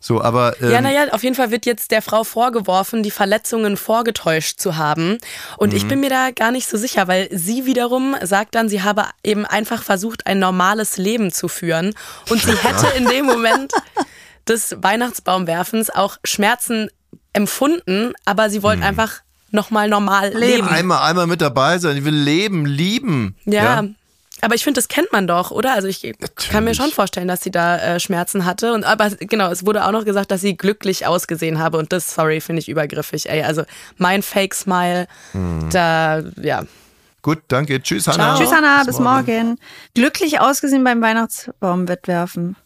So, 0.00 0.20
aber 0.20 0.60
ähm, 0.60 0.70
Ja, 0.70 0.80
naja, 0.82 1.06
auf 1.12 1.22
jeden 1.22 1.34
Fall 1.34 1.50
wird 1.50 1.64
jetzt 1.64 1.90
der 1.90 2.02
Frau 2.02 2.24
vorgeworfen, 2.24 3.02
die 3.02 3.10
Verletzungen 3.10 3.78
vorgetäuscht 3.78 4.60
zu 4.60 4.76
haben. 4.76 5.16
Und 5.56 5.72
ich 5.72 5.88
bin 5.88 6.00
mir 6.00 6.10
da 6.10 6.30
gar 6.30 6.50
nicht 6.50 6.68
so 6.68 6.76
sicher, 6.76 7.08
weil 7.08 7.28
sie 7.32 7.64
wiederum 7.64 8.14
sagt 8.22 8.54
dann, 8.54 8.68
sie 8.68 8.82
habe 8.82 9.06
eben 9.22 9.46
einfach 9.46 9.82
versucht, 9.82 10.26
ein 10.26 10.38
normales 10.38 10.98
Leben 10.98 11.32
zu 11.32 11.48
führen. 11.48 11.94
Und 12.28 12.42
sie 12.42 12.54
hätte 12.62 12.86
in 12.98 13.06
dem 13.06 13.24
Moment 13.24 13.72
des 14.46 14.76
Weihnachtsbaumwerfens 14.78 15.88
auch 15.88 16.18
Schmerzen 16.22 16.90
empfunden, 17.32 18.12
aber 18.26 18.50
sie 18.50 18.62
wollte 18.62 18.84
einfach 18.84 19.22
nochmal 19.50 19.88
normal 19.88 20.34
leben. 20.34 20.68
einmal, 20.68 21.08
einmal 21.08 21.26
mit 21.26 21.40
dabei 21.40 21.78
sein, 21.78 21.96
ich 21.96 22.04
will 22.04 22.14
leben, 22.14 22.66
lieben. 22.66 23.36
Ja. 23.46 23.84
Aber 24.44 24.54
ich 24.54 24.62
finde, 24.62 24.78
das 24.78 24.88
kennt 24.88 25.10
man 25.10 25.26
doch, 25.26 25.50
oder? 25.50 25.72
Also 25.72 25.88
ich 25.88 26.12
kann 26.50 26.64
mir 26.64 26.74
schon 26.74 26.90
vorstellen, 26.90 27.28
dass 27.28 27.40
sie 27.40 27.50
da 27.50 27.78
äh, 27.78 28.00
Schmerzen 28.00 28.44
hatte. 28.44 28.74
Und 28.74 28.84
aber 28.84 29.10
genau, 29.10 29.50
es 29.50 29.64
wurde 29.64 29.84
auch 29.86 29.90
noch 29.92 30.04
gesagt, 30.04 30.30
dass 30.30 30.42
sie 30.42 30.56
glücklich 30.56 31.06
ausgesehen 31.06 31.58
habe. 31.58 31.78
Und 31.78 31.92
das, 31.92 32.14
sorry, 32.14 32.40
finde 32.40 32.60
ich 32.60 32.68
übergriffig. 32.68 33.28
Ey, 33.30 33.42
also 33.42 33.64
mein 33.96 34.22
Fake 34.22 34.54
Smile, 34.54 35.06
Hm. 35.32 35.70
da, 35.72 36.22
ja. 36.42 36.64
Gut, 37.22 37.38
danke. 37.48 37.82
Tschüss, 37.82 38.06
Hanna. 38.06 38.36
Tschüss, 38.36 38.52
Hanna, 38.52 38.82
bis 38.84 38.98
morgen. 38.98 39.58
Glücklich 39.94 40.40
ausgesehen 40.40 40.84
beim 40.84 41.00
Weihnachtsbaumwettwerfen. 41.00 42.56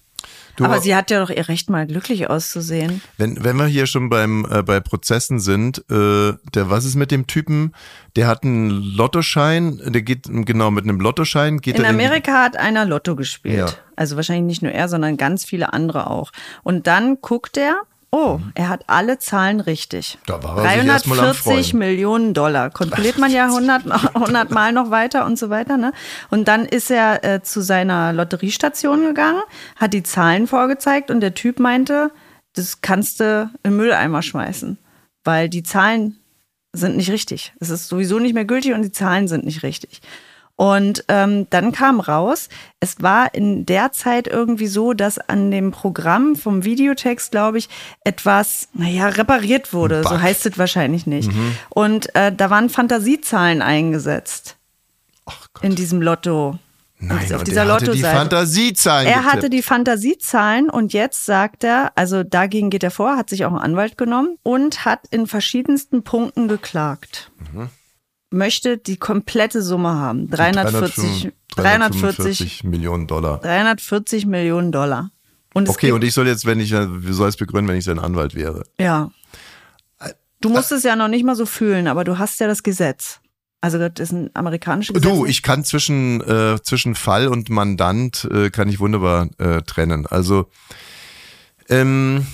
Du, 0.59 0.65
Aber 0.65 0.81
sie 0.81 0.97
hat 0.97 1.09
ja 1.13 1.21
doch 1.21 1.31
ihr 1.31 1.49
Recht, 1.49 1.71
mal 1.71 1.87
glücklich 1.87 2.29
auszusehen. 2.29 3.01
Wenn, 3.17 3.45
wenn 3.45 3.57
wir 3.57 3.67
hier 3.67 3.87
schon 3.87 4.11
beim, 4.11 4.45
äh, 4.51 4.65
bei 4.65 4.81
Prozessen 4.81 5.39
sind, 5.39 5.79
äh, 5.89 6.33
der, 6.53 6.69
was 6.69 6.85
ist 6.85 6.97
mit 6.97 7.13
dem 7.13 7.29
Typen? 7.29 7.73
Der 8.17 8.27
hat 8.27 8.43
einen 8.43 8.71
Lottoschein, 8.71 9.81
der 9.87 10.03
geht, 10.03 10.25
genau, 10.29 10.73
mit 10.73 10.83
einem 10.83 10.99
Lottoschein 10.99 11.61
geht 11.61 11.77
In 11.77 11.85
er 11.85 11.91
Amerika 11.91 12.43
hat 12.43 12.57
einer 12.57 12.85
Lotto 12.87 13.15
gespielt. 13.15 13.57
Ja. 13.57 13.67
Also 13.95 14.17
wahrscheinlich 14.17 14.47
nicht 14.47 14.63
nur 14.63 14.73
er, 14.73 14.89
sondern 14.89 15.17
ganz 15.17 15.45
viele 15.45 15.73
andere 15.73 16.11
auch. 16.11 16.33
Und 16.65 16.89
dann 16.89 17.21
guckt 17.21 17.57
er, 17.57 17.83
oh, 18.11 18.41
er 18.55 18.69
hat 18.69 18.85
alle 18.87 19.19
Zahlen 19.19 19.61
richtig. 19.61 20.19
Da 20.27 20.43
war 20.43 20.65
er 20.65 20.81
sich 20.81 20.89
erst 20.89 21.07
mal 21.07 21.19
am 21.19 21.25
340 21.27 21.71
Freuen. 21.71 21.79
Millionen 21.79 22.35
Dollar. 22.35 22.71
Kontrolliert 22.71 23.19
man 23.19 23.31
ja 23.31 23.47
100, 23.47 23.91
100 24.15 24.51
Mal 24.59 24.73
noch 24.73 24.91
weiter 24.91 25.27
und 25.27 25.39
so 25.39 25.51
weiter. 25.51 25.77
Ne? 25.77 25.93
Und 26.31 26.49
dann 26.49 26.65
ist 26.65 26.91
er 26.91 27.25
äh, 27.25 27.43
zu 27.43 27.61
seiner 27.61 28.13
Lotteriestation 28.13 29.05
gegangen, 29.05 29.43
hat 29.77 29.93
die 29.93 30.03
Zahlen 30.03 30.47
vorgezeigt 30.47 31.11
und 31.11 31.21
der 31.21 31.35
Typ 31.35 31.61
meinte, 31.61 32.11
das 32.55 32.81
kannst 32.81 33.21
du 33.21 33.51
im 33.63 33.77
Mülleimer 33.77 34.23
schmeißen, 34.23 34.79
weil 35.25 35.49
die 35.49 35.63
Zahlen 35.63 36.19
sind 36.73 36.97
nicht 36.97 37.11
richtig. 37.11 37.53
Es 37.61 37.71
ist 37.71 37.89
sowieso 37.89 38.19
nicht 38.19 38.35
mehr 38.35 38.45
gültig 38.45 38.75
und 38.75 38.83
die 38.83 38.93
Zahlen 38.93 39.29
sind 39.29 39.45
nicht 39.45 39.63
richtig. 39.63 40.01
Und 40.61 41.05
ähm, 41.07 41.47
dann 41.51 41.71
kam 41.71 42.01
raus, 42.01 42.49
es 42.81 43.01
war 43.01 43.33
in 43.33 43.65
der 43.65 43.93
Zeit 43.93 44.27
irgendwie 44.27 44.67
so, 44.67 44.93
dass 44.93 45.19
an 45.19 45.53
dem 45.53 45.71
Programm 45.71 46.35
vom 46.35 46.65
Videotext, 46.65 47.31
glaube 47.31 47.59
ich, 47.59 47.69
etwas, 48.03 48.67
naja, 48.75 49.07
repariert 49.07 49.73
wurde. 49.73 50.03
So 50.03 50.11
Bug. 50.11 50.21
heißt 50.21 50.47
es 50.47 50.59
wahrscheinlich 50.59 51.07
nicht. 51.07 51.31
Und 51.69 52.13
äh, 52.17 52.33
da 52.35 52.51
waren 52.51 52.71
Fantasiezahlen 52.71 53.63
eingesetzt 53.63 54.57
Ach 55.27 55.47
Gott. 55.55 55.63
in 55.63 55.77
diesem 55.77 56.03
Lotto. 56.03 56.59
Nein, 56.99 57.33
auf 57.33 57.45
dieser 57.45 57.63
er 57.65 57.73
hatte 57.75 57.93
die. 57.93 58.03
Fantasiezahlen 58.03 59.07
Er 59.07 59.23
hatte 59.27 59.37
getippt. 59.43 59.53
die 59.53 59.63
Fantasiezahlen 59.63 60.71
und 60.71 60.93
jetzt 60.93 61.25
sagt 61.25 61.63
er, 61.63 61.93
also 61.95 62.25
dagegen 62.25 62.71
geht 62.71 62.83
er 62.83 62.91
vor, 62.91 63.17
hat 63.17 63.31
sich 63.31 63.45
auch 63.45 63.53
einen 63.53 63.61
Anwalt 63.61 63.97
genommen 63.97 64.37
und 64.43 64.85
hat 64.85 65.03
in 65.13 65.29
verschiedensten 65.29 66.03
Punkten 66.03 66.49
geklagt. 66.49 67.31
Mhm. 67.53 67.69
Möchte 68.31 68.79
die 68.79 68.97
komplette 68.97 69.63
Summe 69.63 69.95
haben. 69.95 70.29
340, 70.31 71.33
340, 71.57 71.57
345 71.57 72.65
Millionen 72.65 73.07
Dollar. 73.07 73.41
340 73.41 74.27
Millionen 74.27 74.71
Dollar. 74.73 75.11
Und 75.55 75.69
Okay, 75.69 75.93
und 75.93 76.05
ich 76.05 76.13
soll 76.13 76.27
jetzt, 76.27 76.45
wenn 76.45 76.61
ich, 76.61 76.73
wie 76.73 77.13
soll 77.13 77.29
es 77.29 77.37
begründen, 77.37 77.69
wenn 77.69 77.79
ich 77.79 77.85
sein 77.85 77.99
Anwalt 77.99 78.35
wäre? 78.35 78.65
ja. 78.79 79.11
Du 80.41 80.51
musst 80.51 80.71
es 80.71 80.85
ja 80.85 80.95
noch 80.95 81.09
nicht 81.09 81.25
mal 81.25 81.35
so 81.35 81.47
fühlen, 81.47 81.89
aber 81.89 82.05
du 82.05 82.17
hast 82.19 82.39
ja 82.39 82.47
das 82.47 82.63
Gesetz. 82.63 83.19
Also 83.61 83.77
das 83.77 83.91
ist 83.99 84.13
ein 84.13 84.31
amerikanisches 84.35 84.95
Gesetz. 84.95 85.11
Du, 85.11 85.27
ich 85.27 85.43
kann 85.43 85.65
zwischen, 85.65 86.21
äh, 86.21 86.63
zwischen 86.63 86.95
Fall 86.95 87.27
und 87.27 87.51
Mandant 87.51 88.29
äh, 88.31 88.51
kann 88.51 88.69
ich 88.69 88.79
wunderbar 88.79 89.29
äh, 89.39 89.63
trennen. 89.63 90.07
Also 90.07 90.49
ähm, 91.69 92.25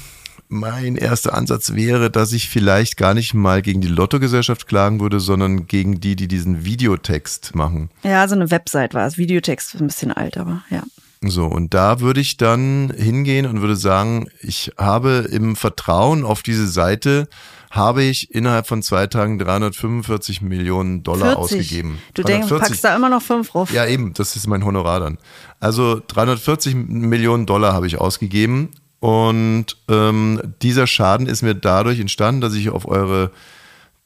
mein 0.49 0.97
erster 0.97 1.35
Ansatz 1.35 1.75
wäre, 1.75 2.11
dass 2.11 2.33
ich 2.33 2.49
vielleicht 2.49 2.97
gar 2.97 3.15
nicht 3.15 3.35
mal 3.35 3.63
gegen 3.63 3.81
die 3.81 3.89
Lottogesellschaft 3.89 4.67
klagen 4.67 5.01
würde, 5.01 5.21
sondern 5.21 5.67
gegen 5.67 6.01
die, 6.01 6.17
die 6.17 6.29
diesen 6.29 6.65
Videotext 6.65 7.55
machen. 7.55 7.91
Ja, 8.03 8.27
so 8.29 8.35
eine 8.35 8.51
Website 8.51 8.95
war 8.95 9.07
es. 9.07 9.19
Videotext 9.19 9.75
ist 9.75 9.81
ein 9.81 9.87
bisschen 9.87 10.13
alt, 10.13 10.37
aber 10.37 10.63
ja. 10.71 10.83
So, 11.27 11.47
und 11.47 11.73
da 11.73 12.01
würde 12.01 12.21
ich 12.21 12.37
dann 12.37 12.93
hingehen 12.95 13.47
und 13.47 13.63
würde 13.63 13.77
sagen, 13.77 14.29
ich 14.41 14.73
habe 14.77 15.27
im 15.31 15.57
Vertrauen 15.57 16.25
auf 16.25 16.43
diese 16.43 16.69
Seite, 16.69 17.29
habe 17.71 18.05
ich 18.05 18.33
innerhalb 18.33 18.69
von 18.69 18.83
zwei 18.83 19.07
Tagen 19.07 19.39
345 19.39 20.43
Millionen 20.43 21.03
Dollar 21.03 21.35
40. 21.35 21.39
ausgegeben. 21.39 21.99
Du 22.13 22.23
denkst, 22.23 22.49
340. 22.49 22.69
packst 22.69 22.85
da 22.85 22.95
immer 22.95 23.09
noch 23.09 23.23
fünf 23.23 23.51
drauf. 23.51 23.73
Ja, 23.73 23.87
eben, 23.87 24.13
das 24.13 24.37
ist 24.37 24.47
mein 24.47 24.65
Honorar 24.65 25.01
dann. 25.01 25.19
Also 25.61 26.01
340 26.07 26.75
Millionen 26.75 27.47
Dollar 27.47 27.73
habe 27.73 27.87
ich 27.87 27.99
ausgegeben 27.99 28.69
und 29.05 29.67
ähm, 29.89 30.41
dieser 30.63 30.87
Schaden 30.87 31.27
ist 31.27 31.43
mir 31.43 31.55
dadurch 31.55 32.01
entstanden, 32.01 32.41
dass 32.41 32.55
ich 32.55 32.71
auf 32.71 32.89
eure 32.89 33.33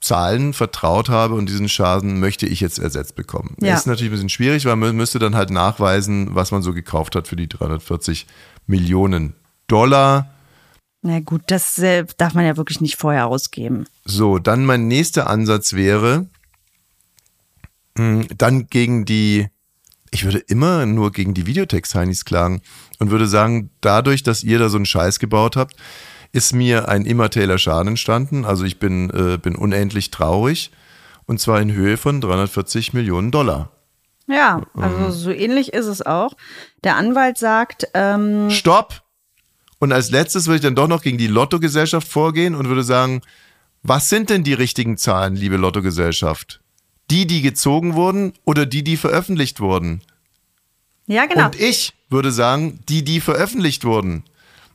Zahlen 0.00 0.52
vertraut 0.52 1.08
habe 1.08 1.34
und 1.34 1.48
diesen 1.48 1.68
Schaden 1.68 2.18
möchte 2.18 2.46
ich 2.46 2.58
jetzt 2.58 2.80
ersetzt 2.80 3.14
bekommen. 3.14 3.54
Ja. 3.60 3.76
Ist 3.76 3.86
natürlich 3.86 4.10
ein 4.10 4.14
bisschen 4.14 4.28
schwierig, 4.28 4.64
weil 4.64 4.74
man 4.74 4.96
müsste 4.96 5.20
dann 5.20 5.36
halt 5.36 5.50
nachweisen, 5.50 6.34
was 6.34 6.50
man 6.50 6.62
so 6.62 6.74
gekauft 6.74 7.14
hat 7.14 7.28
für 7.28 7.36
die 7.36 7.48
340 7.48 8.26
Millionen 8.66 9.34
Dollar. 9.68 10.30
Na 11.02 11.20
gut, 11.20 11.42
das 11.46 11.78
äh, 11.78 12.04
darf 12.16 12.34
man 12.34 12.44
ja 12.44 12.56
wirklich 12.56 12.80
nicht 12.80 12.96
vorher 12.96 13.28
ausgeben. 13.28 13.84
So, 14.04 14.40
dann 14.40 14.64
mein 14.64 14.88
nächster 14.88 15.30
Ansatz 15.30 15.74
wäre, 15.74 16.26
mh, 17.96 18.24
dann 18.36 18.66
gegen 18.66 19.04
die, 19.04 19.46
ich 20.10 20.24
würde 20.24 20.38
immer 20.38 20.86
nur 20.86 21.12
gegen 21.12 21.34
die 21.34 21.46
Videotext-Heinis 21.46 22.24
klagen 22.24 22.62
und 22.98 23.10
würde 23.10 23.26
sagen, 23.26 23.70
dadurch, 23.80 24.22
dass 24.22 24.42
ihr 24.42 24.58
da 24.58 24.68
so 24.68 24.76
einen 24.76 24.86
Scheiß 24.86 25.18
gebaut 25.18 25.56
habt, 25.56 25.74
ist 26.32 26.52
mir 26.54 26.88
ein 26.88 27.04
immaterieller 27.06 27.58
Schaden 27.58 27.88
entstanden. 27.88 28.44
Also 28.44 28.64
ich 28.64 28.78
bin, 28.78 29.10
äh, 29.10 29.38
bin 29.38 29.56
unendlich 29.56 30.10
traurig 30.10 30.70
und 31.26 31.40
zwar 31.40 31.60
in 31.60 31.72
Höhe 31.72 31.96
von 31.96 32.20
340 32.20 32.92
Millionen 32.92 33.30
Dollar. 33.30 33.70
Ja, 34.26 34.62
Mhm. 34.74 34.82
also 34.82 35.10
so 35.10 35.30
ähnlich 35.30 35.72
ist 35.72 35.86
es 35.86 36.02
auch. 36.04 36.32
Der 36.84 36.96
Anwalt 36.96 37.38
sagt, 37.38 37.88
ähm, 37.94 38.50
Stopp! 38.50 39.02
Und 39.78 39.92
als 39.92 40.10
letztes 40.10 40.46
würde 40.46 40.56
ich 40.56 40.62
dann 40.62 40.74
doch 40.74 40.88
noch 40.88 41.02
gegen 41.02 41.18
die 41.18 41.28
Lottogesellschaft 41.28 42.06
vorgehen 42.08 42.54
und 42.54 42.68
würde 42.68 42.82
sagen, 42.82 43.22
was 43.82 44.08
sind 44.08 44.28
denn 44.28 44.42
die 44.42 44.54
richtigen 44.54 44.96
Zahlen, 44.96 45.34
liebe 45.36 45.56
Lottogesellschaft? 45.56 46.60
Die, 47.10 47.26
die 47.26 47.42
gezogen 47.42 47.94
wurden 47.94 48.32
oder 48.44 48.66
die, 48.66 48.84
die 48.84 48.96
veröffentlicht 48.96 49.60
wurden? 49.60 50.02
ja 51.06 51.26
genau. 51.26 51.46
Und 51.46 51.60
ich 51.60 51.94
würde 52.10 52.32
sagen, 52.32 52.80
die, 52.88 53.02
die 53.02 53.20
veröffentlicht 53.20 53.84
wurden. 53.84 54.24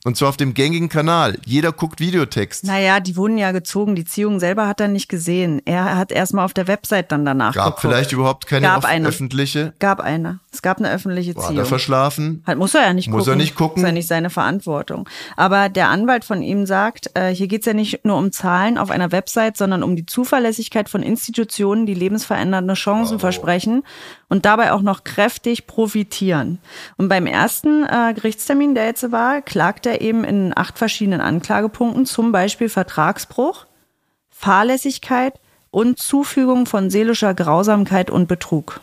Und 0.05 0.17
zwar 0.17 0.27
auf 0.29 0.37
dem 0.37 0.53
gängigen 0.53 0.89
Kanal. 0.89 1.37
Jeder 1.45 1.71
guckt 1.71 2.01
Videotext. 2.01 2.65
Naja, 2.65 2.99
die 2.99 3.15
wurden 3.15 3.37
ja 3.37 3.53
gezogen. 3.53 3.95
Die 3.95 4.03
Ziehung 4.03 4.41
selber 4.41 4.67
hat 4.67 4.81
er 4.81 4.89
nicht 4.89 5.07
gesehen. 5.07 5.61
Er 5.63 5.95
hat 5.97 6.11
erstmal 6.11 6.43
auf 6.43 6.53
der 6.53 6.67
Website 6.67 7.11
dann 7.13 7.23
danach 7.23 7.53
Gab 7.53 7.77
geguckt. 7.77 7.81
vielleicht 7.81 8.11
überhaupt 8.11 8.45
keine 8.45 8.67
Gab 8.67 8.83
eine. 8.83 9.07
öffentliche. 9.07 9.73
Gab 9.79 10.01
eine. 10.01 10.39
Es 10.51 10.61
gab 10.61 10.77
eine 10.79 10.91
öffentliche 10.91 11.35
War 11.37 11.45
er 11.45 11.49
Ziehung. 11.51 11.65
verschlafen? 11.65 12.43
Halt, 12.45 12.57
muss 12.57 12.75
er 12.75 12.81
ja 12.81 12.93
nicht 12.93 13.07
Muss 13.09 13.19
gucken. 13.19 13.33
er 13.33 13.35
nicht 13.37 13.55
gucken? 13.55 13.81
Ist 13.83 13.87
ja 13.87 13.93
nicht 13.93 14.07
seine 14.07 14.29
Verantwortung. 14.29 15.07
Aber 15.37 15.69
der 15.69 15.87
Anwalt 15.87 16.25
von 16.25 16.41
ihm 16.41 16.65
sagt, 16.65 17.09
äh, 17.13 17.29
hier 17.33 17.47
geht's 17.47 17.65
ja 17.65 17.73
nicht 17.73 18.03
nur 18.03 18.17
um 18.17 18.33
Zahlen 18.33 18.77
auf 18.77 18.91
einer 18.91 19.13
Website, 19.13 19.55
sondern 19.55 19.83
um 19.83 19.95
die 19.95 20.05
Zuverlässigkeit 20.05 20.89
von 20.89 21.01
Institutionen, 21.01 21.85
die 21.85 21.93
lebensverändernde 21.93 22.73
Chancen 22.73 23.19
versprechen 23.19 23.83
und 24.27 24.45
dabei 24.45 24.73
auch 24.73 24.81
noch 24.81 25.05
kräftig 25.05 25.65
profitieren. 25.65 26.59
Und 26.97 27.07
beim 27.07 27.25
ersten 27.25 27.83
äh, 27.85 28.13
Gerichtstermin, 28.13 28.75
der 28.75 28.85
jetzt 28.87 29.11
war, 29.11 29.41
klagt 29.41 29.85
er 29.93 30.01
eben 30.01 30.23
in 30.23 30.53
acht 30.55 30.77
verschiedenen 30.77 31.21
Anklagepunkten, 31.21 32.05
zum 32.05 32.31
Beispiel 32.31 32.69
Vertragsbruch, 32.69 33.65
Fahrlässigkeit 34.31 35.39
und 35.71 35.99
Zufügung 35.99 36.65
von 36.65 36.89
seelischer 36.89 37.33
Grausamkeit 37.33 38.09
und 38.09 38.27
Betrug. 38.27 38.81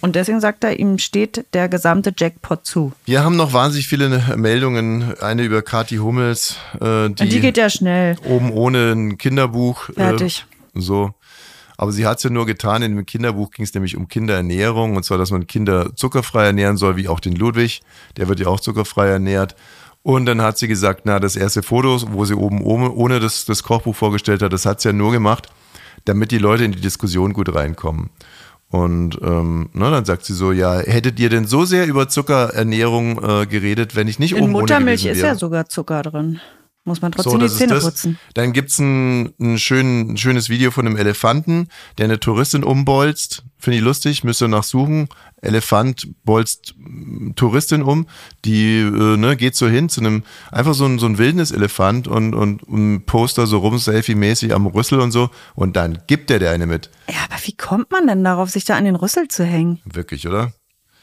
Und 0.00 0.16
deswegen 0.16 0.40
sagt 0.40 0.64
er, 0.64 0.78
ihm 0.78 0.98
steht 0.98 1.44
der 1.52 1.68
gesamte 1.68 2.12
Jackpot 2.16 2.64
zu. 2.64 2.92
Wir 3.04 3.22
haben 3.22 3.36
noch 3.36 3.52
wahnsinnig 3.52 3.88
viele 3.88 4.08
Meldungen. 4.36 5.14
Eine 5.20 5.42
über 5.42 5.60
Kathi 5.60 5.96
Hummels, 5.96 6.56
äh, 6.80 7.10
die, 7.10 7.28
die 7.28 7.40
geht 7.40 7.58
ja 7.58 7.68
schnell. 7.68 8.16
oben 8.24 8.50
ohne 8.52 8.92
ein 8.92 9.18
Kinderbuch. 9.18 9.90
Fertig. 9.94 10.46
Äh, 10.74 10.80
so. 10.80 11.12
Aber 11.76 11.92
sie 11.92 12.06
hat 12.06 12.16
es 12.16 12.24
ja 12.24 12.30
nur 12.30 12.46
getan. 12.46 12.80
In 12.80 12.96
dem 12.96 13.04
Kinderbuch 13.04 13.50
ging 13.50 13.66
es 13.66 13.74
nämlich 13.74 13.96
um 13.96 14.08
Kinderernährung. 14.08 14.96
Und 14.96 15.04
zwar, 15.04 15.18
dass 15.18 15.30
man 15.30 15.46
Kinder 15.46 15.94
zuckerfrei 15.94 16.46
ernähren 16.46 16.78
soll, 16.78 16.96
wie 16.96 17.08
auch 17.08 17.20
den 17.20 17.36
Ludwig. 17.36 17.82
Der 18.16 18.28
wird 18.28 18.40
ja 18.40 18.46
auch 18.46 18.60
zuckerfrei 18.60 19.08
ernährt. 19.08 19.56
Und 20.06 20.26
dann 20.26 20.40
hat 20.40 20.56
sie 20.56 20.68
gesagt, 20.68 21.00
na, 21.02 21.18
das 21.18 21.34
erste 21.34 21.64
Foto, 21.64 22.00
wo 22.12 22.24
sie 22.24 22.36
oben 22.36 22.62
ohne, 22.62 22.92
ohne 22.92 23.18
das, 23.18 23.44
das 23.44 23.64
Kochbuch 23.64 23.96
vorgestellt 23.96 24.40
hat, 24.40 24.52
das 24.52 24.64
hat 24.64 24.80
sie 24.80 24.90
ja 24.90 24.92
nur 24.92 25.10
gemacht, 25.10 25.48
damit 26.04 26.30
die 26.30 26.38
Leute 26.38 26.62
in 26.62 26.70
die 26.70 26.80
Diskussion 26.80 27.32
gut 27.32 27.52
reinkommen. 27.52 28.10
Und 28.70 29.18
ähm, 29.20 29.68
na, 29.72 29.90
dann 29.90 30.04
sagt 30.04 30.24
sie 30.24 30.32
so, 30.32 30.52
ja, 30.52 30.78
hättet 30.78 31.18
ihr 31.18 31.28
denn 31.28 31.44
so 31.44 31.64
sehr 31.64 31.88
über 31.88 32.08
Zuckerernährung 32.08 33.18
äh, 33.20 33.46
geredet, 33.46 33.96
wenn 33.96 34.06
ich 34.06 34.20
nicht 34.20 34.36
In 34.36 34.44
oben 34.44 34.52
Muttermilch 34.52 35.02
ohne 35.02 35.12
ist 35.12 35.22
ja 35.22 35.34
sogar 35.34 35.68
Zucker 35.68 36.02
drin. 36.02 36.38
Muss 36.86 37.02
man 37.02 37.12
So, 37.12 37.22
trotzdem 37.22 37.40
die 37.40 37.44
das 37.46 37.52
ist 37.52 37.58
Zähne 37.58 37.80
putzen. 37.80 38.18
Dann 38.34 38.52
gibt's 38.52 38.78
ein, 38.78 39.34
ein, 39.40 39.58
schön, 39.58 40.12
ein 40.12 40.16
schönes 40.16 40.48
Video 40.48 40.70
von 40.70 40.86
einem 40.86 40.96
Elefanten, 40.96 41.68
der 41.98 42.04
eine 42.04 42.20
Touristin 42.20 42.62
umbolzt. 42.62 43.42
Finde 43.58 43.78
ich 43.78 43.84
lustig, 43.84 44.22
müsst 44.22 44.40
ihr 44.40 44.46
nachsuchen. 44.46 45.08
Elefant 45.42 46.06
bolzt 46.24 46.76
mm, 46.78 47.32
Touristin 47.34 47.82
um, 47.82 48.06
die 48.44 48.78
äh, 48.78 49.16
ne, 49.16 49.36
geht 49.36 49.56
so 49.56 49.66
hin 49.66 49.88
zu 49.88 50.00
einem, 50.00 50.22
einfach 50.52 50.74
so 50.74 50.84
ein, 50.84 51.00
so 51.00 51.06
ein 51.06 51.18
Wildniselefant 51.18 52.06
und, 52.06 52.34
und 52.34 52.62
ein 52.68 53.04
Poster 53.04 53.48
so 53.48 53.58
rum, 53.58 53.78
Selfie-mäßig 53.78 54.54
am 54.54 54.66
Rüssel 54.66 55.00
und 55.00 55.10
so. 55.10 55.30
Und 55.56 55.74
dann 55.74 55.98
gibt 56.06 56.30
der 56.30 56.38
dir 56.38 56.52
eine 56.52 56.66
mit. 56.66 56.90
Ja, 57.08 57.24
aber 57.28 57.40
wie 57.42 57.56
kommt 57.56 57.90
man 57.90 58.06
denn 58.06 58.22
darauf, 58.22 58.50
sich 58.50 58.64
da 58.64 58.76
an 58.76 58.84
den 58.84 58.94
Rüssel 58.94 59.26
zu 59.26 59.44
hängen? 59.44 59.80
Wirklich, 59.84 60.28
oder? 60.28 60.52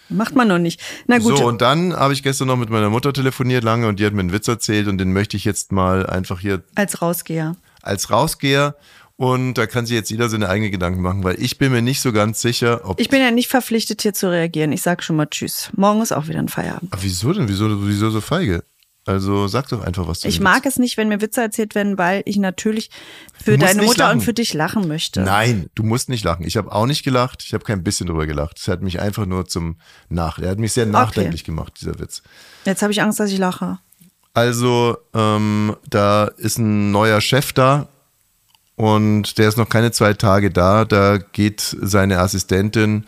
Macht 0.09 0.35
man 0.35 0.47
noch 0.47 0.59
nicht. 0.59 0.81
Na 1.07 1.17
gut. 1.17 1.37
So, 1.37 1.47
und 1.47 1.61
dann 1.61 1.93
habe 1.95 2.13
ich 2.13 2.23
gestern 2.23 2.47
noch 2.47 2.57
mit 2.57 2.69
meiner 2.69 2.89
Mutter 2.89 3.13
telefoniert 3.13 3.63
lange 3.63 3.87
und 3.87 3.99
die 3.99 4.05
hat 4.05 4.13
mir 4.13 4.19
einen 4.19 4.33
Witz 4.33 4.47
erzählt 4.47 4.87
und 4.87 4.97
den 4.97 5.13
möchte 5.13 5.37
ich 5.37 5.45
jetzt 5.45 5.71
mal 5.71 6.05
einfach 6.05 6.39
hier 6.39 6.61
als 6.75 7.01
Rausgeher. 7.01 7.55
als 7.81 8.09
Rausgeher 8.11 8.75
Und 9.15 9.53
da 9.55 9.67
kann 9.67 9.85
sich 9.85 9.95
jetzt 9.95 10.09
jeder 10.09 10.27
seine 10.27 10.49
eigenen 10.49 10.71
Gedanken 10.71 11.01
machen, 11.01 11.23
weil 11.23 11.41
ich 11.41 11.57
bin 11.57 11.71
mir 11.71 11.81
nicht 11.81 12.01
so 12.01 12.11
ganz 12.11 12.41
sicher, 12.41 12.81
ob. 12.83 12.99
Ich 12.99 13.09
bin 13.09 13.21
ja 13.21 13.31
nicht 13.31 13.47
verpflichtet, 13.47 14.01
hier 14.01 14.13
zu 14.13 14.29
reagieren. 14.29 14.71
Ich 14.71 14.81
sag 14.81 15.03
schon 15.03 15.15
mal 15.15 15.27
Tschüss. 15.27 15.69
Morgen 15.75 16.01
ist 16.01 16.11
auch 16.11 16.27
wieder 16.27 16.39
ein 16.39 16.49
Feierabend. 16.49 16.91
Ach, 16.93 16.99
wieso 17.01 17.31
denn? 17.31 17.47
Wieso, 17.47 17.87
wieso 17.87 18.09
so 18.09 18.21
feige? 18.21 18.63
Also 19.05 19.47
sag 19.47 19.67
doch 19.67 19.81
einfach, 19.81 20.07
was 20.07 20.21
du 20.21 20.29
Ich 20.29 20.39
mag 20.39 20.65
es 20.65 20.79
nicht, 20.79 20.95
wenn 20.95 21.09
mir 21.09 21.19
Witze 21.19 21.41
erzählt 21.41 21.75
werden, 21.75 21.97
weil 21.97 22.21
ich 22.25 22.37
natürlich 22.37 22.89
für 23.43 23.57
deine 23.57 23.81
Mutter 23.81 24.05
lachen. 24.05 24.19
und 24.19 24.23
für 24.23 24.33
dich 24.33 24.53
lachen 24.53 24.87
möchte. 24.87 25.21
Nein, 25.21 25.69
du 25.75 25.83
musst 25.83 26.07
nicht 26.07 26.23
lachen. 26.23 26.45
Ich 26.45 26.55
habe 26.55 26.71
auch 26.71 26.85
nicht 26.85 27.03
gelacht. 27.03 27.43
Ich 27.45 27.53
habe 27.53 27.65
kein 27.65 27.83
bisschen 27.83 28.07
drüber 28.07 28.25
gelacht. 28.27 28.59
Es 28.59 28.67
hat 28.69 28.81
mich 28.81 29.01
einfach 29.01 29.25
nur 29.25 29.45
zum 29.45 29.75
Nach. 30.07 30.39
Er 30.39 30.51
hat 30.51 30.59
mich 30.59 30.71
sehr 30.71 30.85
nachdenklich 30.85 31.43
gemacht, 31.43 31.73
dieser 31.81 31.99
Witz. 31.99 32.21
Jetzt 32.63 32.81
habe 32.81 32.93
ich 32.93 33.01
Angst, 33.01 33.19
dass 33.19 33.29
ich 33.29 33.37
lache. 33.39 33.79
Also, 34.33 34.97
ähm, 35.13 35.75
da 35.89 36.25
ist 36.37 36.57
ein 36.57 36.91
neuer 36.91 37.19
Chef 37.19 37.51
da 37.53 37.87
und 38.75 39.37
der 39.37 39.49
ist 39.49 39.57
noch 39.57 39.67
keine 39.69 39.91
zwei 39.91 40.13
Tage 40.13 40.49
da. 40.49 40.85
Da 40.85 41.17
geht 41.17 41.59
seine 41.81 42.19
Assistentin 42.19 43.05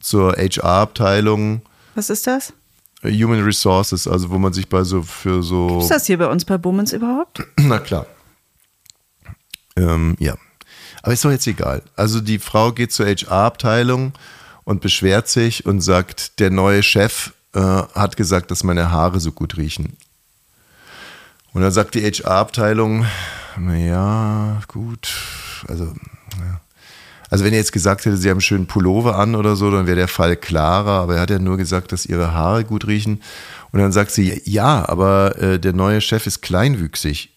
zur 0.00 0.32
HR-Abteilung, 0.32 1.62
Was 1.94 2.10
ist 2.10 2.26
das? 2.26 2.52
Human 3.10 3.42
Resources, 3.42 4.06
also 4.06 4.30
wo 4.30 4.38
man 4.38 4.52
sich 4.52 4.68
bei 4.68 4.84
so 4.84 5.02
für 5.02 5.42
so. 5.42 5.80
Ist 5.80 5.90
das 5.90 6.06
hier 6.06 6.18
bei 6.18 6.26
uns 6.26 6.44
bei 6.44 6.58
Bummens 6.58 6.92
überhaupt? 6.92 7.44
Na 7.56 7.78
klar. 7.78 8.06
Ähm, 9.76 10.16
ja. 10.18 10.34
Aber 11.02 11.12
ist 11.12 11.24
doch 11.24 11.30
jetzt 11.30 11.46
egal. 11.46 11.82
Also 11.94 12.20
die 12.20 12.38
Frau 12.38 12.72
geht 12.72 12.92
zur 12.92 13.06
HR-Abteilung 13.06 14.12
und 14.64 14.80
beschwert 14.80 15.28
sich 15.28 15.64
und 15.64 15.80
sagt, 15.80 16.40
der 16.40 16.50
neue 16.50 16.82
Chef 16.82 17.32
äh, 17.54 17.60
hat 17.60 18.16
gesagt, 18.16 18.50
dass 18.50 18.64
meine 18.64 18.90
Haare 18.90 19.20
so 19.20 19.30
gut 19.32 19.56
riechen. 19.56 19.96
Und 21.52 21.62
dann 21.62 21.70
sagt 21.70 21.94
die 21.94 22.02
HR-Abteilung, 22.02 23.06
ja, 23.78 24.60
gut, 24.68 25.08
also, 25.68 25.84
ja. 26.38 26.60
Also 27.36 27.44
wenn 27.44 27.52
er 27.52 27.58
jetzt 27.58 27.72
gesagt 27.72 28.06
hätte, 28.06 28.16
sie 28.16 28.30
haben 28.30 28.36
einen 28.36 28.40
schönen 28.40 28.66
Pullover 28.66 29.18
an 29.18 29.34
oder 29.34 29.56
so, 29.56 29.70
dann 29.70 29.86
wäre 29.86 29.96
der 29.96 30.08
Fall 30.08 30.38
klarer, 30.38 31.02
aber 31.02 31.16
er 31.16 31.20
hat 31.20 31.28
ja 31.28 31.38
nur 31.38 31.58
gesagt, 31.58 31.92
dass 31.92 32.06
ihre 32.06 32.32
Haare 32.32 32.64
gut 32.64 32.86
riechen. 32.86 33.22
Und 33.72 33.80
dann 33.80 33.92
sagt 33.92 34.10
sie, 34.10 34.40
ja, 34.46 34.88
aber 34.88 35.36
äh, 35.38 35.60
der 35.60 35.74
neue 35.74 36.00
Chef 36.00 36.26
ist 36.26 36.40
kleinwüchsig. 36.40 37.28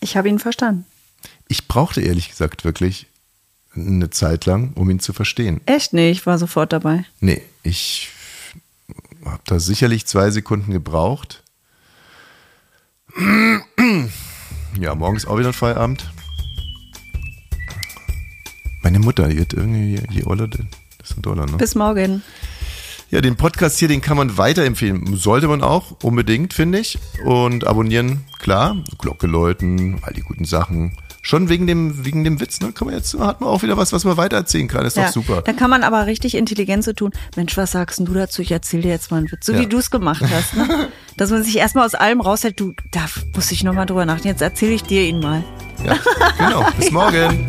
Ich 0.00 0.16
habe 0.16 0.30
ihn 0.30 0.38
verstanden. 0.38 0.86
Ich 1.48 1.68
brauchte 1.68 2.00
ehrlich 2.00 2.30
gesagt 2.30 2.64
wirklich 2.64 3.06
eine 3.76 4.08
Zeit 4.08 4.46
lang, 4.46 4.72
um 4.76 4.88
ihn 4.88 5.00
zu 5.00 5.12
verstehen. 5.12 5.60
Echt? 5.66 5.92
Nee, 5.92 6.10
ich 6.10 6.24
war 6.24 6.38
sofort 6.38 6.72
dabei. 6.72 7.04
Nee, 7.20 7.42
ich 7.62 8.08
habe 9.26 9.42
da 9.44 9.60
sicherlich 9.60 10.06
zwei 10.06 10.30
Sekunden 10.30 10.72
gebraucht. 10.72 11.43
Ja, 14.80 14.94
morgens 14.94 15.24
auch 15.26 15.38
wieder 15.38 15.48
ein 15.48 15.54
Feierabend. 15.54 16.10
Meine 18.82 18.98
Mutter, 18.98 19.28
die 19.28 19.38
wird 19.38 19.52
irgendwie, 19.52 20.00
je 20.10 20.24
Oller, 20.24 20.48
das 20.48 20.60
ist 21.04 21.16
ein 21.16 21.22
Dollar, 21.22 21.46
ne? 21.46 21.56
Bis 21.56 21.74
morgen. 21.76 22.22
Ja, 23.10 23.20
den 23.20 23.36
Podcast 23.36 23.78
hier, 23.78 23.86
den 23.86 24.00
kann 24.00 24.16
man 24.16 24.36
weiterempfehlen. 24.36 25.16
Sollte 25.16 25.46
man 25.46 25.62
auch, 25.62 26.02
unbedingt, 26.02 26.52
finde 26.54 26.80
ich. 26.80 26.98
Und 27.24 27.66
abonnieren, 27.66 28.24
klar. 28.40 28.76
Glocke 28.98 29.28
läuten, 29.28 29.98
all 30.02 30.12
die 30.12 30.22
guten 30.22 30.44
Sachen. 30.44 30.96
Schon 31.26 31.48
wegen 31.48 31.66
dem, 31.66 32.04
wegen 32.04 32.22
dem 32.22 32.38
Witz, 32.38 32.60
ne? 32.60 32.72
Kann 32.72 32.86
man 32.86 32.94
jetzt, 32.94 33.18
hat 33.18 33.40
man 33.40 33.48
auch 33.48 33.62
wieder 33.62 33.78
was, 33.78 33.94
was 33.94 34.04
man 34.04 34.18
weitererzählen 34.18 34.68
kann. 34.68 34.84
Ist 34.84 34.98
doch 34.98 35.08
super. 35.08 35.40
Da 35.40 35.54
kann 35.54 35.70
man 35.70 35.82
aber 35.82 36.04
richtig 36.04 36.34
intelligent 36.34 36.84
so 36.84 36.92
tun. 36.92 37.12
Mensch, 37.34 37.56
was 37.56 37.72
sagst 37.72 37.98
du 37.98 38.12
dazu? 38.12 38.42
Ich 38.42 38.50
erzähl 38.50 38.82
dir 38.82 38.90
jetzt 38.90 39.10
mal 39.10 39.16
einen 39.16 39.32
Witz. 39.32 39.46
So 39.46 39.54
Ja. 39.54 39.60
wie 39.60 39.66
du 39.66 39.78
es 39.78 39.90
gemacht 39.90 40.22
hast. 40.22 40.54
Ne? 40.54 40.88
Dass 41.16 41.30
man 41.30 41.42
sich 41.42 41.56
erstmal 41.56 41.86
aus 41.86 41.94
allem 41.94 42.20
raushält. 42.20 42.60
Du, 42.60 42.74
da 42.90 43.06
muss 43.34 43.50
ich 43.52 43.64
nochmal 43.64 43.86
drüber 43.86 44.04
nachdenken. 44.04 44.28
Jetzt 44.28 44.42
erzähle 44.42 44.72
ich 44.74 44.82
dir 44.82 45.00
ihn 45.04 45.20
mal. 45.20 45.42
Ja, 45.86 45.96
genau. 46.36 46.66
Bis 46.78 46.90
morgen. 46.90 47.46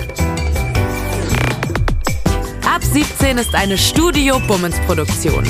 Ab 2.65 2.81
17 2.81 3.37
ist 3.39 3.53
eine 3.55 3.77
Studio 3.77 4.39
Bummens 4.47 4.77
Produktion. 4.87 5.45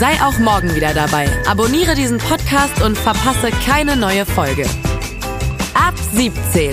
Sei 0.00 0.12
auch 0.22 0.38
morgen 0.38 0.74
wieder 0.74 0.94
dabei. 0.94 1.28
Abonniere 1.46 1.94
diesen 1.94 2.16
Podcast 2.16 2.80
und 2.80 2.96
verpasse 2.96 3.50
keine 3.66 3.96
neue 3.96 4.24
Folge. 4.24 4.64
Ab 5.74 5.92
17. 6.14 6.72